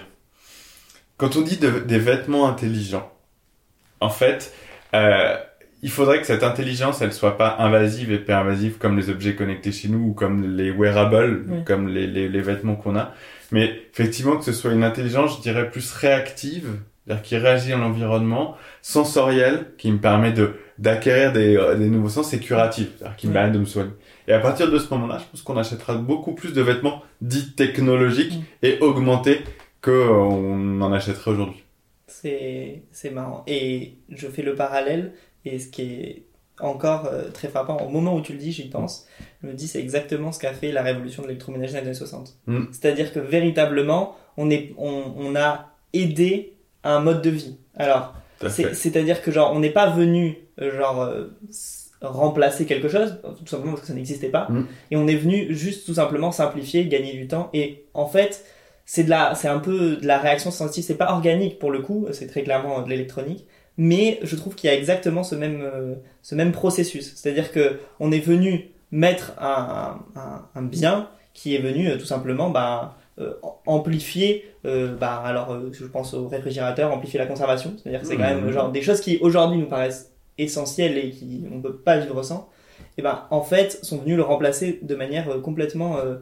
quand 1.18 1.36
on 1.36 1.42
dit 1.42 1.58
de- 1.58 1.80
des 1.80 2.00
vêtements 2.00 2.48
intelligents 2.48 3.09
en 4.02 4.10
fait 4.10 4.54
euh, 4.96 5.36
il 5.82 5.90
faudrait 5.90 6.20
que 6.20 6.28
cette 6.28 6.44
intelligence 6.44 7.02
elle 7.02 7.14
soit 7.14 7.38
pas 7.38 7.56
invasive 7.60 8.12
et 8.12 8.18
pervasive 8.18 8.78
comme 8.80 8.98
les 8.98 9.10
objets 9.10 9.36
connectés 9.36 9.72
chez 9.72 9.88
nous 9.88 10.00
ou 10.10 10.14
comme 10.14 10.58
les 10.58 10.72
wearables 10.72 11.46
Oui. 11.48 11.64
comme 11.66 11.88
les, 11.88 12.06
les, 12.08 12.28
les 12.28 12.42
vêtements 12.42 12.76
qu'on 12.76 12.98
a. 12.98 13.14
Mais 13.52 13.82
effectivement 13.94 14.38
que 14.38 14.44
ce 14.44 14.52
soit 14.54 14.72
une 14.74 14.84
intelligence 14.84 15.38
je 15.38 15.42
dirais 15.42 15.70
plus 15.72 15.92
réactive 15.94 16.68
c'est-à-dire 17.06 17.24
qui 17.24 17.38
réagit 17.38 17.74
à 17.74 17.78
l'environnement 17.78 18.56
sensorielle 18.82 19.68
qui 19.78 19.92
me 19.92 19.98
permet 20.00 20.32
de 20.32 20.54
d'acquérir 20.78 21.34
des, 21.34 21.58
euh, 21.58 21.76
des 21.76 21.90
nouveaux 21.90 22.10
sens 22.10 22.34
et 22.34 22.40
curative 22.40 22.88
c'est-à-dire 22.98 23.16
qui 23.18 23.28
me 23.28 23.34
permet 23.34 23.52
de 23.52 23.60
me 23.60 23.66
soigner. 23.66 23.92
Et 24.28 24.34
à 24.34 24.40
partir 24.40 24.70
de 24.72 24.78
ce 24.78 24.94
moment-là 24.94 25.18
je 25.20 25.26
pense 25.32 25.42
qu'on 25.42 25.58
achètera 25.58 25.96
beaucoup 25.96 26.34
plus 26.34 26.54
de 26.54 26.62
vêtements 26.62 27.04
dits 27.22 27.54
technologiques 27.56 28.34
et 28.64 28.78
augmentés 28.82 29.42
que 29.82 29.92
euh, 29.92 30.10
on 30.12 30.82
en 30.82 30.92
achèterait 30.94 31.32
aujourd'hui 31.32 31.64
C'est 32.22 32.84
c'est 32.92 33.10
marrant. 33.12 33.44
Et 33.48 33.94
je 34.10 34.28
fais 34.28 34.42
le 34.42 34.56
parallèle, 34.56 35.14
et 35.46 35.60
ce 35.60 35.68
qui 35.68 35.82
est 35.84 36.24
encore 36.60 37.06
euh, 37.06 37.30
très 37.32 37.48
frappant, 37.48 37.78
au 37.78 37.90
moment 37.90 38.16
où 38.16 38.22
tu 38.22 38.34
le 38.34 38.40
dis, 38.40 38.52
j'y 38.52 38.68
pense, 38.70 39.08
je 39.42 39.48
me 39.48 39.54
dis 39.54 39.68
c'est 39.68 39.80
exactement 39.80 40.32
ce 40.34 40.40
qu'a 40.40 40.54
fait 40.54 40.72
la 40.72 40.82
révolution 40.82 41.24
de 41.24 41.28
l'électroménager 41.30 41.74
dans 41.74 41.80
les 41.80 41.86
années 41.88 41.94
60. 41.94 42.38
Mm. 42.48 42.64
C'est-à-dire 42.72 43.14
que 43.14 43.20
véritablement, 43.20 44.16
on, 44.38 44.50
est, 44.50 44.74
on, 44.78 45.14
on 45.18 45.36
a 45.36 45.70
aidé 45.94 46.54
à 46.84 46.96
un 46.96 47.00
mode 47.00 47.22
de 47.22 47.30
vie. 47.30 47.58
Alors, 47.78 48.14
c'est-à-dire 48.74 49.22
que 49.22 49.32
genre, 49.32 49.54
on 49.54 49.60
n'est 49.60 49.70
pas 49.70 49.90
venu 49.90 50.38
euh, 50.62 50.78
genre 50.78 51.02
euh, 51.02 51.28
remplacer 52.02 52.66
quelque 52.66 52.90
chose, 52.90 53.20
tout 53.38 53.48
simplement 53.48 53.72
parce 53.74 53.82
que 53.82 53.88
ça 53.88 53.94
n'existait 53.94 54.30
pas, 54.30 54.48
Mm. 54.50 54.66
et 54.92 54.96
on 54.98 55.08
est 55.08 55.16
venu 55.16 55.54
juste 55.56 55.86
tout 55.86 55.94
simplement 55.94 56.32
simplifier, 56.32 56.86
gagner 56.88 57.14
du 57.14 57.28
temps, 57.28 57.50
et 57.54 57.86
en 57.94 58.08
fait, 58.08 58.46
c'est 58.92 59.04
de 59.04 59.10
la, 59.12 59.36
c'est 59.36 59.48
un 59.48 59.60
peu 59.60 59.98
de 59.98 60.08
la 60.08 60.18
réaction 60.18 60.50
sensitive. 60.50 60.84
C'est 60.84 60.98
pas 60.98 61.12
organique 61.12 61.60
pour 61.60 61.70
le 61.70 61.80
coup, 61.80 62.08
c'est 62.12 62.26
très 62.26 62.42
clairement 62.42 62.82
de 62.82 62.90
l'électronique, 62.90 63.46
mais 63.78 64.20
je 64.24 64.36
trouve 64.36 64.56
qu'il 64.56 64.68
y 64.68 64.74
a 64.74 64.76
exactement 64.76 65.24
ce 65.24 65.36
même, 65.36 65.62
euh, 65.62 65.94
ce 66.24 66.34
même 66.34 66.52
processus. 66.52 67.14
C'est-à-dire 67.16 67.52
que 67.52 67.78
on 68.00 68.12
est 68.12 68.20
venu 68.20 68.72
mettre 68.92 69.34
un, 69.40 70.00
un, 70.16 70.42
un 70.56 70.62
bien 70.64 71.08
qui 71.36 71.56
est 71.56 71.62
venu 71.62 71.88
euh, 71.88 71.98
tout 72.00 72.06
simplement, 72.06 72.50
bah, 72.50 72.98
euh, 73.20 73.34
amplifier, 73.68 74.46
bah, 74.64 75.22
alors 75.24 75.56
je 75.72 75.86
pense 75.86 76.16
au 76.16 76.28
réfrigérateur, 76.28 76.92
amplifier 76.92 77.20
la 77.20 77.28
conservation. 77.28 77.74
C'est-à-dire 77.78 78.02
que 78.02 78.08
c'est 78.08 78.18
quand 78.18 78.24
même 78.24 78.46
Mhm. 78.46 78.52
genre 78.52 78.72
des 78.72 78.82
choses 78.82 79.02
qui 79.02 79.20
aujourd'hui 79.22 79.60
nous 79.60 79.68
paraissent 79.68 80.12
essentielles 80.40 80.98
et 80.98 81.12
qui 81.12 81.44
on 81.54 81.62
peut 81.62 81.76
pas 81.76 81.98
vivre 82.00 82.24
sans. 82.24 82.50
Et 82.98 83.02
ben 83.04 83.26
en 83.30 83.44
fait 83.44 83.78
sont 83.86 84.00
venus 84.00 84.18
le 84.18 84.24
remplacer 84.24 84.80
de 84.82 84.96
manière 84.96 85.28
complètement 85.44 85.98
euh, 85.98 86.16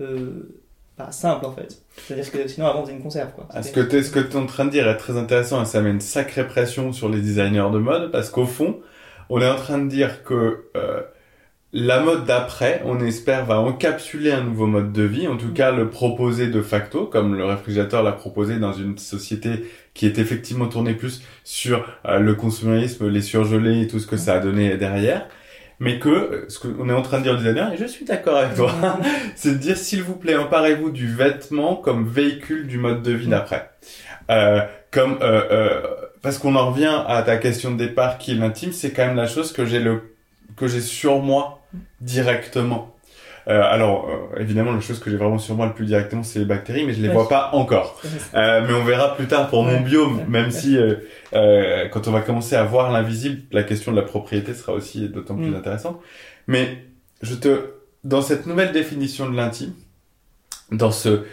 euh, 0.00 0.61
pas 0.96 1.12
simple 1.12 1.46
en 1.46 1.52
fait. 1.52 1.82
C'est-à-dire 1.96 2.30
que 2.30 2.48
sinon 2.48 2.66
avant 2.66 2.80
on 2.80 2.84
faisait 2.84 2.96
une 2.96 3.02
conserve 3.02 3.32
quoi. 3.32 3.46
Ah, 3.50 3.62
ce 3.62 3.72
que 3.72 3.80
tu 3.80 3.96
es, 3.96 4.02
ce 4.02 4.10
que 4.10 4.20
t'es 4.20 4.36
en 4.36 4.46
train 4.46 4.64
de 4.64 4.70
dire 4.70 4.88
est 4.88 4.96
très 4.96 5.16
intéressant 5.16 5.62
et 5.62 5.64
ça 5.64 5.80
met 5.80 5.90
une 5.90 6.00
sacrée 6.00 6.46
pression 6.46 6.92
sur 6.92 7.08
les 7.08 7.20
designers 7.20 7.70
de 7.72 7.78
mode 7.78 8.10
parce 8.10 8.30
qu'au 8.30 8.46
fond, 8.46 8.80
on 9.28 9.40
est 9.40 9.48
en 9.48 9.56
train 9.56 9.78
de 9.78 9.88
dire 9.88 10.22
que 10.24 10.64
euh, 10.76 11.02
la 11.74 12.00
mode 12.00 12.26
d'après, 12.26 12.82
on 12.84 13.00
espère, 13.00 13.46
va 13.46 13.58
encapsuler 13.58 14.30
un 14.30 14.42
nouveau 14.42 14.66
mode 14.66 14.92
de 14.92 15.04
vie, 15.04 15.26
en 15.26 15.38
tout 15.38 15.54
cas 15.54 15.70
le 15.70 15.88
proposer 15.88 16.48
de 16.48 16.60
facto, 16.60 17.06
comme 17.06 17.34
le 17.34 17.46
réfrigérateur 17.46 18.02
l'a 18.02 18.12
proposé 18.12 18.58
dans 18.58 18.74
une 18.74 18.98
société 18.98 19.64
qui 19.94 20.04
est 20.04 20.18
effectivement 20.18 20.68
tournée 20.68 20.92
plus 20.92 21.22
sur 21.44 21.86
euh, 22.06 22.18
le 22.18 22.34
consumérisme, 22.34 23.08
les 23.08 23.22
surgelés 23.22 23.80
et 23.80 23.86
tout 23.86 23.98
ce 24.00 24.06
que 24.06 24.18
ça 24.18 24.34
a 24.34 24.40
donné 24.40 24.76
derrière. 24.76 25.26
Mais 25.82 25.98
que, 25.98 26.08
euh, 26.08 26.44
ce 26.48 26.60
qu'on 26.60 26.88
est 26.88 26.92
en 26.92 27.02
train 27.02 27.18
de 27.18 27.24
dire 27.24 27.32
aux 27.32 27.36
designers, 27.36 27.74
et 27.74 27.76
je 27.76 27.86
suis 27.86 28.04
d'accord 28.04 28.36
avec 28.36 28.54
toi, 28.54 28.72
c'est 29.34 29.50
de 29.50 29.58
dire 29.58 29.76
s'il 29.76 30.04
vous 30.04 30.14
plaît, 30.14 30.36
emparez-vous 30.36 30.90
du 30.90 31.12
vêtement 31.12 31.74
comme 31.74 32.06
véhicule 32.06 32.68
du 32.68 32.78
mode 32.78 33.02
de 33.02 33.10
vie 33.10 33.26
d'après. 33.26 33.68
Euh, 34.30 34.60
comme 34.92 35.18
euh, 35.22 35.42
euh, 35.50 35.82
parce 36.22 36.38
qu'on 36.38 36.54
en 36.54 36.70
revient 36.70 37.02
à 37.08 37.20
ta 37.22 37.36
question 37.36 37.72
de 37.72 37.78
départ 37.78 38.18
qui 38.18 38.30
est 38.30 38.34
l'intime, 38.36 38.72
c'est 38.72 38.92
quand 38.92 39.06
même 39.06 39.16
la 39.16 39.26
chose 39.26 39.52
que 39.52 39.66
j'ai 39.66 39.80
le 39.80 40.14
que 40.56 40.68
j'ai 40.68 40.80
sur 40.80 41.20
moi 41.20 41.60
directement. 42.00 42.91
Euh, 43.48 43.60
alors 43.62 44.08
euh, 44.08 44.40
évidemment 44.40 44.72
la 44.72 44.80
chose 44.80 45.00
que 45.00 45.10
j'ai 45.10 45.16
vraiment 45.16 45.38
sur 45.38 45.56
moi 45.56 45.66
le 45.66 45.72
plus 45.72 45.84
directement 45.86 46.22
c'est 46.22 46.38
les 46.38 46.44
bactéries, 46.44 46.84
mais 46.86 46.92
je 46.94 47.02
les 47.02 47.08
Ouais. 47.08 47.14
vois 47.14 47.28
pas 47.28 47.50
encore. 47.54 48.00
Euh, 48.34 48.64
mais 48.66 48.72
on 48.72 48.84
verra 48.84 49.16
plus 49.16 49.26
tard 49.26 49.48
pour 49.48 49.64
mon 49.64 49.80
biome, 49.80 50.22
même 50.28 50.50
si 50.52 50.76
euh, 50.78 50.94
euh, 51.34 51.88
quand 51.88 52.06
on 52.06 52.12
va 52.12 52.20
commencer 52.20 52.54
à 52.54 52.62
voir 52.64 52.92
l'invisible, 52.92 53.42
la 53.50 53.64
question 53.64 53.90
de 53.92 53.96
la 53.96 54.02
propriété 54.04 54.54
sera 54.54 54.72
aussi 54.72 55.08
d'autant 55.08 55.34
plus 55.36 55.50
Mm. 55.50 55.54
intéressante. 55.56 56.00
Mais 56.46 56.78
je 57.20 57.34
te, 57.34 57.70
dans 58.04 58.22
cette 58.22 58.46
nouvelle 58.46 58.70
définition 58.72 59.28
de 59.28 59.36
l'intime, 59.36 59.72
dans 60.70 60.90
ce, 60.92 61.24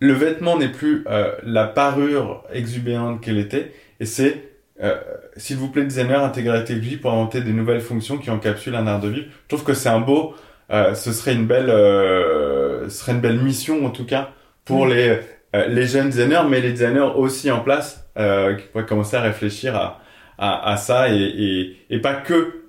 le 0.00 0.12
vêtement 0.12 0.56
n'est 0.58 0.68
plus 0.72 1.04
euh, 1.08 1.32
la 1.42 1.64
parure 1.66 2.44
exubérante 2.52 3.20
qu'elle 3.20 3.38
était, 3.38 3.72
et 4.00 4.06
c'est 4.06 4.44
euh, 4.82 4.94
s'il 5.36 5.56
vous 5.56 5.68
plaît, 5.68 5.84
designer, 5.84 6.22
intégrez 6.22 6.56
la 6.56 6.62
technologie 6.62 6.96
pour 6.98 7.12
inventer 7.12 7.40
des 7.40 7.52
nouvelles 7.52 7.80
fonctions 7.80 8.16
qui 8.16 8.30
encapsulent 8.30 8.76
un 8.76 8.86
art 8.86 9.00
de 9.00 9.08
vivre. 9.08 9.26
Je 9.44 9.48
trouve 9.56 9.64
que 9.64 9.74
c'est 9.74 9.88
un 9.88 9.98
beau, 9.98 10.34
euh, 10.70 10.94
ce 10.94 11.12
serait 11.12 11.34
une 11.34 11.46
belle, 11.46 11.70
euh, 11.70 12.88
ce 12.88 12.98
serait 13.00 13.12
une 13.12 13.20
belle 13.20 13.40
mission 13.40 13.86
en 13.86 13.90
tout 13.90 14.06
cas 14.06 14.30
pour 14.64 14.86
Mm. 14.86 14.90
les 14.90 15.20
euh, 15.56 15.66
les 15.68 15.86
jeunes 15.86 16.10
designers, 16.10 16.42
mais 16.48 16.60
les 16.60 16.72
designers 16.72 17.00
aussi 17.16 17.50
en 17.50 17.60
place 17.60 18.06
euh, 18.18 18.54
qui 18.56 18.66
pourraient 18.68 18.86
commencer 18.86 19.16
à 19.16 19.22
réfléchir 19.22 19.76
à 19.76 20.00
à, 20.38 20.70
à 20.72 20.76
ça 20.76 21.08
et, 21.12 21.16
et 21.16 21.76
et 21.90 22.00
pas 22.00 22.14
que 22.14 22.64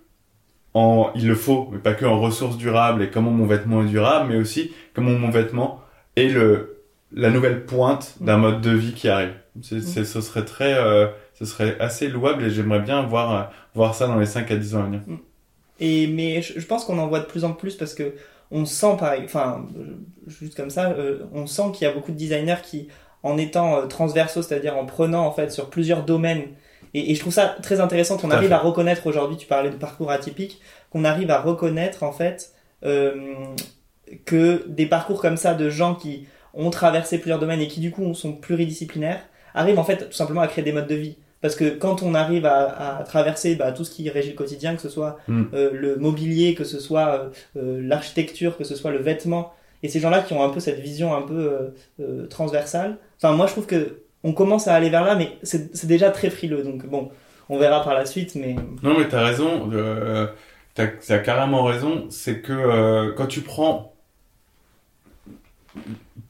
en 0.73 1.11
il 1.15 1.27
le 1.27 1.35
faut, 1.35 1.69
mais 1.71 1.79
pas 1.79 1.93
que 1.93 2.05
en 2.05 2.19
ressources 2.19 2.57
durables 2.57 3.01
et 3.03 3.09
comment 3.09 3.31
mon 3.31 3.45
vêtement 3.45 3.83
est 3.83 3.87
durable, 3.87 4.29
mais 4.31 4.37
aussi 4.37 4.73
comment 4.93 5.11
mon 5.11 5.29
vêtement 5.29 5.81
est 6.15 6.29
le 6.29 6.77
la 7.11 7.31
nouvelle 7.31 7.65
pointe 7.65 8.15
d'un 8.21 8.37
mode 8.37 8.61
de 8.61 8.71
vie 8.71 8.93
qui 8.93 9.09
arrive. 9.09 9.33
C'est, 9.61 9.81
c'est, 9.81 10.05
ce 10.05 10.21
serait 10.21 10.45
très, 10.45 10.75
euh, 10.75 11.07
ce 11.33 11.43
serait 11.45 11.77
assez 11.79 12.07
louable 12.07 12.43
et 12.43 12.51
j'aimerais 12.51 12.79
bien 12.81 13.01
voir, 13.01 13.51
voir 13.73 13.95
ça 13.95 14.07
dans 14.07 14.17
les 14.19 14.27
5 14.27 14.49
à 14.51 14.55
10 14.57 14.75
ans 14.75 14.81
à 14.81 14.85
venir. 14.85 15.01
Et 15.79 16.07
mais 16.07 16.41
je, 16.41 16.59
je 16.59 16.65
pense 16.65 16.85
qu'on 16.85 16.97
en 16.99 17.07
voit 17.07 17.19
de 17.19 17.25
plus 17.25 17.43
en 17.43 17.53
plus 17.53 17.75
parce 17.75 17.93
que 17.93 18.15
on 18.51 18.65
sent 18.65 18.95
pareil, 18.97 19.21
enfin 19.25 19.67
juste 20.27 20.55
comme 20.55 20.69
ça, 20.69 20.91
euh, 20.91 21.19
on 21.33 21.45
sent 21.45 21.71
qu'il 21.73 21.87
y 21.87 21.89
a 21.89 21.93
beaucoup 21.93 22.11
de 22.11 22.17
designers 22.17 22.61
qui, 22.63 22.87
en 23.23 23.37
étant 23.37 23.77
euh, 23.77 23.85
transversaux, 23.85 24.41
c'est-à-dire 24.41 24.75
en 24.75 24.85
prenant 24.85 25.25
en 25.25 25.31
fait 25.31 25.51
sur 25.51 25.69
plusieurs 25.69 26.03
domaines, 26.03 26.43
et, 26.93 27.11
et 27.11 27.15
je 27.15 27.19
trouve 27.19 27.33
ça 27.33 27.55
très 27.61 27.79
intéressant 27.79 28.17
qu'on 28.17 28.31
à 28.31 28.35
arrive 28.35 28.53
à 28.53 28.57
reconnaître 28.57 29.05
aujourd'hui. 29.05 29.37
Tu 29.37 29.45
parlais 29.45 29.69
de 29.69 29.75
parcours 29.75 30.09
atypique, 30.09 30.61
qu'on 30.89 31.05
arrive 31.05 31.29
à 31.29 31.39
reconnaître 31.39 32.03
en 32.03 32.11
fait 32.11 32.53
euh, 32.83 33.35
que 34.25 34.65
des 34.67 34.87
parcours 34.87 35.21
comme 35.21 35.37
ça 35.37 35.53
de 35.53 35.69
gens 35.69 35.93
qui 35.93 36.27
ont 36.55 36.71
traversé 36.71 37.19
plusieurs 37.19 37.39
domaines 37.39 37.61
et 37.61 37.67
qui 37.67 37.79
du 37.79 37.91
coup 37.91 38.13
sont 38.15 38.33
pluridisciplinaires 38.33 39.21
arrivent 39.53 39.79
en 39.79 39.83
fait 39.83 40.09
tout 40.09 40.15
simplement 40.15 40.41
à 40.41 40.47
créer 40.47 40.63
des 40.63 40.71
modes 40.71 40.87
de 40.87 40.95
vie. 40.95 41.17
Parce 41.41 41.55
que 41.55 41.69
quand 41.69 42.03
on 42.03 42.13
arrive 42.15 42.45
à, 42.45 42.97
à 42.99 43.03
traverser 43.03 43.55
bah, 43.55 43.71
tout 43.71 43.85
ce 43.85 43.91
qui 43.91 44.09
régit 44.09 44.31
le 44.31 44.35
quotidien, 44.35 44.75
que 44.75 44.81
ce 44.81 44.89
soit 44.89 45.19
Mm. 45.27 45.43
euh, 45.53 45.69
le 45.73 45.95
mobilier, 45.95 46.53
que 46.53 46.63
ce 46.65 46.79
soit 46.79 47.07
euh, 47.07 47.29
euh, 47.57 47.81
l'architecture, 47.81 48.57
que 48.57 48.63
ce 48.65 48.75
soit 48.75 48.91
le 48.91 48.97
vêtement, 48.99 49.53
et 49.81 49.87
ces 49.87 49.99
gens-là 50.01 50.21
qui 50.21 50.33
ont 50.33 50.43
un 50.43 50.49
peu 50.49 50.59
cette 50.59 50.79
vision 50.79 51.15
un 51.15 51.21
peu 51.21 51.33
euh, 51.39 51.59
euh, 52.01 52.27
transversale, 52.27 52.97
enfin 53.17 53.33
moi 53.35 53.47
je 53.47 53.53
trouve 53.53 53.65
que 53.67 54.01
on 54.25 54.33
commence 54.33 54.67
à 54.67 54.75
aller 54.75 54.89
vers 54.89 55.05
là, 55.05 55.15
mais 55.15 55.37
c'est 55.43 55.85
déjà 55.87 56.09
très 56.11 56.29
frileux, 56.29 56.61
donc 56.63 56.85
bon, 56.85 57.09
on 57.47 57.57
verra 57.57 57.81
par 57.81 57.93
la 57.93 58.05
suite, 58.05 58.35
mais 58.35 58.55
Non, 58.83 58.99
mais 58.99 59.07
t'as 59.07 59.23
raison, 59.23 59.69
euh, 59.71 60.27
t'as, 60.73 60.87
t'as 60.87 61.19
carrément 61.19 61.63
raison, 61.63 62.07
c'est 62.09 62.41
que 62.41 62.51
euh, 62.51 63.13
quand 63.15 63.27
tu 63.27 63.39
prends, 63.39 63.93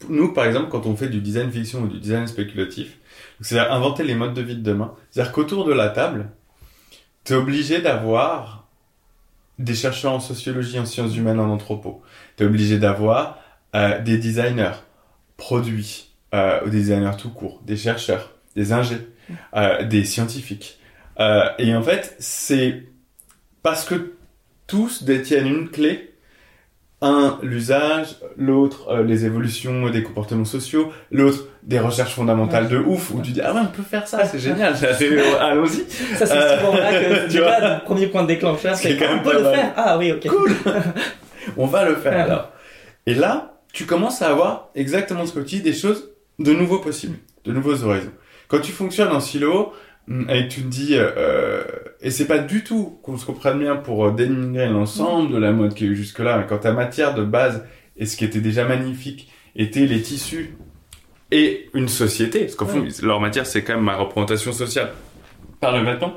nous 0.08 0.32
par 0.32 0.44
exemple, 0.46 0.68
quand 0.70 0.86
on 0.86 0.94
fait 0.94 1.08
du 1.08 1.20
design 1.20 1.50
fiction 1.50 1.80
ou 1.82 1.88
du 1.88 1.98
design 1.98 2.28
spéculatif, 2.28 2.98
c'est-à-dire 3.40 3.72
inventer 3.72 4.04
les 4.04 4.14
modes 4.14 4.34
de 4.34 4.42
vie 4.42 4.56
de 4.56 4.62
demain, 4.62 4.94
c'est-à-dire 5.10 5.32
qu'autour 5.32 5.64
de 5.64 5.72
la 5.72 5.88
table, 5.88 6.30
t'es 7.24 7.34
obligé 7.34 7.80
d'avoir 7.80 8.66
des 9.58 9.74
chercheurs 9.74 10.12
en 10.12 10.20
sociologie, 10.20 10.78
en 10.78 10.86
sciences 10.86 11.16
humaines, 11.16 11.38
en 11.38 11.50
anthropo. 11.50 12.02
T'es 12.36 12.44
obligé 12.44 12.78
d'avoir 12.78 13.38
euh, 13.74 14.00
des 14.00 14.16
designers, 14.16 14.72
produits, 15.36 16.10
euh, 16.34 16.64
des 16.64 16.78
designers 16.78 17.16
tout 17.18 17.30
court, 17.30 17.60
des 17.64 17.76
chercheurs, 17.76 18.32
des 18.56 18.72
ingés, 18.72 19.08
euh, 19.54 19.84
des 19.84 20.04
scientifiques. 20.04 20.78
Euh, 21.18 21.48
et 21.58 21.74
en 21.74 21.82
fait, 21.82 22.16
c'est 22.18 22.84
parce 23.62 23.84
que 23.84 24.14
tous 24.66 25.02
détiennent 25.02 25.46
une 25.46 25.70
clé. 25.70 26.09
Un, 27.02 27.38
l'usage, 27.42 28.16
l'autre, 28.36 28.90
euh, 28.90 29.02
les 29.02 29.24
évolutions 29.24 29.88
des 29.88 30.02
comportements 30.02 30.44
sociaux, 30.44 30.92
l'autre, 31.10 31.46
des 31.62 31.78
recherches 31.78 32.14
fondamentales 32.14 32.68
de 32.68 32.76
ouf, 32.76 33.10
où 33.12 33.22
tu 33.22 33.30
dis, 33.30 33.40
ah 33.40 33.54
ouais, 33.54 33.60
on 33.62 33.74
peut 33.74 33.82
faire 33.82 34.06
ça, 34.06 34.24
c'est 34.26 34.38
génial, 34.38 34.74
allons-y. 35.40 35.90
ça 36.16 36.26
c'est 36.26 36.36
Euh, 36.36 36.56
là 36.76 36.90
que 36.92 37.22
tu 37.22 37.28
déjà 37.38 37.78
le 37.78 37.84
premier 37.84 38.06
point 38.08 38.22
de 38.22 38.28
déclencheur, 38.28 38.74
C'est 38.76 38.98
quand 38.98 39.06
on 39.10 39.14
même 39.14 39.22
peut 39.22 39.32
le 39.32 39.42
mal. 39.42 39.54
faire. 39.54 39.72
Ah 39.76 39.96
oui, 39.96 40.12
ok. 40.12 40.26
Cool. 40.28 40.52
On 41.56 41.66
va 41.66 41.86
le 41.86 41.94
faire 41.96 42.12
Ouais. 42.12 42.20
alors. 42.20 42.50
Et 43.06 43.14
là, 43.14 43.54
tu 43.72 43.86
commences 43.86 44.20
à 44.20 44.28
avoir 44.28 44.68
exactement 44.74 45.24
ce 45.24 45.32
que 45.32 45.40
tu 45.40 45.56
dis, 45.56 45.62
des 45.62 45.72
choses 45.72 46.10
de 46.38 46.52
nouveaux 46.52 46.80
possibles, 46.80 47.16
de 47.46 47.52
nouveaux 47.52 47.82
horizons. 47.82 48.12
Quand 48.48 48.60
tu 48.60 48.72
fonctionnes 48.72 49.12
en 49.12 49.20
silo 49.20 49.72
et 50.08 50.48
que 50.48 50.52
tu 50.52 50.62
te 50.62 50.66
dis, 50.66 50.94
euh, 50.94 51.62
et 52.00 52.10
c'est 52.10 52.26
pas 52.26 52.38
du 52.38 52.64
tout 52.64 52.98
qu'on 53.02 53.16
se 53.16 53.24
comprenne 53.24 53.58
bien 53.58 53.76
pour 53.76 54.06
euh, 54.06 54.10
dénigrer 54.10 54.68
l'ensemble 54.68 55.32
de 55.32 55.38
la 55.38 55.52
mode 55.52 55.74
qui 55.74 55.86
est 55.86 55.94
jusque-là, 55.94 56.38
mais 56.38 56.46
quand 56.48 56.58
ta 56.58 56.72
matière 56.72 57.14
de 57.14 57.22
base 57.22 57.64
et 57.96 58.06
ce 58.06 58.16
qui 58.16 58.24
était 58.24 58.40
déjà 58.40 58.64
magnifique 58.64 59.30
était 59.54 59.86
les 59.86 60.02
tissus 60.02 60.56
et 61.30 61.70
une 61.74 61.88
société, 61.88 62.40
parce 62.40 62.56
qu'au 62.56 62.66
fond, 62.66 62.84
leur 63.02 63.20
matière 63.20 63.46
c'est 63.46 63.62
quand 63.62 63.74
même 63.74 63.84
ma 63.84 63.96
représentation 63.96 64.52
sociale 64.52 64.92
par 65.60 65.76
le 65.76 65.84
vêtement. 65.84 66.14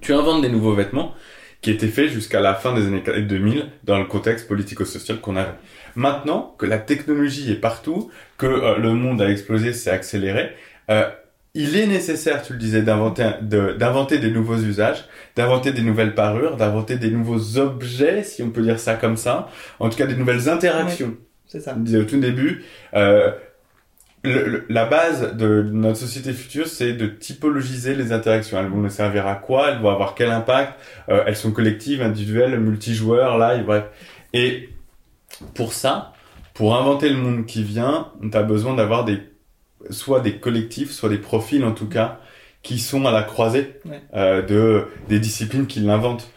Tu 0.00 0.12
inventes 0.12 0.42
des 0.42 0.48
nouveaux 0.48 0.74
vêtements 0.74 1.14
qui 1.60 1.70
étaient 1.70 1.88
faits 1.88 2.08
jusqu'à 2.08 2.40
la 2.40 2.54
fin 2.54 2.74
des 2.74 2.86
années 2.86 3.02
2000 3.22 3.66
dans 3.84 3.98
le 3.98 4.04
contexte 4.06 4.48
politico-social 4.48 5.20
qu'on 5.20 5.36
avait. 5.36 5.54
Maintenant 5.94 6.54
que 6.58 6.66
la 6.66 6.78
technologie 6.78 7.50
est 7.50 7.60
partout, 7.60 8.10
que 8.36 8.46
euh, 8.46 8.78
le 8.78 8.94
monde 8.94 9.20
a 9.20 9.30
explosé, 9.30 9.72
s'est 9.72 9.90
accéléré, 9.90 10.52
euh, 10.90 11.08
il 11.54 11.76
est 11.76 11.86
nécessaire, 11.86 12.42
tu 12.42 12.52
le 12.52 12.58
disais, 12.58 12.82
d'inventer 12.82 13.24
de- 13.42 14.16
des 14.20 14.30
nouveaux 14.30 14.58
usages, 14.58 15.04
d'inventer 15.34 15.72
des 15.72 15.82
nouvelles 15.82 16.14
parures, 16.14 16.56
d'inventer 16.56 16.96
des 16.96 17.10
nouveaux 17.10 17.58
objets, 17.58 18.22
si 18.22 18.42
on 18.42 18.50
peut 18.50 18.62
dire 18.62 18.78
ça 18.78 18.94
comme 18.94 19.16
ça, 19.16 19.48
en 19.80 19.88
tout 19.88 19.96
cas 19.96 20.06
des 20.06 20.14
nouvelles 20.16 20.48
interactions 20.48 21.16
C'est 21.46 21.60
ça. 21.60 21.74
je 21.76 21.82
disais 21.82 21.98
au 21.98 22.04
tout 22.04 22.20
début, 22.20 22.64
euh, 22.94 23.32
le- 24.24 24.44
le- 24.46 24.66
la 24.68 24.84
base 24.84 25.36
de 25.36 25.62
notre 25.62 25.96
société 25.96 26.32
future, 26.32 26.66
c'est 26.66 26.92
de 26.92 27.06
typologiser 27.06 27.94
les 27.94 28.12
interactions. 28.12 28.58
Elles 28.58 28.66
vont 28.66 28.78
nous 28.78 28.90
servir 28.90 29.26
à 29.26 29.36
quoi? 29.36 29.70
Elles 29.70 29.78
vont 29.80 29.90
avoir 29.90 30.14
quel 30.14 30.30
impact? 30.30 30.74
Euh, 31.08 31.22
Elles 31.26 31.36
sont 31.36 31.52
collectives, 31.52 32.02
individuelles, 32.02 32.58
multijoueurs, 32.58 33.38
live, 33.38 33.64
bref. 33.64 33.84
Et 34.34 34.70
pour 35.54 35.72
ça, 35.72 36.12
pour 36.52 36.76
inventer 36.76 37.08
le 37.08 37.16
monde 37.16 37.46
qui 37.46 37.62
vient, 37.62 38.08
tu 38.20 38.36
as 38.36 38.42
besoin 38.42 38.74
d'avoir 38.74 39.04
des 39.04 39.18
soit 39.90 40.20
des 40.20 40.36
collectifs, 40.36 40.90
soit 40.90 41.08
des 41.08 41.18
profils 41.18 41.64
en 41.64 41.72
tout 41.72 41.88
cas, 41.88 42.20
qui 42.62 42.78
sont 42.78 43.06
à 43.06 43.12
la 43.12 43.22
croisée 43.22 43.74
Ouais. 43.84 44.00
euh, 44.14 44.42
de 44.42 44.86
des 45.08 45.18
disciplines 45.20 45.66
qui 45.66 45.80
l'inventent. 45.80 46.30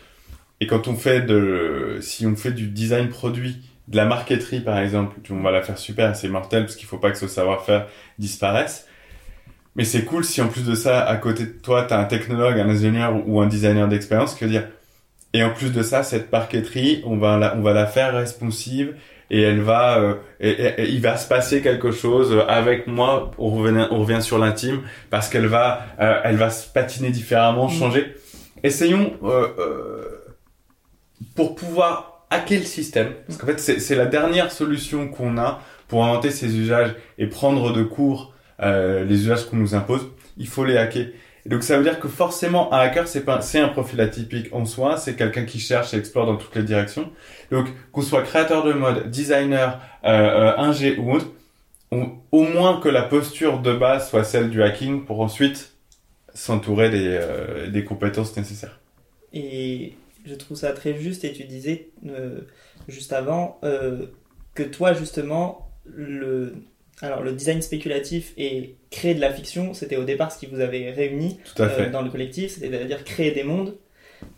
Et 0.60 0.68
quand 0.68 0.88
on 0.88 0.96
fait 0.96 1.22
de, 1.22 1.98
si 2.02 2.26
on 2.28 2.36
fait 2.36 2.52
du 2.52 2.68
design 2.68 3.10
produit, 3.10 3.58
de 3.88 3.98
la 3.98 4.06
marqueterie 4.06 4.60
par 4.62 4.78
exemple, 4.78 5.18
on 5.32 5.42
va 5.42 5.52
la 5.52 5.62
faire 5.64 5.78
super, 5.78 6.16
c'est 6.16 6.28
mortel 6.30 6.64
parce 6.66 6.76
qu'il 6.76 6.88
faut 6.88 7.00
pas 7.00 7.12
que 7.12 7.18
ce 7.18 7.28
savoir-faire 7.28 7.88
disparaisse. 8.20 8.88
Mais 9.76 9.86
c'est 9.86 10.04
cool 10.04 10.24
si 10.26 10.42
en 10.42 10.48
plus 10.50 10.66
de 10.66 10.76
ça, 10.76 11.02
à 11.02 11.16
côté 11.18 11.46
de 11.46 11.52
toi, 11.52 11.84
t'as 11.84 12.00
un 12.00 12.04
technologue, 12.06 12.60
un 12.60 12.70
ingénieur 12.70 13.14
ou 13.26 13.42
un 13.42 13.48
designer 13.48 13.88
d'expérience 13.88 14.40
veut 14.40 14.50
dire. 14.50 14.68
Et 15.34 15.44
en 15.44 15.52
plus 15.52 15.72
de 15.72 15.82
ça, 15.82 16.04
cette 16.04 16.30
marqueterie, 16.32 17.02
on 17.06 17.18
va 17.18 17.38
la, 17.38 17.56
on 17.56 17.62
va 17.62 17.72
la 17.74 17.86
faire 17.88 18.14
responsive 18.14 18.96
et 19.34 19.42
elle 19.42 19.62
va, 19.62 19.98
euh, 20.00 20.14
et, 20.40 20.50
et- 20.50 20.82
et 20.82 20.90
il 20.90 21.02
va 21.02 21.16
se 21.18 21.28
passer 21.28 21.62
quelque 21.62 21.92
chose 21.92 22.36
avec 22.48 22.86
moi. 22.86 23.32
On 23.38 23.50
revient, 23.50 23.88
on 23.90 24.00
revient 24.02 24.22
sur 24.22 24.38
l'intime 24.38 24.82
parce 25.10 25.30
qu'elle 25.30 25.48
va, 25.48 25.86
euh, 26.00 26.20
elle 26.24 26.36
va 26.36 26.50
se 26.50 26.68
patiner 26.68 27.10
différemment, 27.10 27.68
Mm. 27.68 27.72
changer. 27.80 28.16
Essayons 28.64 29.14
euh, 29.24 29.48
euh, 29.58 30.36
pour 31.36 31.56
pouvoir 31.56 32.26
hacker 32.30 32.60
le 32.60 32.66
système, 32.66 33.10
parce 33.28 33.38
qu'en 33.40 33.48
fait 33.48 33.60
c'est 33.60 33.96
la 33.96 34.06
dernière 34.06 34.52
solution 34.52 35.08
qu'on 35.08 35.38
a 35.38 35.62
pour 35.88 36.04
inventer 36.06 36.30
ces 36.32 36.58
usages 36.58 36.94
et 37.18 37.28
prendre 37.28 37.74
de 37.74 37.84
court 37.84 38.34
euh, 38.62 39.04
les 39.06 39.16
usages 39.24 39.46
qu'on 39.48 39.58
nous 39.58 39.76
impose. 39.76 40.08
Il 40.38 40.48
faut 40.48 40.64
les 40.66 40.78
hacker. 40.78 41.08
Donc 41.46 41.64
ça 41.64 41.78
veut 41.78 41.84
dire 41.84 42.00
que 42.00 42.08
forcément 42.08 42.72
un 42.74 42.80
hacker 42.80 43.08
c'est 43.08 43.26
pas 43.26 43.42
c'est 43.42 43.60
un 43.60 43.70
profil 43.70 44.00
atypique 44.02 44.54
en 44.54 44.66
soi, 44.66 44.98
c'est 44.98 45.16
quelqu'un 45.16 45.46
qui 45.46 45.60
cherche 45.60 45.94
et 45.94 45.98
explore 45.98 46.26
dans 46.26 46.38
toutes 46.38 46.56
les 46.56 46.64
directions. 46.64 47.12
Donc 47.52 47.68
qu'on 47.92 48.02
soit 48.02 48.22
créateur 48.22 48.64
de 48.64 48.74
mode, 48.74 49.10
designer, 49.10 49.82
euh, 50.04 50.10
euh, 50.10 50.58
ingé 50.58 50.98
ou 50.98 51.14
autre, 51.14 51.28
au 51.92 52.44
moins 52.44 52.80
que 52.80 52.90
la 52.90 53.02
posture 53.02 53.60
de 53.60 53.74
base 53.74 54.10
soit 54.10 54.24
celle 54.24 54.50
du 54.50 54.62
hacking 54.62 55.06
pour 55.06 55.22
ensuite 55.22 55.74
s'entourer 56.34 56.90
des, 56.90 57.08
euh, 57.08 57.70
des 57.70 57.84
compétences 57.84 58.38
nécessaires. 58.38 58.80
Et 59.34 59.96
je 60.26 60.36
trouve 60.36 60.58
ça 60.58 60.72
très 60.74 60.98
juste. 60.98 61.24
Et 61.26 61.34
tu 61.34 61.44
disais 61.46 61.90
juste 62.88 63.14
avant 63.14 63.60
que 64.54 64.64
toi, 64.64 64.94
justement, 64.94 65.72
le, 65.86 66.54
alors, 67.02 67.22
le 67.24 67.32
design 67.32 67.62
spéculatif 67.62 68.34
et 68.38 68.76
créer 68.92 69.16
de 69.16 69.22
la 69.22 69.32
fiction, 69.34 69.74
c'était 69.74 69.98
au 69.98 70.04
départ 70.04 70.32
ce 70.32 70.38
qui 70.38 70.46
vous 70.46 70.60
avait 70.60 70.92
réuni 70.92 71.40
Tout 71.56 71.64
à 71.64 71.66
euh, 71.66 71.90
dans 71.90 72.02
le 72.04 72.12
collectif, 72.12 72.58
c'est-à-dire 72.60 73.04
créer 73.04 73.32
des 73.32 73.44
mondes. 73.44 73.76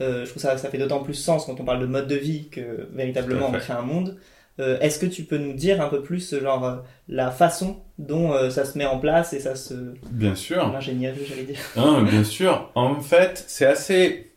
Euh, 0.01 0.23
je 0.23 0.29
trouve 0.29 0.41
ça, 0.41 0.57
ça 0.57 0.69
fait 0.69 0.77
d'autant 0.77 1.03
plus 1.03 1.13
sens 1.13 1.45
quand 1.45 1.59
on 1.59 1.65
parle 1.65 1.81
de 1.81 1.85
mode 1.85 2.07
de 2.07 2.15
vie 2.15 2.47
que 2.49 2.87
véritablement 2.93 3.49
on 3.49 3.51
crée 3.51 3.73
un 3.73 3.81
monde. 3.81 4.17
Euh, 4.59 4.79
Est-ce 4.79 4.99
que 4.99 5.07
tu 5.07 5.23
peux 5.23 5.37
nous 5.37 5.53
dire 5.53 5.81
un 5.81 5.89
peu 5.89 6.03
plus 6.03 6.39
genre 6.39 6.83
la 7.09 7.31
façon 7.31 7.81
dont 7.97 8.33
euh, 8.33 8.49
ça 8.49 8.65
se 8.65 8.77
met 8.77 8.85
en 8.85 8.99
place 8.99 9.33
et 9.33 9.39
ça 9.39 9.55
se 9.55 9.73
Bien 10.11 10.35
sûr. 10.35 10.71
l'ingénierie 10.71 11.25
j'allais 11.27 11.43
dire? 11.43 11.59
Bien 11.75 12.23
sûr. 12.23 12.71
En 12.75 13.01
fait, 13.01 13.43
c'est 13.47 13.65
assez. 13.65 14.31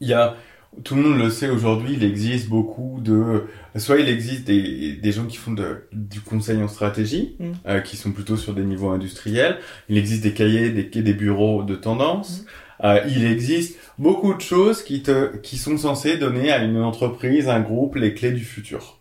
Il 0.00 0.08
y 0.08 0.12
a. 0.12 0.36
tout 0.84 0.94
le 0.94 1.02
monde 1.02 1.18
le 1.18 1.30
sait 1.30 1.50
aujourd'hui, 1.50 1.94
il 1.94 2.02
existe 2.04 2.48
beaucoup 2.48 2.98
de, 3.02 3.44
soit 3.76 3.98
il 4.00 4.08
existe 4.08 4.44
des, 4.44 4.94
des 4.94 5.12
gens 5.12 5.26
qui 5.26 5.36
font 5.36 5.52
de, 5.52 5.82
du 5.92 6.20
conseil 6.20 6.62
en 6.62 6.68
stratégie, 6.68 7.36
Mm. 7.38 7.52
euh, 7.66 7.80
qui 7.80 7.96
sont 7.96 8.12
plutôt 8.12 8.36
sur 8.36 8.54
des 8.54 8.64
niveaux 8.64 8.90
industriels. 8.90 9.58
Il 9.88 9.98
existe 9.98 10.22
des 10.22 10.32
cahiers, 10.32 10.70
des, 10.70 10.84
des 10.84 11.12
bureaux 11.14 11.62
de 11.62 11.74
tendance. 11.76 12.44
Euh, 12.84 13.00
il 13.08 13.24
existe 13.24 13.78
beaucoup 13.98 14.34
de 14.34 14.40
choses 14.40 14.82
qui 14.82 15.02
te, 15.02 15.36
qui 15.36 15.56
sont 15.58 15.76
censées 15.76 16.16
donner 16.16 16.50
à 16.50 16.64
une 16.64 16.78
entreprise, 16.78 17.48
un 17.48 17.60
groupe, 17.60 17.94
les 17.96 18.14
clés 18.14 18.32
du 18.32 18.44
futur. 18.44 18.98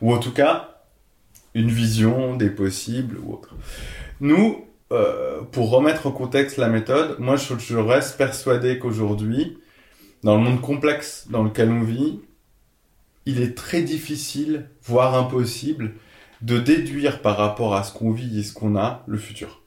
Ou 0.00 0.14
en 0.14 0.18
tout 0.18 0.32
cas, 0.32 0.80
une 1.54 1.70
vision 1.70 2.36
des 2.36 2.50
possibles 2.50 3.18
ou 3.22 3.34
autre. 3.34 3.54
Nous, 4.20 4.64
euh, 4.92 5.40
pour 5.52 5.70
remettre 5.70 6.06
en 6.06 6.12
contexte 6.12 6.56
la 6.56 6.68
méthode, 6.68 7.16
moi 7.18 7.36
je, 7.36 7.54
je 7.58 7.76
reste 7.76 8.16
persuadé 8.16 8.78
qu'aujourd'hui, 8.78 9.58
dans 10.24 10.36
le 10.36 10.42
monde 10.42 10.60
complexe 10.60 11.26
dans 11.30 11.44
lequel 11.44 11.70
on 11.70 11.82
vit, 11.82 12.20
il 13.26 13.40
est 13.40 13.54
très 13.56 13.82
difficile, 13.82 14.68
voire 14.82 15.14
impossible, 15.14 15.92
de 16.40 16.58
déduire 16.58 17.20
par 17.20 17.36
rapport 17.36 17.74
à 17.74 17.84
ce 17.84 17.92
qu'on 17.92 18.10
vit 18.10 18.40
et 18.40 18.42
ce 18.42 18.52
qu'on 18.52 18.76
a 18.76 19.04
le 19.06 19.18
futur. 19.18 19.62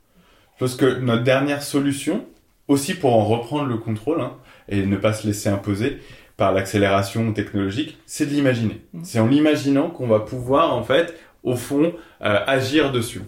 Parce 0.60 0.76
que 0.76 1.00
notre 1.00 1.24
dernière 1.24 1.62
solution, 1.62 2.26
aussi 2.68 2.96
pour 2.96 3.16
en 3.16 3.24
reprendre 3.24 3.66
le 3.66 3.78
contrôle 3.78 4.20
hein, 4.20 4.36
et 4.68 4.86
ne 4.86 4.98
pas 4.98 5.14
se 5.14 5.26
laisser 5.26 5.48
imposer 5.48 6.00
par 6.36 6.52
l'accélération 6.52 7.32
technologique, 7.34 7.98
c'est 8.06 8.26
de 8.26 8.32
l'imaginer. 8.32 8.82
Mm. 8.94 9.04
C'est 9.04 9.20
en 9.20 9.28
l'imaginant 9.28 9.90
qu'on 9.90 10.08
va 10.08 10.20
pouvoir 10.20 10.74
en 10.74 10.84
fait, 10.84 11.16
au 11.44 11.56
fond, 11.56 11.94
euh, 12.22 12.40
agir 12.48 12.92
dessus. 12.92 13.22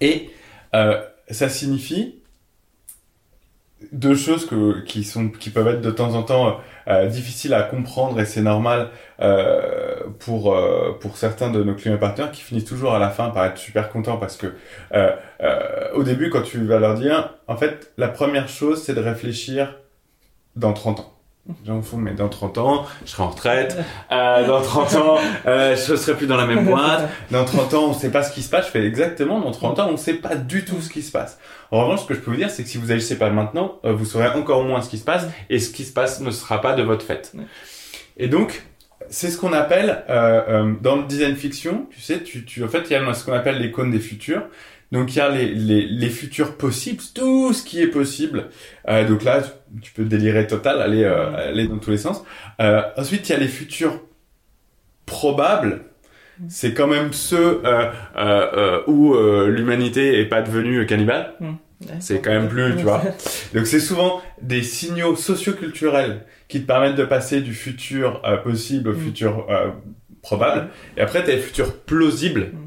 Et 0.00 0.30
euh, 0.74 1.02
ça 1.30 1.48
signifie 1.48 2.16
deux 3.92 4.14
choses 4.14 4.46
que, 4.46 4.80
qui 4.84 5.04
sont 5.04 5.28
qui 5.28 5.50
peuvent 5.50 5.68
être 5.68 5.80
de 5.80 5.90
temps 5.90 6.14
en 6.14 6.22
temps 6.22 6.60
euh, 6.88 7.06
difficiles 7.06 7.54
à 7.54 7.62
comprendre 7.62 8.20
et 8.20 8.24
c'est 8.24 8.40
normal 8.42 8.90
euh, 9.20 10.04
pour 10.20 10.54
euh, 10.54 10.96
pour 11.00 11.16
certains 11.16 11.50
de 11.50 11.62
nos 11.62 11.74
clients 11.74 11.94
et 11.94 11.98
partenaires 11.98 12.32
qui 12.32 12.42
finissent 12.42 12.64
toujours 12.64 12.94
à 12.94 12.98
la 12.98 13.10
fin 13.10 13.30
par 13.30 13.44
être 13.46 13.58
super 13.58 13.90
contents 13.90 14.16
parce 14.16 14.36
que 14.36 14.54
euh, 14.94 15.10
euh, 15.42 15.92
au 15.94 16.02
début 16.02 16.30
quand 16.30 16.42
tu 16.42 16.64
vas 16.64 16.78
leur 16.78 16.94
dire 16.94 17.34
en 17.46 17.56
fait 17.56 17.92
la 17.98 18.08
première 18.08 18.48
chose 18.48 18.82
c'est 18.82 18.94
de 18.94 19.00
réfléchir 19.00 19.76
dans 20.56 20.72
30 20.72 21.00
ans. 21.00 21.13
Les 21.46 21.66
gens 21.66 21.82
font, 21.82 21.98
mais 21.98 22.14
dans 22.14 22.30
30 22.30 22.56
ans, 22.56 22.86
je 23.04 23.10
serai 23.10 23.22
en 23.22 23.28
retraite. 23.28 23.76
Euh, 24.10 24.46
dans 24.46 24.62
30 24.62 24.94
ans, 24.94 25.18
euh, 25.46 25.76
je 25.76 25.94
serai 25.94 26.16
plus 26.16 26.26
dans 26.26 26.38
la 26.38 26.46
même 26.46 26.64
boîte. 26.64 27.10
Dans 27.30 27.44
30 27.44 27.74
ans, 27.74 27.84
on 27.90 27.92
sait 27.92 28.10
pas 28.10 28.22
ce 28.22 28.32
qui 28.32 28.40
se 28.40 28.48
passe. 28.48 28.66
Je 28.66 28.70
fais 28.70 28.86
exactement, 28.86 29.40
dans 29.40 29.50
30 29.50 29.78
ans, 29.80 29.88
on 29.90 29.98
sait 29.98 30.14
pas 30.14 30.36
du 30.36 30.64
tout 30.64 30.80
ce 30.80 30.88
qui 30.88 31.02
se 31.02 31.12
passe. 31.12 31.38
En 31.70 31.82
revanche, 31.82 32.02
ce 32.02 32.06
que 32.06 32.14
je 32.14 32.20
peux 32.20 32.30
vous 32.30 32.36
dire, 32.38 32.48
c'est 32.48 32.62
que 32.62 32.68
si 32.68 32.78
vous 32.78 32.92
agissez 32.92 33.18
pas 33.18 33.28
maintenant, 33.28 33.78
euh, 33.84 33.92
vous 33.92 34.06
saurez 34.06 34.28
encore 34.28 34.64
moins 34.64 34.80
ce 34.80 34.88
qui 34.88 34.96
se 34.96 35.04
passe 35.04 35.26
et 35.50 35.58
ce 35.58 35.70
qui 35.70 35.84
se 35.84 35.92
passe 35.92 36.20
ne 36.20 36.30
sera 36.30 36.62
pas 36.62 36.72
de 36.72 36.82
votre 36.82 37.04
fait. 37.04 37.32
Et 38.16 38.28
donc, 38.28 38.64
c'est 39.10 39.30
ce 39.30 39.38
qu'on 39.38 39.52
appelle, 39.52 40.04
euh, 40.08 40.42
euh, 40.48 40.74
dans 40.80 40.96
le 40.96 41.04
design 41.04 41.36
fiction, 41.36 41.86
tu 41.90 42.00
sais, 42.00 42.22
tu, 42.22 42.44
tu, 42.44 42.64
en 42.64 42.68
fait, 42.68 42.84
il 42.88 42.92
y 42.92 42.96
a 42.96 43.14
ce 43.14 43.24
qu'on 43.24 43.32
appelle 43.32 43.58
l'icône 43.58 43.90
des 43.90 43.98
futurs. 43.98 44.42
Donc, 44.94 45.14
il 45.14 45.18
y 45.18 45.20
a 45.20 45.28
les, 45.28 45.48
les, 45.52 45.86
les 45.86 46.08
futurs 46.08 46.56
possibles, 46.56 47.02
tout 47.14 47.52
ce 47.52 47.62
qui 47.62 47.82
est 47.82 47.88
possible. 47.88 48.46
Euh, 48.88 49.06
donc 49.06 49.24
là, 49.24 49.42
tu, 49.82 49.92
peux 49.92 50.04
délirer 50.04 50.46
total, 50.46 50.80
aller, 50.80 51.04
euh, 51.04 51.50
aller 51.50 51.68
dans 51.68 51.78
tous 51.78 51.90
les 51.90 51.98
sens. 51.98 52.24
Euh, 52.60 52.80
ensuite, 52.96 53.28
il 53.28 53.32
y 53.32 53.34
a 53.34 53.38
les 53.38 53.48
futurs 53.48 54.00
probables. 55.06 55.82
C'est 56.48 56.74
quand 56.74 56.88
même 56.88 57.12
ceux 57.12 57.60
euh, 57.64 57.90
euh, 58.16 58.46
euh, 58.56 58.80
où 58.88 59.14
euh, 59.14 59.48
l'humanité 59.48 60.18
est 60.20 60.24
pas 60.26 60.42
devenue 60.42 60.84
cannibale. 60.86 61.34
C'est 62.00 62.20
quand 62.20 62.30
même 62.30 62.48
plus, 62.48 62.74
tu 62.76 62.82
vois. 62.82 63.02
Donc 63.54 63.66
c'est 63.66 63.78
souvent 63.80 64.20
des 64.42 64.62
signaux 64.62 65.14
socioculturels 65.16 66.24
qui 66.48 66.62
te 66.62 66.66
permettent 66.66 66.96
de 66.96 67.04
passer 67.04 67.40
du 67.40 67.52
futur 67.54 68.22
possible 68.42 68.90
au 68.90 68.94
Mm. 68.94 68.98
futur 69.00 69.46
euh, 69.50 69.68
probable. 70.22 70.68
Et 70.96 71.02
après, 71.02 71.22
tu 71.24 71.30
as 71.30 71.34
les 71.34 71.40
futurs 71.40 71.76
plausibles 71.82 72.50
Mm. 72.52 72.63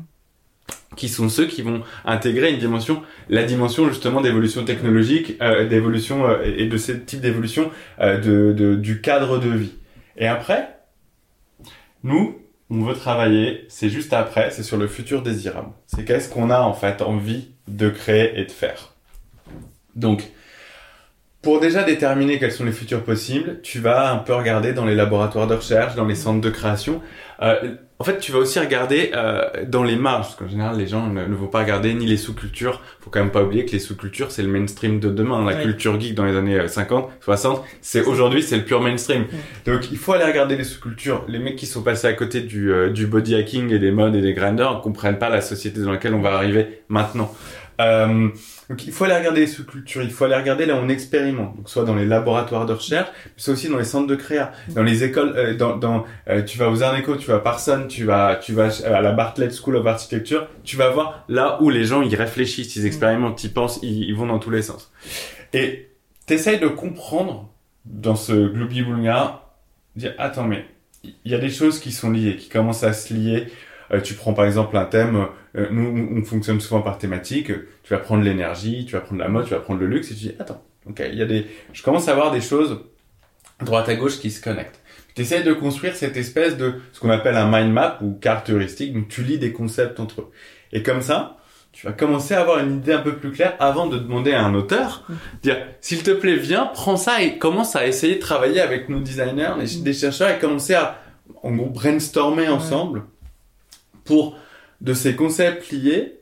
Qui 0.98 1.08
sont 1.08 1.30
ceux 1.30 1.46
qui 1.46 1.62
vont 1.62 1.82
intégrer 2.04 2.52
une 2.52 2.60
dimension, 2.60 3.02
la 3.30 3.44
dimension 3.44 3.88
justement 3.88 4.20
d'évolution 4.20 4.66
technologique, 4.66 5.38
euh, 5.42 5.66
d'évolution 5.68 6.28
euh, 6.28 6.44
et 6.44 6.66
de 6.68 6.78
ce 6.78 6.92
type 6.92 7.22
d'évolution 7.22 7.72
euh, 8.02 8.18
de, 8.18 8.52
de, 8.52 8.76
du 8.76 9.00
cadre 9.00 9.40
de 9.40 9.50
vie. 9.50 9.76
Et 10.18 10.28
après, 10.28 10.78
nous, 12.04 12.42
on 12.70 12.82
veut 12.82 12.96
travailler, 12.96 13.66
c'est 13.70 13.90
juste 13.90 14.12
après, 14.12 14.50
c'est 14.52 14.64
sur 14.64 14.78
le 14.78 14.88
futur 14.88 15.22
désirable. 15.22 15.70
C'est 15.86 16.04
qu'est-ce 16.04 16.30
qu'on 16.30 16.50
a 16.50 16.60
en 16.60 16.74
fait 16.74 17.02
envie 17.02 17.52
de 17.68 17.90
créer 17.90 18.38
et 18.40 18.44
de 18.46 18.52
faire. 18.52 18.94
Donc, 19.96 20.24
pour 21.42 21.60
déjà 21.60 21.84
déterminer 21.84 22.40
quels 22.40 22.52
sont 22.52 22.66
les 22.66 22.72
futurs 22.72 23.04
possibles, 23.04 23.62
tu 23.62 23.80
vas 23.80 24.12
un 24.12 24.18
peu 24.18 24.34
regarder 24.34 24.74
dans 24.74 24.86
les 24.86 24.96
laboratoires 24.96 25.48
de 25.48 25.54
recherche, 25.54 25.96
dans 25.96 26.06
les 26.06 26.16
centres 26.16 26.42
de 26.42 26.50
création. 26.50 27.02
Euh, 27.42 27.76
en 28.00 28.04
fait, 28.04 28.20
tu 28.20 28.32
vas 28.32 28.38
aussi 28.40 28.60
regarder 28.60 29.12
euh, 29.16 29.42
dans 29.68 29.84
les 29.84 29.96
marges, 29.96 30.26
parce 30.28 30.36
qu'en 30.36 30.48
général, 30.48 30.78
les 30.78 30.86
gens 30.86 31.08
ne, 31.08 31.26
ne 31.26 31.34
vont 31.36 31.48
pas 31.48 31.60
regarder 31.60 31.94
ni 31.96 32.06
les 32.06 32.18
sous-cultures. 32.18 32.82
Faut 33.02 33.10
quand 33.10 33.20
même 33.20 33.32
pas 33.32 33.42
oublier 33.42 33.66
que 33.66 33.72
les 33.72 33.80
sous-cultures, 33.80 34.30
c'est 34.32 34.44
le 34.44 34.50
mainstream 34.50 35.00
de 35.00 35.10
demain. 35.10 35.44
La 35.44 35.56
Ouais. 35.58 35.64
culture 35.64 36.00
geek 36.00 36.14
dans 36.14 36.26
les 36.26 36.36
années 36.36 36.60
euh, 36.60 36.68
50, 36.68 37.10
60, 37.22 37.64
c'est 37.82 38.04
aujourd'hui, 38.06 38.44
c'est 38.44 38.58
le 38.58 38.64
pur 38.66 38.82
mainstream. 38.82 39.26
Donc, 39.66 39.92
il 39.92 39.98
faut 39.98 40.14
aller 40.14 40.26
regarder 40.26 40.56
les 40.56 40.64
sous-cultures. 40.64 41.24
Les 41.28 41.40
mecs 41.40 41.56
qui 41.56 41.66
sont 41.66 41.82
passés 41.82 42.06
à 42.08 42.14
côté 42.14 42.42
du, 42.42 42.72
euh, 42.72 42.90
du 42.92 43.08
body 43.08 43.34
hacking 43.34 43.72
et 43.74 43.80
des 43.80 43.92
modes 43.92 44.16
et 44.16 44.22
des 44.22 44.34
grinders 44.34 44.82
comprennent 44.82 45.18
pas 45.18 45.30
la 45.30 45.42
société 45.42 45.80
dans 45.82 45.92
laquelle 45.92 46.14
on 46.14 46.22
va 46.22 46.34
arriver 46.36 46.84
maintenant. 46.90 47.34
Euh, 47.80 48.30
donc 48.70 48.86
il 48.86 48.92
faut 48.92 49.04
aller 49.04 49.16
regarder 49.16 49.42
les 49.42 49.48
sous-cultures, 49.48 50.02
il 50.02 50.10
faut 50.10 50.26
aller 50.26 50.36
regarder 50.36 50.66
là 50.66 50.76
où 50.76 50.80
on 50.80 50.90
expérimente, 50.90 51.56
donc 51.56 51.70
soit 51.70 51.84
dans 51.84 51.96
les 51.96 52.06
laboratoires 52.06 52.66
de 52.66 52.74
recherche, 52.74 53.10
mais 53.26 53.32
c'est 53.38 53.52
aussi 53.52 53.70
dans 53.70 53.78
les 53.78 53.84
centres 53.84 54.08
de 54.08 54.16
créa, 54.16 54.52
dans 54.70 54.84
les 54.84 55.04
écoles, 55.04 55.34
euh, 55.36 55.56
dans, 55.56 55.78
dans 55.78 56.06
euh, 56.28 56.42
tu 56.42 56.58
vas 56.58 56.70
aux 56.72 56.82
Arneco, 56.82 57.16
tu 57.16 57.28
vas 57.28 57.36
à 57.36 57.40
Parsons, 57.40 57.86
tu 57.88 58.04
vas, 58.04 58.36
tu 58.36 58.54
vas 58.54 58.70
à 58.84 59.02
la 59.02 59.12
Bartlett 59.12 59.54
School 59.54 59.76
of 59.76 59.86
Architecture, 59.86 60.48
tu 60.64 60.76
vas 60.76 60.90
voir 60.90 61.24
là 61.30 61.60
où 61.62 61.70
les 61.70 61.86
gens 61.86 62.02
ils 62.02 62.16
réfléchissent, 62.16 62.76
ils 62.76 62.86
expérimentent, 62.86 63.44
ils 63.44 63.54
pensent, 63.54 63.80
ils, 63.84 64.04
ils 64.04 64.16
vont 64.16 64.26
dans 64.26 64.40
tous 64.40 64.50
les 64.52 64.64
sens. 64.64 64.92
Et 65.54 65.90
t'essayes 66.26 66.60
de 66.60 66.68
comprendre 66.68 67.54
dans 67.86 68.16
ce 68.16 68.34
gloobie 68.34 68.84
dire 69.96 70.14
attends 70.18 70.44
mais 70.44 70.66
il 71.04 71.32
y 71.32 71.36
a 71.36 71.40
des 71.40 71.50
choses 71.50 71.80
qui 71.80 71.92
sont 71.92 72.12
liées, 72.12 72.36
qui 72.36 72.50
commencent 72.50 72.84
à 72.84 72.94
se 72.94 73.14
lier. 73.14 73.48
Euh, 73.94 74.02
tu 74.02 74.14
prends 74.14 74.34
par 74.34 74.46
exemple 74.46 74.76
un 74.76 74.86
thème, 74.86 75.28
euh, 75.58 75.68
nous 75.72 76.10
on 76.16 76.24
fonctionne 76.24 76.60
souvent 76.60 76.82
par 76.82 76.98
thématique. 76.98 77.52
Tu 77.84 77.94
vas 77.94 78.00
prendre 78.00 78.24
l'énergie, 78.24 78.86
tu 78.86 78.94
vas 78.94 79.02
prendre 79.02 79.22
la 79.22 79.28
mode, 79.28 79.46
tu 79.46 79.52
vas 79.52 79.60
prendre 79.60 79.80
le 79.80 79.88
luxe, 79.88 80.12
et 80.12 80.16
tu 80.16 80.20
dis 80.20 80.36
attends, 80.40 80.64
ok, 80.88 81.02
il 81.12 81.18
y 81.18 81.22
a 81.22 81.26
des, 81.26 81.48
je 81.74 81.84
commence 81.84 82.08
à 82.08 82.16
voir 82.16 82.32
des 82.32 82.42
choses 82.42 82.82
droite 83.62 83.90
à 83.90 83.96
gauche 83.96 84.20
qui 84.20 84.32
se 84.32 84.42
connectent. 84.42 84.80
Tu 85.16 85.24
essaies 85.24 85.44
de 85.44 85.54
construire 85.54 85.96
cette 85.96 86.16
espèce 86.16 86.58
de 86.58 86.76
ce 86.94 87.00
qu'on 87.00 87.10
appelle 87.10 87.36
un 87.36 87.50
mind 87.50 87.74
map 87.74 87.98
ou 88.02 88.14
carte 88.14 88.50
heuristique, 88.50 88.94
donc 88.94 89.08
tu 89.08 89.24
lis 89.24 89.40
des 89.40 89.52
concepts 89.52 90.00
entre 90.00 90.22
eux. 90.22 90.32
Et 90.74 90.84
comme 90.84 91.02
ça, 91.02 91.38
tu 91.72 91.86
vas 91.86 91.94
commencer 91.94 92.34
à 92.34 92.42
avoir 92.42 92.60
une 92.60 92.78
idée 92.78 92.94
un 92.94 93.02
peu 93.02 93.18
plus 93.18 93.32
claire 93.32 93.56
avant 93.60 93.88
de 93.88 93.98
demander 93.98 94.34
à 94.34 94.44
un 94.44 94.54
auteur, 94.54 95.08
dire 95.44 95.58
s'il 95.82 96.04
te 96.04 96.12
plaît 96.12 96.36
viens, 96.36 96.66
prends 96.66 96.98
ça 96.98 97.22
et 97.22 97.38
commence 97.38 97.76
à 97.76 97.88
essayer 97.88 98.16
de 98.16 98.20
travailler 98.20 98.62
avec 98.62 98.90
nos 98.90 99.00
designers, 99.00 99.54
les, 99.60 99.82
des 99.82 99.94
chercheurs 99.94 100.30
et 100.30 100.40
commencer 100.40 100.74
à 100.74 101.00
en 101.44 101.52
gros 101.56 101.70
brainstormer 101.70 102.48
ensemble 102.48 103.04
pour 104.06 104.38
de 104.82 104.94
ces 104.94 105.16
concepts 105.16 105.72
liés 105.72 106.20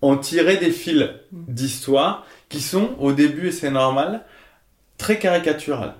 en 0.00 0.16
tirer 0.16 0.56
des 0.56 0.70
fils 0.70 1.08
d'histoire 1.32 2.26
qui 2.48 2.60
sont 2.60 2.90
au 2.98 3.12
début 3.12 3.48
et 3.48 3.52
c'est 3.52 3.70
normal 3.70 4.24
très 4.98 5.18
caricaturales. 5.18 5.94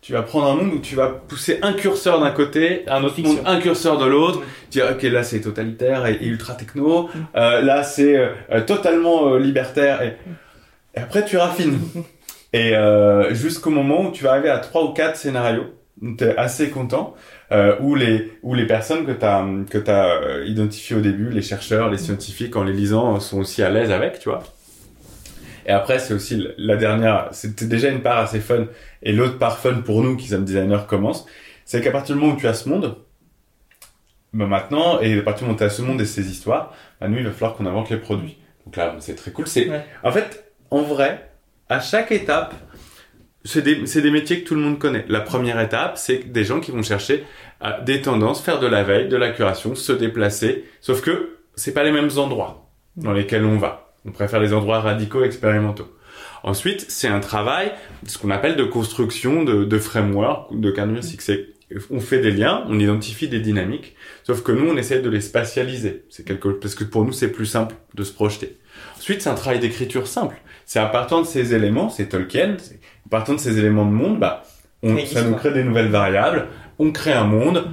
Tu 0.00 0.12
vas 0.14 0.22
prendre 0.22 0.46
un 0.46 0.54
monde 0.54 0.72
où 0.72 0.78
tu 0.78 0.94
vas 0.94 1.08
pousser 1.08 1.58
un 1.60 1.74
curseur 1.74 2.20
d'un 2.20 2.30
côté, 2.30 2.84
un 2.88 3.04
autre 3.04 3.16
Fiction. 3.16 3.34
monde, 3.34 3.42
un 3.46 3.60
curseur 3.60 3.98
de 3.98 4.06
l'autre, 4.06 4.38
Ouais. 4.38 4.46
dire 4.70 4.88
ok 4.92 5.02
là 5.02 5.22
c'est 5.24 5.40
totalitaire 5.42 6.06
et, 6.06 6.14
et 6.14 6.26
ultra 6.26 6.54
techno, 6.54 7.08
Mm. 7.08 7.08
euh, 7.36 7.60
là 7.60 7.82
c'est 7.82 8.16
euh, 8.16 8.28
euh, 8.50 8.60
totalement 8.64 9.34
euh, 9.34 9.38
libertaire 9.38 10.00
et, 10.02 10.16
et 10.94 11.00
après 11.00 11.24
tu 11.24 11.36
raffines. 11.36 11.78
Et 12.52 12.72
jusqu'au 13.30 13.70
moment 13.70 14.06
où 14.06 14.10
tu 14.10 14.24
vas 14.24 14.32
arriver 14.32 14.48
à 14.50 14.58
trois 14.58 14.82
ou 14.82 14.88
quatre 14.92 15.16
scénarios, 15.16 15.66
tu 16.18 16.24
es 16.24 16.36
assez 16.36 16.68
content, 16.70 17.14
euh, 17.52 17.76
où 17.80 17.94
les 17.94 18.32
où 18.42 18.54
les 18.54 18.66
personnes 18.66 19.06
que 19.06 19.12
tu 19.12 19.24
as 19.24 19.46
que 19.68 19.78
tu 19.78 19.90
as 19.90 20.44
identifiées 20.44 20.96
au 20.96 21.00
début, 21.00 21.30
les 21.30 21.42
chercheurs, 21.42 21.90
les 21.90 21.98
scientifiques 21.98 22.56
en 22.56 22.64
les 22.64 22.72
lisant 22.72 23.20
sont 23.20 23.38
aussi 23.38 23.62
à 23.62 23.70
l'aise 23.70 23.90
avec, 23.90 24.18
tu 24.18 24.28
vois. 24.28 24.42
Et 25.66 25.70
après 25.70 25.98
c'est 25.98 26.14
aussi 26.14 26.46
la 26.58 26.76
dernière, 26.76 27.28
c'était 27.32 27.66
déjà 27.66 27.88
une 27.88 28.02
part 28.02 28.18
assez 28.18 28.40
fun 28.40 28.66
et 29.02 29.12
l'autre 29.12 29.38
part 29.38 29.58
fun 29.58 29.82
pour 29.84 30.02
nous 30.02 30.16
qui 30.16 30.28
sommes 30.28 30.44
designers 30.44 30.86
commence, 30.88 31.26
c'est 31.64 31.80
qu'à 31.80 31.90
partir 31.90 32.14
du 32.14 32.20
moment 32.20 32.34
où 32.34 32.36
tu 32.36 32.48
as 32.48 32.54
ce 32.54 32.68
monde, 32.68 32.96
bah 34.32 34.46
maintenant, 34.46 35.00
et 35.00 35.18
à 35.18 35.22
partir 35.22 35.40
du 35.40 35.44
moment 35.44 35.56
où 35.56 35.58
tu 35.58 35.64
as 35.64 35.70
ce 35.70 35.82
monde 35.82 36.00
et 36.00 36.04
ces 36.04 36.30
histoires, 36.30 36.74
bah 37.00 37.08
nous, 37.08 37.18
il 37.18 37.24
va 37.24 37.32
falloir 37.32 37.56
qu'on 37.56 37.66
invente 37.66 37.90
les 37.90 37.96
produits. 37.96 38.38
Donc 38.64 38.76
là, 38.76 38.94
c'est 39.00 39.16
très 39.16 39.32
cool. 39.32 39.46
C'est, 39.46 39.68
Ouais. 39.68 39.84
En 40.04 40.12
fait, 40.12 40.52
en 40.70 40.82
vrai, 40.82 41.30
à 41.68 41.80
chaque 41.80 42.12
étape, 42.12 42.54
c'est 43.44 43.62
des, 43.62 43.86
c'est 43.86 44.02
des 44.02 44.10
métiers 44.10 44.42
que 44.42 44.48
tout 44.48 44.54
le 44.54 44.60
monde 44.60 44.78
connaît. 44.78 45.04
La 45.08 45.20
première 45.20 45.60
étape, 45.60 45.96
c'est 45.96 46.30
des 46.30 46.44
gens 46.44 46.60
qui 46.60 46.70
vont 46.70 46.82
chercher 46.82 47.24
à 47.60 47.80
des 47.80 48.02
tendances, 48.02 48.42
faire 48.42 48.60
de 48.60 48.66
la 48.66 48.82
veille, 48.82 49.08
de 49.08 49.16
la 49.16 49.30
curation, 49.30 49.74
se 49.74 49.92
déplacer. 49.92 50.64
Sauf 50.80 51.00
que 51.00 51.38
c'est 51.54 51.72
pas 51.72 51.84
les 51.84 51.92
mêmes 51.92 52.10
endroits 52.16 52.70
dans 52.96 53.12
lesquels 53.12 53.44
on 53.44 53.56
va. 53.56 53.94
On 54.04 54.12
préfère 54.12 54.40
les 54.40 54.52
endroits 54.52 54.80
radicaux, 54.80 55.24
expérimentaux. 55.24 55.88
Ensuite, 56.42 56.86
c'est 56.88 57.08
un 57.08 57.20
travail, 57.20 57.72
ce 58.06 58.18
qu'on 58.18 58.30
appelle 58.30 58.56
de 58.56 58.64
construction 58.64 59.42
de, 59.44 59.64
de 59.64 59.78
framework, 59.78 60.58
de 60.58 60.70
canvas, 60.70 61.02
c'est 61.02 61.48
on 61.90 62.00
fait 62.00 62.18
des 62.18 62.32
liens, 62.32 62.64
on 62.68 62.80
identifie 62.80 63.28
des 63.28 63.40
dynamiques, 63.40 63.94
sauf 64.24 64.42
que 64.42 64.50
nous, 64.50 64.68
on 64.68 64.76
essaie 64.76 65.00
de 65.00 65.08
les 65.08 65.20
spatialiser. 65.20 66.04
C'est 66.10 66.26
quelque, 66.26 66.48
parce 66.48 66.74
que 66.74 66.84
pour 66.84 67.04
nous, 67.04 67.12
c'est 67.12 67.30
plus 67.30 67.46
simple 67.46 67.76
de 67.94 68.02
se 68.02 68.12
projeter. 68.12 68.58
Ensuite, 68.96 69.22
c'est 69.22 69.28
un 69.28 69.34
travail 69.34 69.60
d'écriture 69.60 70.06
simple. 70.06 70.36
C'est 70.66 70.80
à 70.80 70.86
partir 70.86 71.20
de 71.20 71.26
ces 71.26 71.54
éléments, 71.54 71.88
c'est 71.88 72.08
Tolkien, 72.08 72.56
partir 73.10 73.34
de 73.34 73.40
ces 73.40 73.58
éléments 73.58 73.86
de 73.86 73.90
monde, 73.90 74.18
bah, 74.18 74.42
on, 74.82 74.96
ça 75.04 75.22
nous 75.22 75.34
crée 75.34 75.52
des 75.52 75.64
nouvelles 75.64 75.90
variables, 75.90 76.46
on 76.78 76.90
crée 76.92 77.12
un 77.12 77.24
monde, 77.24 77.64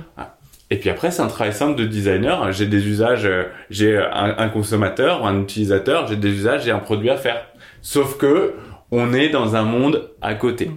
et 0.70 0.78
puis 0.78 0.90
après, 0.90 1.12
c'est 1.12 1.22
un 1.22 1.28
travail 1.28 1.54
simple 1.54 1.76
de 1.76 1.86
designer. 1.86 2.52
J'ai 2.52 2.66
des 2.66 2.86
usages, 2.88 3.26
euh, 3.26 3.44
j'ai 3.70 3.98
un, 3.98 4.36
un, 4.38 4.50
consommateur, 4.50 5.26
un 5.26 5.42
utilisateur, 5.42 6.08
j'ai 6.08 6.18
des 6.18 6.30
usages, 6.30 6.66
j'ai 6.66 6.72
un 6.72 6.80
produit 6.80 7.10
à 7.10 7.16
faire. 7.16 7.48
Sauf 7.82 8.18
que 8.18 8.56
on 8.92 9.14
est 9.14 9.30
dans 9.30 9.56
un 9.56 9.64
monde 9.64 10.12
à 10.22 10.34
côté. 10.36 10.72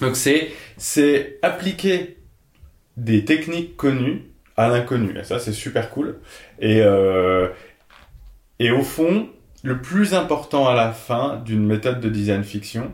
Donc 0.00 0.16
c'est 0.16 0.50
c'est 0.76 1.38
appliquer 1.42 2.18
des 2.96 3.24
techniques 3.24 3.76
connues 3.76 4.24
à 4.56 4.68
l'inconnu. 4.68 5.16
Et 5.18 5.24
ça, 5.24 5.38
c'est 5.38 5.52
super 5.52 5.90
cool. 5.90 6.18
Et 6.58 6.82
euh, 6.82 7.48
et 8.58 8.70
au 8.70 8.82
fond, 8.82 9.28
le 9.62 9.80
plus 9.80 10.14
important 10.14 10.68
à 10.68 10.74
la 10.74 10.92
fin 10.92 11.40
d'une 11.44 11.64
méthode 11.64 12.00
de 12.00 12.08
design 12.08 12.44
fiction, 12.44 12.92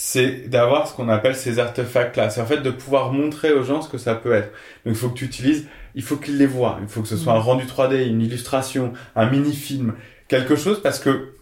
c'est 0.00 0.48
d'avoir 0.48 0.86
ce 0.86 0.94
qu'on 0.94 1.08
appelle 1.08 1.34
ces 1.34 1.58
artefacts-là. 1.58 2.30
C'est 2.30 2.40
en 2.40 2.46
fait 2.46 2.58
de 2.58 2.70
pouvoir 2.70 3.12
montrer 3.12 3.52
aux 3.52 3.64
gens 3.64 3.82
ce 3.82 3.88
que 3.88 3.98
ça 3.98 4.14
peut 4.14 4.32
être. 4.32 4.52
Donc 4.86 4.94
il 4.94 4.94
faut 4.94 5.08
que 5.08 5.18
tu 5.18 5.24
utilises, 5.24 5.66
il 5.96 6.04
faut 6.04 6.14
qu'ils 6.14 6.38
les 6.38 6.46
voient. 6.46 6.78
Il 6.82 6.86
faut 6.86 7.02
que 7.02 7.08
ce 7.08 7.16
soit 7.16 7.32
un 7.32 7.40
rendu 7.40 7.64
3D, 7.64 8.06
une 8.06 8.22
illustration, 8.22 8.92
un 9.16 9.28
mini-film, 9.28 9.94
quelque 10.28 10.54
chose 10.54 10.80
parce 10.80 11.00
que 11.00 11.32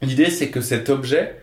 l'idée 0.00 0.30
c'est 0.30 0.48
que 0.48 0.62
cet 0.62 0.88
objet 0.88 1.36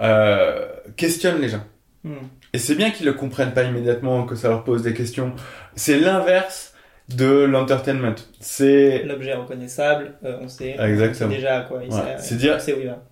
euh, 0.00 0.68
questionne 0.96 1.40
les 1.40 1.48
gens. 1.48 1.64
Mm. 2.04 2.14
Et 2.52 2.58
c'est 2.58 2.76
bien 2.76 2.92
qu'ils 2.92 3.06
le 3.06 3.14
comprennent 3.14 3.52
pas 3.52 3.64
immédiatement, 3.64 4.26
que 4.26 4.36
ça 4.36 4.48
leur 4.48 4.62
pose 4.62 4.84
des 4.84 4.94
questions. 4.94 5.34
C'est 5.74 5.98
l'inverse 5.98 6.72
de 7.08 7.42
l'entertainment. 7.42 8.14
C'est 8.38 9.02
l'objet 9.02 9.34
reconnaissable, 9.34 10.14
euh, 10.22 10.38
on 10.40 10.46
sait, 10.46 10.76
Exactement. 10.78 11.30
déjà 11.30 11.56
à 11.56 11.60
quoi 11.62 11.82
il 11.82 11.92
ouais. 11.92 12.16
C'est 12.18 12.36
dire, 12.36 12.58
où 12.64 12.80
il 12.80 12.86
va 12.86 13.02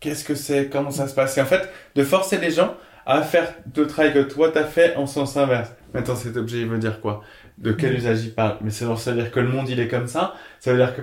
qu'est-ce 0.00 0.24
que 0.24 0.34
c'est, 0.34 0.68
comment 0.68 0.90
ça 0.90 1.08
se 1.08 1.14
passe? 1.14 1.36
Et 1.38 1.40
en 1.40 1.46
fait, 1.46 1.68
de 1.94 2.02
forcer 2.02 2.38
les 2.38 2.50
gens 2.50 2.74
à 3.06 3.22
faire 3.22 3.54
le 3.76 3.86
travail 3.86 4.12
que 4.12 4.20
toi 4.20 4.50
t'as 4.50 4.64
fait 4.64 4.96
en 4.96 5.06
sens 5.06 5.36
inverse. 5.36 5.70
Maintenant, 5.94 6.16
cet 6.16 6.36
objet, 6.36 6.60
il 6.60 6.66
veut 6.66 6.78
dire 6.78 7.00
quoi? 7.00 7.22
De 7.58 7.72
quel 7.72 7.94
usage 7.94 8.24
il 8.24 8.34
parle? 8.34 8.56
Mais 8.60 8.70
ça 8.70 8.86
veut 8.86 9.14
dire 9.14 9.30
que 9.30 9.40
le 9.40 9.48
monde, 9.48 9.68
il 9.68 9.80
est 9.80 9.88
comme 9.88 10.06
ça. 10.06 10.34
Ça 10.60 10.72
veut 10.72 10.78
dire 10.78 10.94
que... 10.94 11.02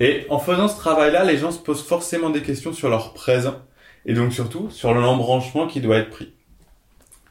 Et 0.00 0.26
en 0.30 0.38
faisant 0.38 0.68
ce 0.68 0.76
travail-là, 0.76 1.24
les 1.24 1.36
gens 1.36 1.50
se 1.50 1.58
posent 1.58 1.84
forcément 1.84 2.30
des 2.30 2.42
questions 2.42 2.72
sur 2.72 2.88
leur 2.88 3.14
présent. 3.14 3.56
Et 4.06 4.14
donc 4.14 4.32
surtout, 4.32 4.70
sur 4.70 4.94
l'embranchement 4.94 5.66
qui 5.66 5.80
doit 5.80 5.96
être 5.96 6.10
pris. 6.10 6.32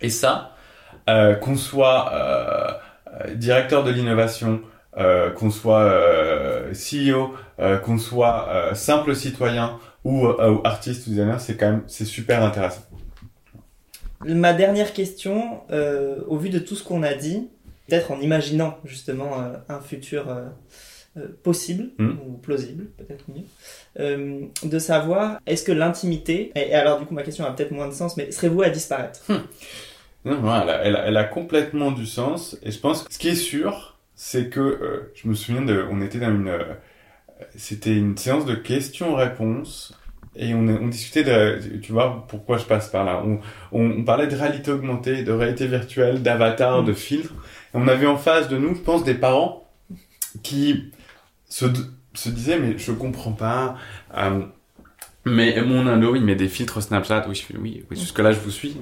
Et 0.02 0.10
ça, 0.10 0.56
euh, 1.10 1.36
qu'on 1.36 1.56
soit 1.56 2.12
euh, 2.14 2.72
euh 3.22 3.36
directeur 3.36 3.84
de 3.84 3.92
l'innovation, 3.92 4.62
euh, 4.98 5.30
qu'on 5.30 5.52
soit 5.52 5.82
euh, 5.82 6.74
CEO, 6.74 7.36
euh, 7.60 7.78
qu'on 7.78 8.00
soit 8.00 8.74
simple 8.74 9.16
citoyen, 9.16 9.78
ou, 10.08 10.26
euh, 10.28 10.52
ou 10.54 10.62
artiste 10.64 11.06
ou 11.08 11.10
designer, 11.10 11.40
c'est 11.42 11.58
quand 11.58 11.70
même 11.70 11.84
c'est 11.88 12.06
super 12.06 12.42
intéressant. 12.42 12.82
Ma 14.26 14.54
dernière 14.54 14.94
question, 14.94 15.62
euh, 15.70 16.22
au 16.28 16.38
vu 16.38 16.50
de 16.50 16.60
tout 16.60 16.76
ce 16.76 16.84
qu'on 16.84 17.04
a 17.04 17.14
dit, 17.14 17.50
peut-être 17.88 18.12
en 18.12 18.20
imaginant 18.22 18.78
justement 18.86 19.40
euh, 19.40 19.58
un 19.70 19.82
futur 19.82 20.30
euh, 20.30 21.28
possible 21.44 21.90
hmm. 21.98 22.12
ou 22.26 22.38
plausible, 22.38 22.86
peut-être 22.98 23.26
mieux, 23.30 24.50
de 24.64 24.80
savoir 24.80 25.40
est-ce 25.46 25.64
que 25.64 25.72
l'intimité, 25.74 26.52
et, 26.56 26.74
alors 26.74 27.00
du 27.00 27.06
coup 27.06 27.14
ma 27.14 27.24
question 27.24 27.46
a 27.46 27.52
peut-être 27.52 27.72
moins 27.72 27.88
de 27.88 27.94
sens, 27.94 28.16
mais 28.18 28.32
serez-vous 28.32 28.62
à 28.62 28.70
disparaître? 28.70 29.22
Hmm. 29.28 29.42
Non, 30.26 30.62
elle 30.62 30.70
a, 30.70 30.84
elle, 30.84 30.96
a, 30.96 31.08
elle 31.08 31.18
a, 31.18 31.24
complètement 31.24 31.92
du 31.92 32.06
sens, 32.06 32.58
et 32.64 32.72
je 32.72 32.80
pense 32.80 33.04
que 33.04 33.14
ce 33.14 33.20
qui 33.20 33.30
est 33.30 33.36
sûr, 33.36 33.98
c'est 34.16 34.50
que 34.50 35.10
je 35.16 35.28
me 35.28 35.34
souviens 35.34 35.62
de, 35.62 35.86
on 35.90 36.02
était 36.02 36.20
dans 36.20 36.32
une 36.32 36.52
c'était 37.56 37.96
une 37.96 38.18
séance 38.18 38.46
de 38.46 38.56
questions-réponses 38.56 39.94
et 40.40 40.54
on, 40.54 40.88
discutait 40.88 41.24
de, 41.24 41.78
tu 41.80 41.92
vois, 41.92 42.26
pourquoi 42.28 42.58
je 42.60 42.66
passe 42.66 42.90
par 42.90 43.04
là. 43.04 43.24
On, 43.72 44.04
parlait 44.04 44.28
de 44.28 44.36
réalité 44.36 44.70
augmentée, 44.72 45.24
de 45.24 45.32
réalité 45.32 45.66
virtuelle, 45.66 46.22
d'avatar, 46.22 46.84
de 46.84 46.94
filtres. 46.94 47.34
Et 47.74 47.78
on 47.78 47.88
avait 47.88 48.06
en 48.06 48.18
face 48.18 48.48
de 48.48 48.58
nous, 48.58 48.76
je 48.76 48.82
pense, 48.82 49.04
des 49.04 49.16
parents 49.16 49.68
qui 50.44 50.92
se, 51.50 51.66
se 52.14 52.30
disaient, 52.30 52.60
mais 52.60 52.78
je 52.78 52.92
comprends 52.92 53.32
pas. 53.32 53.78
Euh, 54.16 54.42
mais 55.30 55.62
mon 55.62 55.88
indo, 55.88 56.16
il 56.16 56.24
met 56.24 56.36
des 56.36 56.48
filtres 56.48 56.82
Snapchat. 56.82 57.26
Oui, 57.28 57.46
oui, 57.60 57.84
oui 57.90 57.98
jusque 57.98 58.20
là 58.20 58.32
je 58.32 58.40
vous 58.40 58.52
suis. 58.52 58.78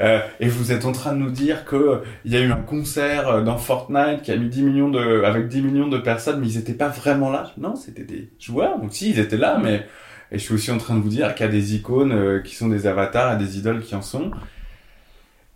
Euh, 0.00 0.20
et 0.40 0.48
vous 0.48 0.72
êtes 0.72 0.84
en 0.84 0.92
train 0.92 1.12
de 1.12 1.18
nous 1.18 1.30
dire 1.30 1.64
que 1.64 2.02
il 2.24 2.32
y 2.32 2.36
a 2.36 2.40
eu 2.40 2.50
un 2.50 2.56
concert 2.56 3.42
dans 3.42 3.58
Fortnite 3.58 4.22
qui 4.22 4.32
a 4.32 4.36
mis 4.36 4.48
10 4.48 4.62
millions 4.62 4.90
de, 4.90 5.22
avec 5.24 5.48
10 5.48 5.62
millions 5.62 5.88
de 5.88 5.98
personnes, 5.98 6.40
mais 6.40 6.46
ils 6.46 6.58
étaient 6.58 6.72
pas 6.74 6.88
vraiment 6.88 7.30
là. 7.30 7.52
Non, 7.58 7.76
c'était 7.76 8.04
des 8.04 8.30
joueurs. 8.38 8.78
Donc 8.78 8.92
si, 8.92 9.10
ils 9.10 9.18
étaient 9.18 9.36
là, 9.36 9.58
mais 9.62 9.86
et 10.32 10.38
je 10.38 10.42
suis 10.42 10.54
aussi 10.54 10.70
en 10.70 10.78
train 10.78 10.96
de 10.96 11.02
vous 11.02 11.10
dire 11.10 11.34
qu'il 11.34 11.44
y 11.44 11.48
a 11.48 11.52
des 11.52 11.74
icônes 11.74 12.12
euh, 12.12 12.40
qui 12.40 12.54
sont 12.54 12.68
des 12.68 12.86
avatars 12.86 13.36
des 13.36 13.58
idoles 13.58 13.82
qui 13.82 13.94
en 13.94 14.00
sont. 14.00 14.30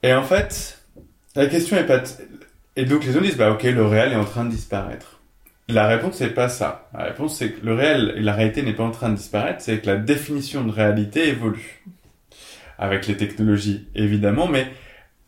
Et 0.02 0.12
en 0.12 0.22
fait, 0.22 0.82
la 1.34 1.46
question 1.46 1.78
est 1.78 1.86
pas. 1.86 2.02
Et 2.76 2.84
donc 2.84 3.04
les 3.06 3.12
gens 3.12 3.22
disent 3.22 3.38
bah 3.38 3.50
ok, 3.50 3.62
le 3.62 3.86
réel 3.86 4.12
est 4.12 4.16
en 4.16 4.26
train 4.26 4.44
de 4.44 4.50
disparaître. 4.50 5.15
La 5.68 5.88
réponse, 5.88 6.16
c'est 6.16 6.30
pas 6.30 6.48
ça. 6.48 6.88
La 6.94 7.04
réponse, 7.04 7.38
c'est 7.38 7.50
que 7.50 7.66
le 7.66 7.74
réel 7.74 8.14
et 8.16 8.20
la 8.20 8.34
réalité 8.34 8.62
n'est 8.62 8.72
pas 8.72 8.84
en 8.84 8.92
train 8.92 9.08
de 9.08 9.16
disparaître, 9.16 9.60
c'est 9.60 9.80
que 9.80 9.86
la 9.86 9.96
définition 9.96 10.64
de 10.64 10.70
réalité 10.70 11.28
évolue. 11.28 11.82
Avec 12.78 13.06
les 13.06 13.16
technologies, 13.16 13.88
évidemment, 13.94 14.46
mais 14.46 14.68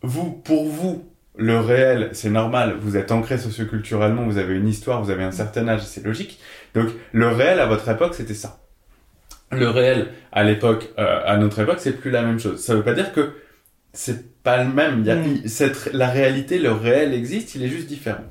vous, 0.01 0.31
pour 0.31 0.67
vous, 0.67 1.09
le 1.35 1.59
réel, 1.59 2.09
c'est 2.13 2.29
normal, 2.29 2.75
vous 2.79 2.95
êtes 2.95 3.11
ancré 3.11 3.37
socioculturellement, 3.37 4.25
vous 4.25 4.37
avez 4.37 4.55
une 4.55 4.67
histoire, 4.67 5.01
vous 5.01 5.09
avez 5.09 5.23
un 5.23 5.31
certain 5.31 5.67
âge, 5.67 5.81
c'est 5.81 6.05
logique. 6.05 6.39
Donc, 6.73 6.89
le 7.11 7.27
réel, 7.27 7.59
à 7.59 7.65
votre 7.65 7.89
époque, 7.89 8.13
c'était 8.13 8.33
ça. 8.33 8.59
Le 9.51 9.69
réel, 9.69 10.09
à 10.31 10.43
l'époque, 10.43 10.89
euh, 10.99 11.21
à 11.25 11.37
notre 11.37 11.59
époque, 11.59 11.79
c'est 11.79 11.99
plus 11.99 12.11
la 12.11 12.21
même 12.21 12.39
chose. 12.39 12.63
Ça 12.63 12.75
veut 12.75 12.83
pas 12.83 12.93
dire 12.93 13.13
que 13.13 13.31
c'est 13.93 14.41
pas 14.43 14.63
le 14.63 14.71
même. 14.71 14.99
Il 14.99 15.05
y 15.05 15.11
a, 15.11 15.15
mm. 15.15 15.47
cette, 15.47 15.91
la 15.91 16.09
réalité, 16.09 16.59
le 16.59 16.71
réel 16.71 17.13
existe, 17.13 17.55
il 17.55 17.63
est 17.63 17.67
juste 17.67 17.87
différent. 17.87 18.23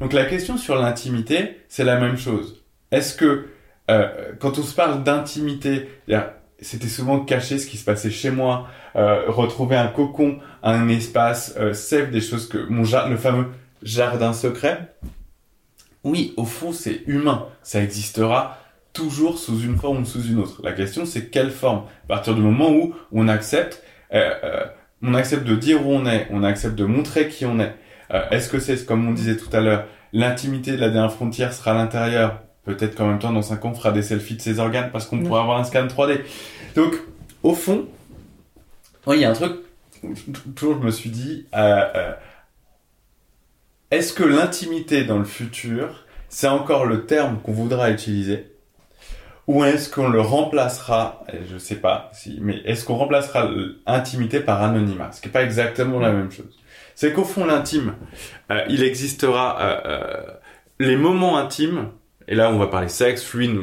Donc 0.00 0.12
la 0.12 0.24
question 0.24 0.56
sur 0.56 0.76
l'intimité, 0.76 1.60
c'est 1.68 1.84
la 1.84 1.98
même 1.98 2.16
chose. 2.16 2.64
Est-ce 2.90 3.14
que 3.14 3.46
euh, 3.90 4.32
quand 4.40 4.58
on 4.58 4.62
se 4.62 4.74
parle 4.74 5.04
d'intimité, 5.04 5.88
c'était 6.60 6.88
souvent 6.88 7.20
cacher 7.20 7.58
ce 7.58 7.66
qui 7.66 7.76
se 7.76 7.84
passait 7.84 8.10
chez 8.10 8.30
moi, 8.30 8.68
euh, 8.96 9.24
retrouver 9.28 9.76
un 9.76 9.88
cocon, 9.88 10.38
un 10.62 10.88
espace 10.88 11.54
euh, 11.58 11.74
safe, 11.74 12.10
des 12.10 12.20
choses 12.20 12.48
que 12.48 12.58
mon 12.58 12.82
le 12.82 13.16
fameux 13.16 13.46
jardin 13.82 14.32
secret? 14.32 14.94
Oui, 16.04 16.34
au 16.36 16.44
fond, 16.44 16.72
c'est 16.72 17.02
humain. 17.06 17.48
Ça 17.62 17.82
existera 17.82 18.58
toujours 18.92 19.38
sous 19.38 19.60
une 19.60 19.76
forme 19.76 20.02
ou 20.02 20.04
sous 20.04 20.22
une 20.22 20.38
autre. 20.38 20.60
La 20.62 20.72
question, 20.72 21.04
c'est 21.04 21.26
quelle 21.26 21.50
forme? 21.50 21.84
À 22.04 22.08
partir 22.08 22.34
du 22.34 22.40
moment 22.40 22.70
où 22.70 22.94
on 23.12 23.28
accepte, 23.28 23.82
euh, 24.12 24.30
euh, 24.44 24.64
on 25.02 25.14
accepte 25.14 25.44
de 25.44 25.56
dire 25.56 25.86
où 25.86 25.90
on 25.90 26.06
est, 26.06 26.28
on 26.30 26.42
accepte 26.42 26.76
de 26.76 26.84
montrer 26.84 27.28
qui 27.28 27.44
on 27.44 27.58
est, 27.58 27.74
euh, 28.12 28.28
est-ce 28.30 28.48
que 28.48 28.58
c'est, 28.58 28.84
comme 28.84 29.06
on 29.08 29.12
disait 29.12 29.36
tout 29.36 29.54
à 29.54 29.60
l'heure, 29.60 29.86
l'intimité 30.12 30.72
de 30.72 30.78
la 30.78 30.90
dernière 30.90 31.12
frontière 31.12 31.52
sera 31.52 31.72
à 31.72 31.74
l'intérieur? 31.74 32.40
Peut-être 32.64 32.94
qu'en 32.94 33.06
même 33.06 33.18
temps, 33.18 33.32
dans 33.32 33.42
5 33.42 33.64
ans, 33.64 33.70
on 33.70 33.74
fera 33.74 33.92
des 33.92 34.02
selfies 34.02 34.36
de 34.36 34.40
ses 34.40 34.58
organes 34.58 34.90
parce 34.90 35.06
qu'on 35.06 35.22
pourra 35.22 35.42
avoir 35.42 35.58
un 35.58 35.64
scan 35.64 35.86
3D. 35.86 36.20
Donc, 36.74 36.94
au 37.42 37.54
fond, 37.54 37.86
il 39.06 39.20
y 39.20 39.24
a 39.24 39.30
un 39.30 39.34
truc, 39.34 39.56
toujours 40.56 40.80
je 40.80 40.86
me 40.86 40.90
suis 40.90 41.10
dit, 41.10 41.46
euh, 41.54 41.84
euh, 41.94 42.12
est-ce 43.90 44.14
que 44.14 44.24
l'intimité 44.24 45.04
dans 45.04 45.18
le 45.18 45.26
futur, 45.26 46.06
c'est 46.30 46.48
encore 46.48 46.86
le 46.86 47.04
terme 47.04 47.38
qu'on 47.40 47.52
voudra 47.52 47.90
utiliser? 47.90 48.50
Ou 49.46 49.62
est-ce 49.62 49.90
qu'on 49.90 50.08
le 50.08 50.22
remplacera, 50.22 51.22
je 51.50 51.58
sais 51.58 51.74
pas 51.74 52.10
si, 52.14 52.38
mais 52.40 52.62
est-ce 52.64 52.86
qu'on 52.86 52.96
remplacera 52.96 53.46
l'intimité 53.86 54.40
par 54.40 54.62
anonymat, 54.62 55.12
ce 55.12 55.20
qui 55.20 55.28
n'est 55.28 55.32
pas 55.32 55.42
exactement 55.42 56.00
la 56.00 56.12
même 56.12 56.32
chose 56.32 56.58
c'est 56.94 57.12
qu'au 57.12 57.24
fond 57.24 57.44
l'intime, 57.44 57.94
euh, 58.50 58.62
il 58.68 58.82
existera 58.82 59.58
euh, 59.60 59.80
euh, 59.86 60.22
les 60.78 60.96
moments 60.96 61.38
intimes, 61.38 61.88
et 62.28 62.34
là 62.34 62.50
on 62.50 62.58
va 62.58 62.66
parler 62.66 62.88
sexe, 62.88 63.22
fluide, 63.22 63.56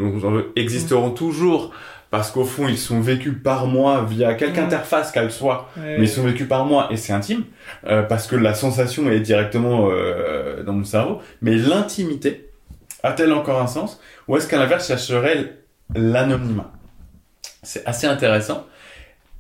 existeront 0.56 1.10
mmh. 1.10 1.16
toujours 1.16 1.74
parce 2.10 2.30
qu'au 2.30 2.44
fond 2.44 2.68
ils 2.68 2.78
sont 2.78 3.00
vécus 3.00 3.34
par 3.42 3.68
moi 3.68 4.06
via 4.08 4.34
quelque 4.34 4.60
mmh. 4.60 4.66
interface 4.66 5.12
qu'elle 5.12 5.32
soit, 5.32 5.70
mais 5.78 6.02
ils 6.02 6.10
sont 6.10 6.24
vécus 6.24 6.48
par 6.48 6.66
moi 6.66 6.90
et 6.92 6.98
c'est 6.98 7.14
intime 7.14 7.46
parce 7.84 8.28
que 8.28 8.36
la 8.36 8.54
sensation 8.54 9.10
est 9.10 9.22
directement 9.22 9.90
dans 10.66 10.74
mon 10.74 10.84
cerveau. 10.84 11.22
Mais 11.42 11.56
l'intimité 11.56 12.50
a-t-elle 13.04 13.32
encore 13.34 13.62
un 13.62 13.68
sens? 13.68 14.02
Ou 14.28 14.38
est-ce 14.38 14.48
qu'à 14.48 14.58
l'inverse 14.58 14.88
chercherait 14.88 15.58
l'anonymat? 15.96 16.72
C'est 17.64 17.86
assez 17.86 18.08
intéressant. 18.08 18.68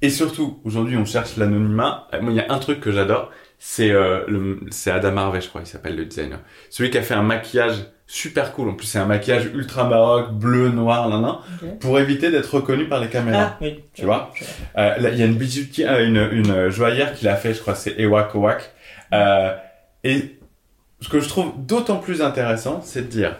Et 0.01 0.09
surtout, 0.09 0.59
aujourd'hui, 0.63 0.97
on 0.97 1.05
cherche 1.05 1.37
l'anonymat. 1.37 2.07
il 2.21 2.31
y 2.31 2.39
a 2.39 2.51
un 2.51 2.57
truc 2.59 2.79
que 2.79 2.91
j'adore, 2.91 3.31
c'est 3.63 3.91
euh, 3.91 4.55
c'est 4.71 4.89
Adam 4.89 5.15
Harvey, 5.17 5.39
je 5.39 5.47
crois, 5.49 5.61
il 5.61 5.67
s'appelle 5.67 5.95
le 5.95 6.05
designer. 6.05 6.39
Celui 6.71 6.89
qui 6.89 6.97
a 6.97 7.03
fait 7.03 7.13
un 7.13 7.21
maquillage 7.21 7.75
super 8.07 8.53
cool. 8.53 8.69
En 8.69 8.73
plus, 8.73 8.87
c'est 8.87 8.97
un 8.97 9.05
maquillage 9.05 9.45
ultra 9.53 9.83
baroque, 9.83 10.31
bleu, 10.33 10.69
noir, 10.69 11.07
nan, 11.09 11.21
nan, 11.21 11.77
pour 11.79 11.99
éviter 11.99 12.31
d'être 12.31 12.55
reconnu 12.55 12.89
par 12.89 12.99
les 12.99 13.07
caméras. 13.07 13.51
Ah, 13.53 13.57
oui. 13.61 13.83
Tu 13.93 14.03
vois 14.05 14.31
Euh, 14.79 14.95
il 15.13 15.19
y 15.19 15.21
a 15.21 15.27
une 15.27 15.35
bijoutière, 15.35 15.93
euh, 15.93 16.05
une, 16.05 16.27
une 16.31 16.69
joaillère 16.69 17.13
qui 17.13 17.25
l'a 17.25 17.35
fait, 17.35 17.53
je 17.53 17.59
crois, 17.61 17.75
c'est 17.75 17.93
Ewa 17.99 18.23
Kowak. 18.23 18.71
Euh, 19.13 19.53
et 20.03 20.37
ce 20.99 21.07
que 21.09 21.19
je 21.19 21.29
trouve 21.29 21.53
d'autant 21.59 21.97
plus 21.97 22.23
intéressant, 22.23 22.81
c'est 22.83 23.03
de 23.03 23.07
dire 23.11 23.35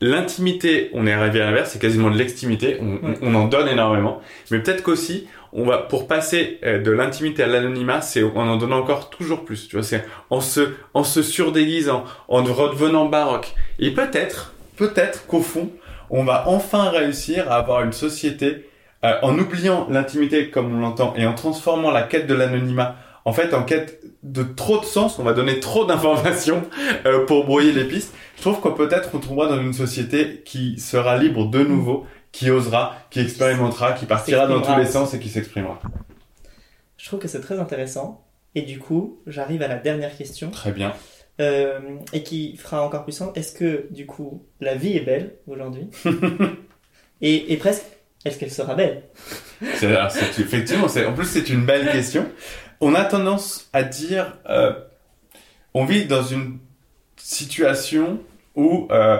l'intimité, 0.00 0.90
on 0.94 1.06
est 1.06 1.12
arrivé 1.12 1.40
à 1.40 1.46
l'inverse, 1.46 1.70
c'est 1.72 1.78
quasiment 1.80 2.10
de 2.10 2.16
l'extimité, 2.16 2.78
on, 2.80 2.94
Ouais. 2.94 3.18
on 3.22 3.34
en 3.34 3.46
donne 3.46 3.68
énormément, 3.68 4.20
mais 4.50 4.58
peut-être 4.60 4.82
qu'aussi, 4.82 5.28
on 5.52 5.64
va 5.64 5.78
pour 5.78 6.06
passer 6.06 6.58
euh, 6.64 6.80
de 6.80 6.90
l'intimité 6.90 7.42
à 7.42 7.46
l'anonymat, 7.46 8.00
c'est 8.00 8.22
en 8.22 8.36
en 8.36 8.56
donnant 8.56 8.78
encore 8.78 9.10
toujours 9.10 9.44
plus. 9.44 9.68
Tu 9.68 9.76
vois, 9.76 9.84
c'est 9.84 10.04
en 10.30 10.40
se 10.40 10.70
en 10.94 11.04
se 11.04 11.22
surdéguisant, 11.22 12.04
en 12.28 12.42
redevenant 12.42 13.06
baroque. 13.06 13.54
Et 13.78 13.90
peut-être, 13.90 14.54
peut-être 14.76 15.26
qu'au 15.26 15.40
fond, 15.40 15.70
on 16.10 16.24
va 16.24 16.44
enfin 16.48 16.90
réussir 16.90 17.50
à 17.50 17.56
avoir 17.56 17.82
une 17.82 17.92
société 17.92 18.68
euh, 19.04 19.14
en 19.22 19.38
oubliant 19.38 19.86
l'intimité 19.90 20.50
comme 20.50 20.74
on 20.74 20.80
l'entend 20.80 21.14
et 21.16 21.26
en 21.26 21.34
transformant 21.34 21.90
la 21.90 22.02
quête 22.02 22.26
de 22.26 22.34
l'anonymat 22.34 22.96
en 23.24 23.32
fait 23.32 23.54
en 23.54 23.62
quête 23.62 24.00
de 24.22 24.42
trop 24.42 24.78
de 24.78 24.84
sens, 24.84 25.18
on 25.18 25.22
va 25.22 25.32
donner 25.32 25.60
trop 25.60 25.84
d'informations 25.84 26.62
euh, 27.06 27.24
pour 27.26 27.44
brouiller 27.44 27.72
les 27.72 27.84
pistes. 27.84 28.14
Je 28.36 28.42
trouve 28.42 28.60
qu'on 28.60 28.72
peut-être 28.72 29.10
on 29.14 29.18
tombera 29.18 29.48
dans 29.48 29.60
une 29.60 29.72
société 29.72 30.42
qui 30.44 30.78
sera 30.78 31.16
libre 31.16 31.46
de 31.46 31.62
nouveau, 31.62 32.06
qui 32.32 32.50
osera, 32.50 32.96
qui 33.10 33.20
expérimentera, 33.20 33.92
qui 33.92 34.06
partira 34.06 34.46
dans 34.46 34.60
tous 34.62 34.76
les 34.76 34.86
sens 34.86 35.14
et 35.14 35.20
qui 35.20 35.28
s'exprimera. 35.28 35.80
Je 36.96 37.06
trouve 37.06 37.20
que 37.20 37.28
c'est 37.28 37.40
très 37.40 37.58
intéressant. 37.58 38.24
Et 38.54 38.62
du 38.62 38.78
coup, 38.78 39.20
j'arrive 39.26 39.62
à 39.62 39.68
la 39.68 39.76
dernière 39.76 40.14
question, 40.16 40.50
Très 40.50 40.72
bien. 40.72 40.92
euh, 41.40 41.78
et 42.12 42.22
qui 42.22 42.56
fera 42.56 42.82
encore 42.84 43.04
plus 43.04 43.12
sens. 43.12 43.30
Est-ce 43.34 43.52
que, 43.54 43.86
du 43.90 44.04
coup, 44.06 44.44
la 44.60 44.74
vie 44.74 44.96
est 44.96 45.00
belle 45.04 45.36
aujourd'hui 45.46 45.88
et, 47.22 47.52
et 47.52 47.56
presque, 47.56 47.84
est-ce 48.24 48.38
qu'elle 48.38 48.50
sera 48.52 48.74
belle? 48.74 49.04
Alors, 49.82 50.10
c'est- 50.10 50.38
effectivement, 50.40 50.86
en 50.86 51.12
plus, 51.14 51.24
c'est 51.26 51.48
une 51.48 51.64
belle 51.64 51.90
question. 51.90 52.26
On 52.80 52.94
a 52.94 53.04
tendance 53.04 53.68
à 53.72 53.84
dire, 53.84 54.38
euh, 54.48 54.72
on 55.74 55.84
vit 55.84 56.04
dans 56.06 56.22
une 56.22 56.58
situation 57.16 58.20
où, 58.54 58.88
euh, 58.90 59.18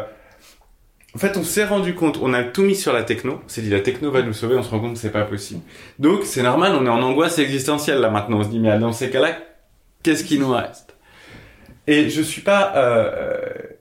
en 1.15 1.19
fait, 1.19 1.37
on 1.37 1.45
s'est 1.45 1.65
rendu 1.65 1.95
compte, 1.95 2.19
on 2.23 2.33
a 2.33 2.43
tout 2.43 2.63
mis 2.63 2.75
sur 2.75 2.93
la 2.93 3.03
techno. 3.03 3.43
On 3.45 3.49
s'est 3.49 3.61
dit, 3.61 3.69
la 3.69 3.81
techno 3.81 4.11
va 4.11 4.23
nous 4.23 4.33
sauver, 4.33 4.57
on 4.57 4.63
se 4.63 4.71
rend 4.71 4.81
compte 4.81 4.95
que 4.95 4.99
c'est 4.99 5.13
pas 5.13 5.25
possible. 5.25 5.61
Donc, 5.99 6.25
c'est 6.25 6.43
normal, 6.43 6.75
on 6.75 6.87
est 6.87 6.91
en 6.91 7.03
angoisse 7.03 7.39
existentielle, 7.39 7.99
là, 7.99 8.11
maintenant. 8.11 8.39
On 8.39 8.45
se 8.45 8.49
dit, 8.49 8.59
mais 8.59 8.79
dans 8.79 8.93
ces 8.93 9.11
cas-là, 9.11 9.37
qu'est-ce 10.03 10.25
qui 10.25 10.39
nous 10.39 10.51
reste? 10.51 10.97
Et 11.87 12.09
je 12.09 12.23
suis 12.23 12.41
pas, 12.41 12.73
euh, 12.77 13.41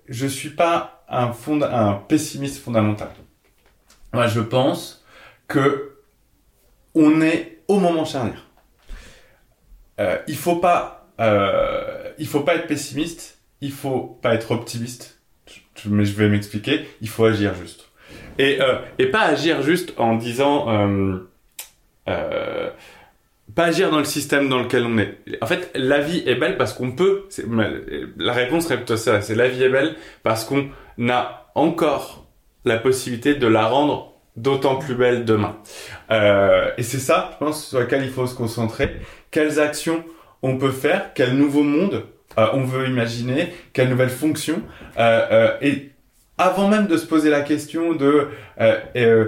je 0.09 0.27
suis 0.27 0.49
pas 0.49 1.05
un, 1.07 1.31
fond, 1.31 1.61
un 1.61 1.93
pessimiste 1.93 2.61
fondamental. 2.61 3.11
Moi, 4.13 4.27
je 4.27 4.41
pense 4.41 5.05
que 5.47 5.97
on 6.95 7.21
est 7.21 7.63
au 7.69 7.79
moment 7.79 8.03
charnière. 8.03 8.47
Euh, 9.99 10.17
il 10.27 10.35
faut 10.35 10.57
pas, 10.57 11.07
euh, 11.21 12.11
il 12.17 12.27
faut 12.27 12.41
pas 12.41 12.55
être 12.55 12.67
pessimiste, 12.67 13.39
il 13.61 13.71
faut 13.71 14.01
pas 14.21 14.33
être 14.33 14.51
optimiste. 14.51 15.20
Mais 15.89 16.05
je 16.05 16.13
vais 16.13 16.29
m'expliquer. 16.29 16.85
Il 17.01 17.09
faut 17.09 17.25
agir 17.25 17.53
juste. 17.55 17.91
Et 18.37 18.61
euh, 18.61 18.75
et 18.97 19.07
pas 19.07 19.21
agir 19.21 19.61
juste 19.61 19.93
en 19.97 20.15
disant, 20.15 20.69
euh, 20.69 21.17
euh, 22.09 22.69
pas 23.55 23.65
agir 23.65 23.91
dans 23.91 23.99
le 23.99 24.05
système 24.05 24.49
dans 24.49 24.59
lequel 24.59 24.85
on 24.85 24.97
est. 24.97 25.17
En 25.41 25.47
fait, 25.47 25.71
la 25.75 25.99
vie 25.99 26.23
est 26.25 26.35
belle 26.35 26.57
parce 26.57 26.73
qu'on 26.73 26.91
peut. 26.91 27.25
La 28.17 28.33
réponse 28.33 28.65
serait 28.65 28.77
plutôt 28.77 28.97
ça. 28.97 29.21
C'est 29.21 29.35
la 29.35 29.47
vie 29.47 29.63
est 29.63 29.69
belle 29.69 29.95
parce 30.23 30.45
qu'on 30.45 30.69
a 31.09 31.51
encore 31.55 32.25
la 32.65 32.77
possibilité 32.77 33.35
de 33.35 33.47
la 33.47 33.65
rendre 33.65 34.13
d'autant 34.37 34.77
plus 34.77 34.95
belle 34.95 35.25
demain. 35.25 35.57
Et 36.09 36.83
c'est 36.83 36.99
ça, 36.99 37.31
je 37.33 37.45
pense, 37.45 37.67
sur 37.67 37.79
lequel 37.79 38.03
il 38.03 38.11
faut 38.11 38.27
se 38.27 38.35
concentrer. 38.35 38.95
Quelles 39.29 39.59
actions 39.59 40.03
on 40.41 40.57
peut 40.57 40.71
faire? 40.71 41.13
Quel 41.13 41.35
nouveau 41.35 41.63
monde 41.63 42.05
euh, 42.37 42.47
on 42.53 42.63
veut 42.63 42.87
imaginer 42.87 43.53
Quelle 43.73 43.89
nouvelle 43.89 44.09
fonction 44.09 44.61
euh, 44.97 45.27
euh, 45.31 45.57
Et 45.61 45.91
avant 46.37 46.67
même 46.67 46.87
de 46.87 46.97
se 46.97 47.05
poser 47.05 47.29
la 47.29 47.41
question 47.41 47.93
de 47.93 48.27
euh, 48.59 49.25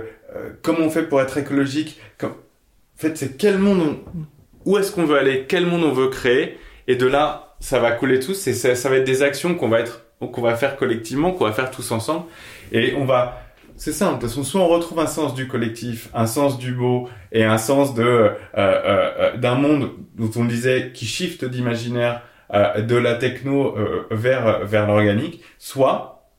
comment 0.61 0.79
on 0.79 0.89
fait 0.89 1.03
pour 1.03 1.21
être 1.21 1.37
écologique, 1.37 1.99
comme... 2.17 2.31
en 2.31 2.97
fait, 2.97 3.17
c'est 3.17 3.37
quel 3.37 3.59
monde 3.59 3.81
on... 3.81 4.21
Où 4.65 4.77
est-ce 4.77 4.91
qu'on 4.91 5.05
veut 5.05 5.17
aller 5.17 5.45
Quel 5.47 5.65
monde 5.65 5.83
on 5.83 5.91
veut 5.91 6.07
créer 6.07 6.57
Et 6.87 6.95
de 6.95 7.05
là, 7.05 7.55
ça 7.59 7.79
va 7.79 7.91
couler 7.91 8.19
tous. 8.19 8.47
Et 8.47 8.53
ça, 8.53 8.75
ça 8.75 8.89
va 8.89 8.97
être 8.97 9.03
des 9.03 9.21
actions 9.21 9.55
qu'on 9.55 9.67
va 9.67 9.81
être, 9.81 10.05
qu'on 10.19 10.41
va 10.41 10.55
faire 10.55 10.77
collectivement, 10.77 11.31
qu'on 11.31 11.43
va 11.43 11.51
faire 11.51 11.69
tous 11.69 11.91
ensemble. 11.91 12.25
Et 12.71 12.93
on 12.95 13.05
va 13.05 13.43
c'est 13.75 13.91
simple, 13.91 14.15
de 14.15 14.19
toute 14.21 14.29
façon, 14.29 14.43
soit 14.43 14.61
on 14.61 14.67
retrouve 14.67 14.99
un 14.99 15.07
sens 15.07 15.33
du 15.33 15.47
collectif, 15.47 16.09
un 16.13 16.27
sens 16.27 16.57
du 16.57 16.73
beau 16.73 17.09
et 17.31 17.43
un 17.43 17.57
sens 17.57 17.93
de 17.93 18.03
euh, 18.03 18.31
euh, 18.57 19.37
d'un 19.37 19.55
monde 19.55 19.89
dont 20.15 20.29
on 20.35 20.45
disait 20.45 20.91
qui 20.93 21.05
shift 21.05 21.43
d'imaginaire 21.45 22.21
euh, 22.53 22.81
de 22.81 22.95
la 22.95 23.15
techno 23.15 23.77
euh, 23.77 24.07
vers 24.11 24.65
vers 24.65 24.87
l'organique, 24.87 25.41
soit 25.57 26.29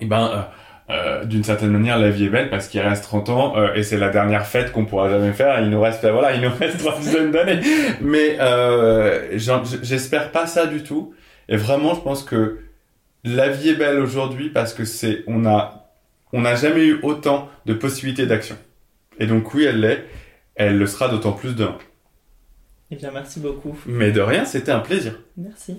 eh 0.00 0.06
ben 0.06 0.28
euh, 0.28 0.42
euh, 0.90 1.24
d'une 1.24 1.44
certaine 1.44 1.70
manière 1.70 1.98
la 1.98 2.10
vie 2.10 2.24
est 2.26 2.28
belle 2.28 2.50
parce 2.50 2.68
qu'il 2.68 2.80
reste 2.80 3.04
30 3.04 3.28
ans 3.30 3.56
euh, 3.56 3.72
et 3.74 3.82
c'est 3.82 3.96
la 3.96 4.10
dernière 4.10 4.46
fête 4.46 4.72
qu'on 4.72 4.84
pourra 4.84 5.08
jamais 5.08 5.32
faire, 5.32 5.60
il 5.60 5.70
nous 5.70 5.80
reste 5.80 6.04
voilà, 6.06 6.34
il 6.34 6.42
nous 6.42 6.50
reste 6.58 6.78
trois 6.78 6.98
dizaines 6.98 7.30
d'années. 7.30 7.60
Mais 8.00 8.36
euh, 8.40 9.38
j'espère 9.38 10.32
pas 10.32 10.46
ça 10.46 10.66
du 10.66 10.82
tout 10.82 11.14
et 11.48 11.56
vraiment 11.56 11.94
je 11.94 12.00
pense 12.00 12.24
que 12.24 12.58
la 13.24 13.48
vie 13.48 13.70
est 13.70 13.74
belle 13.74 14.00
aujourd'hui 14.00 14.50
parce 14.50 14.74
que 14.74 14.84
c'est 14.84 15.22
on 15.26 15.46
a 15.46 15.82
on 16.32 16.40
n'a 16.42 16.54
jamais 16.56 16.84
eu 16.84 16.98
autant 17.02 17.48
de 17.66 17.74
possibilités 17.74 18.26
d'action. 18.26 18.56
Et 19.18 19.26
donc 19.26 19.54
oui, 19.54 19.64
elle 19.64 19.80
l'est. 19.80 20.04
Elle 20.54 20.78
le 20.78 20.86
sera 20.86 21.08
d'autant 21.08 21.32
plus 21.32 21.54
demain. 21.54 21.78
Eh 22.92 22.96
bien, 22.96 23.10
merci 23.10 23.40
beaucoup. 23.40 23.74
Mais 23.86 24.12
de 24.12 24.20
rien, 24.20 24.44
c'était 24.44 24.70
un 24.70 24.80
plaisir. 24.80 25.18
Merci. 25.38 25.78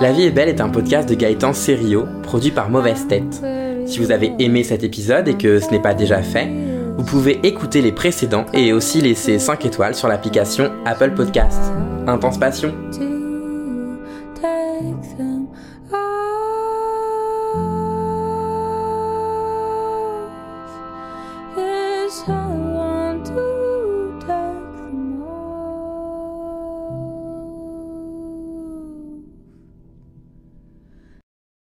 La 0.00 0.12
vie 0.12 0.24
est 0.24 0.30
belle 0.32 0.48
est 0.48 0.60
un 0.60 0.68
podcast 0.68 1.08
de 1.08 1.14
Gaëtan 1.14 1.52
Serio, 1.52 2.06
produit 2.24 2.50
par 2.50 2.70
Mauvaise 2.70 3.06
Tête. 3.06 3.40
Si 3.86 4.00
vous 4.00 4.10
avez 4.10 4.32
aimé 4.40 4.64
cet 4.64 4.82
épisode 4.82 5.28
et 5.28 5.34
que 5.34 5.60
ce 5.60 5.70
n'est 5.70 5.80
pas 5.80 5.94
déjà 5.94 6.22
fait, 6.22 6.50
vous 6.96 7.04
pouvez 7.04 7.38
écouter 7.44 7.82
les 7.82 7.92
précédents 7.92 8.46
et 8.52 8.72
aussi 8.72 9.00
laisser 9.00 9.38
5 9.38 9.64
étoiles 9.66 9.94
sur 9.94 10.08
l'application 10.08 10.72
Apple 10.84 11.12
Podcast. 11.12 11.60
Intense 12.08 12.38
passion 12.38 12.74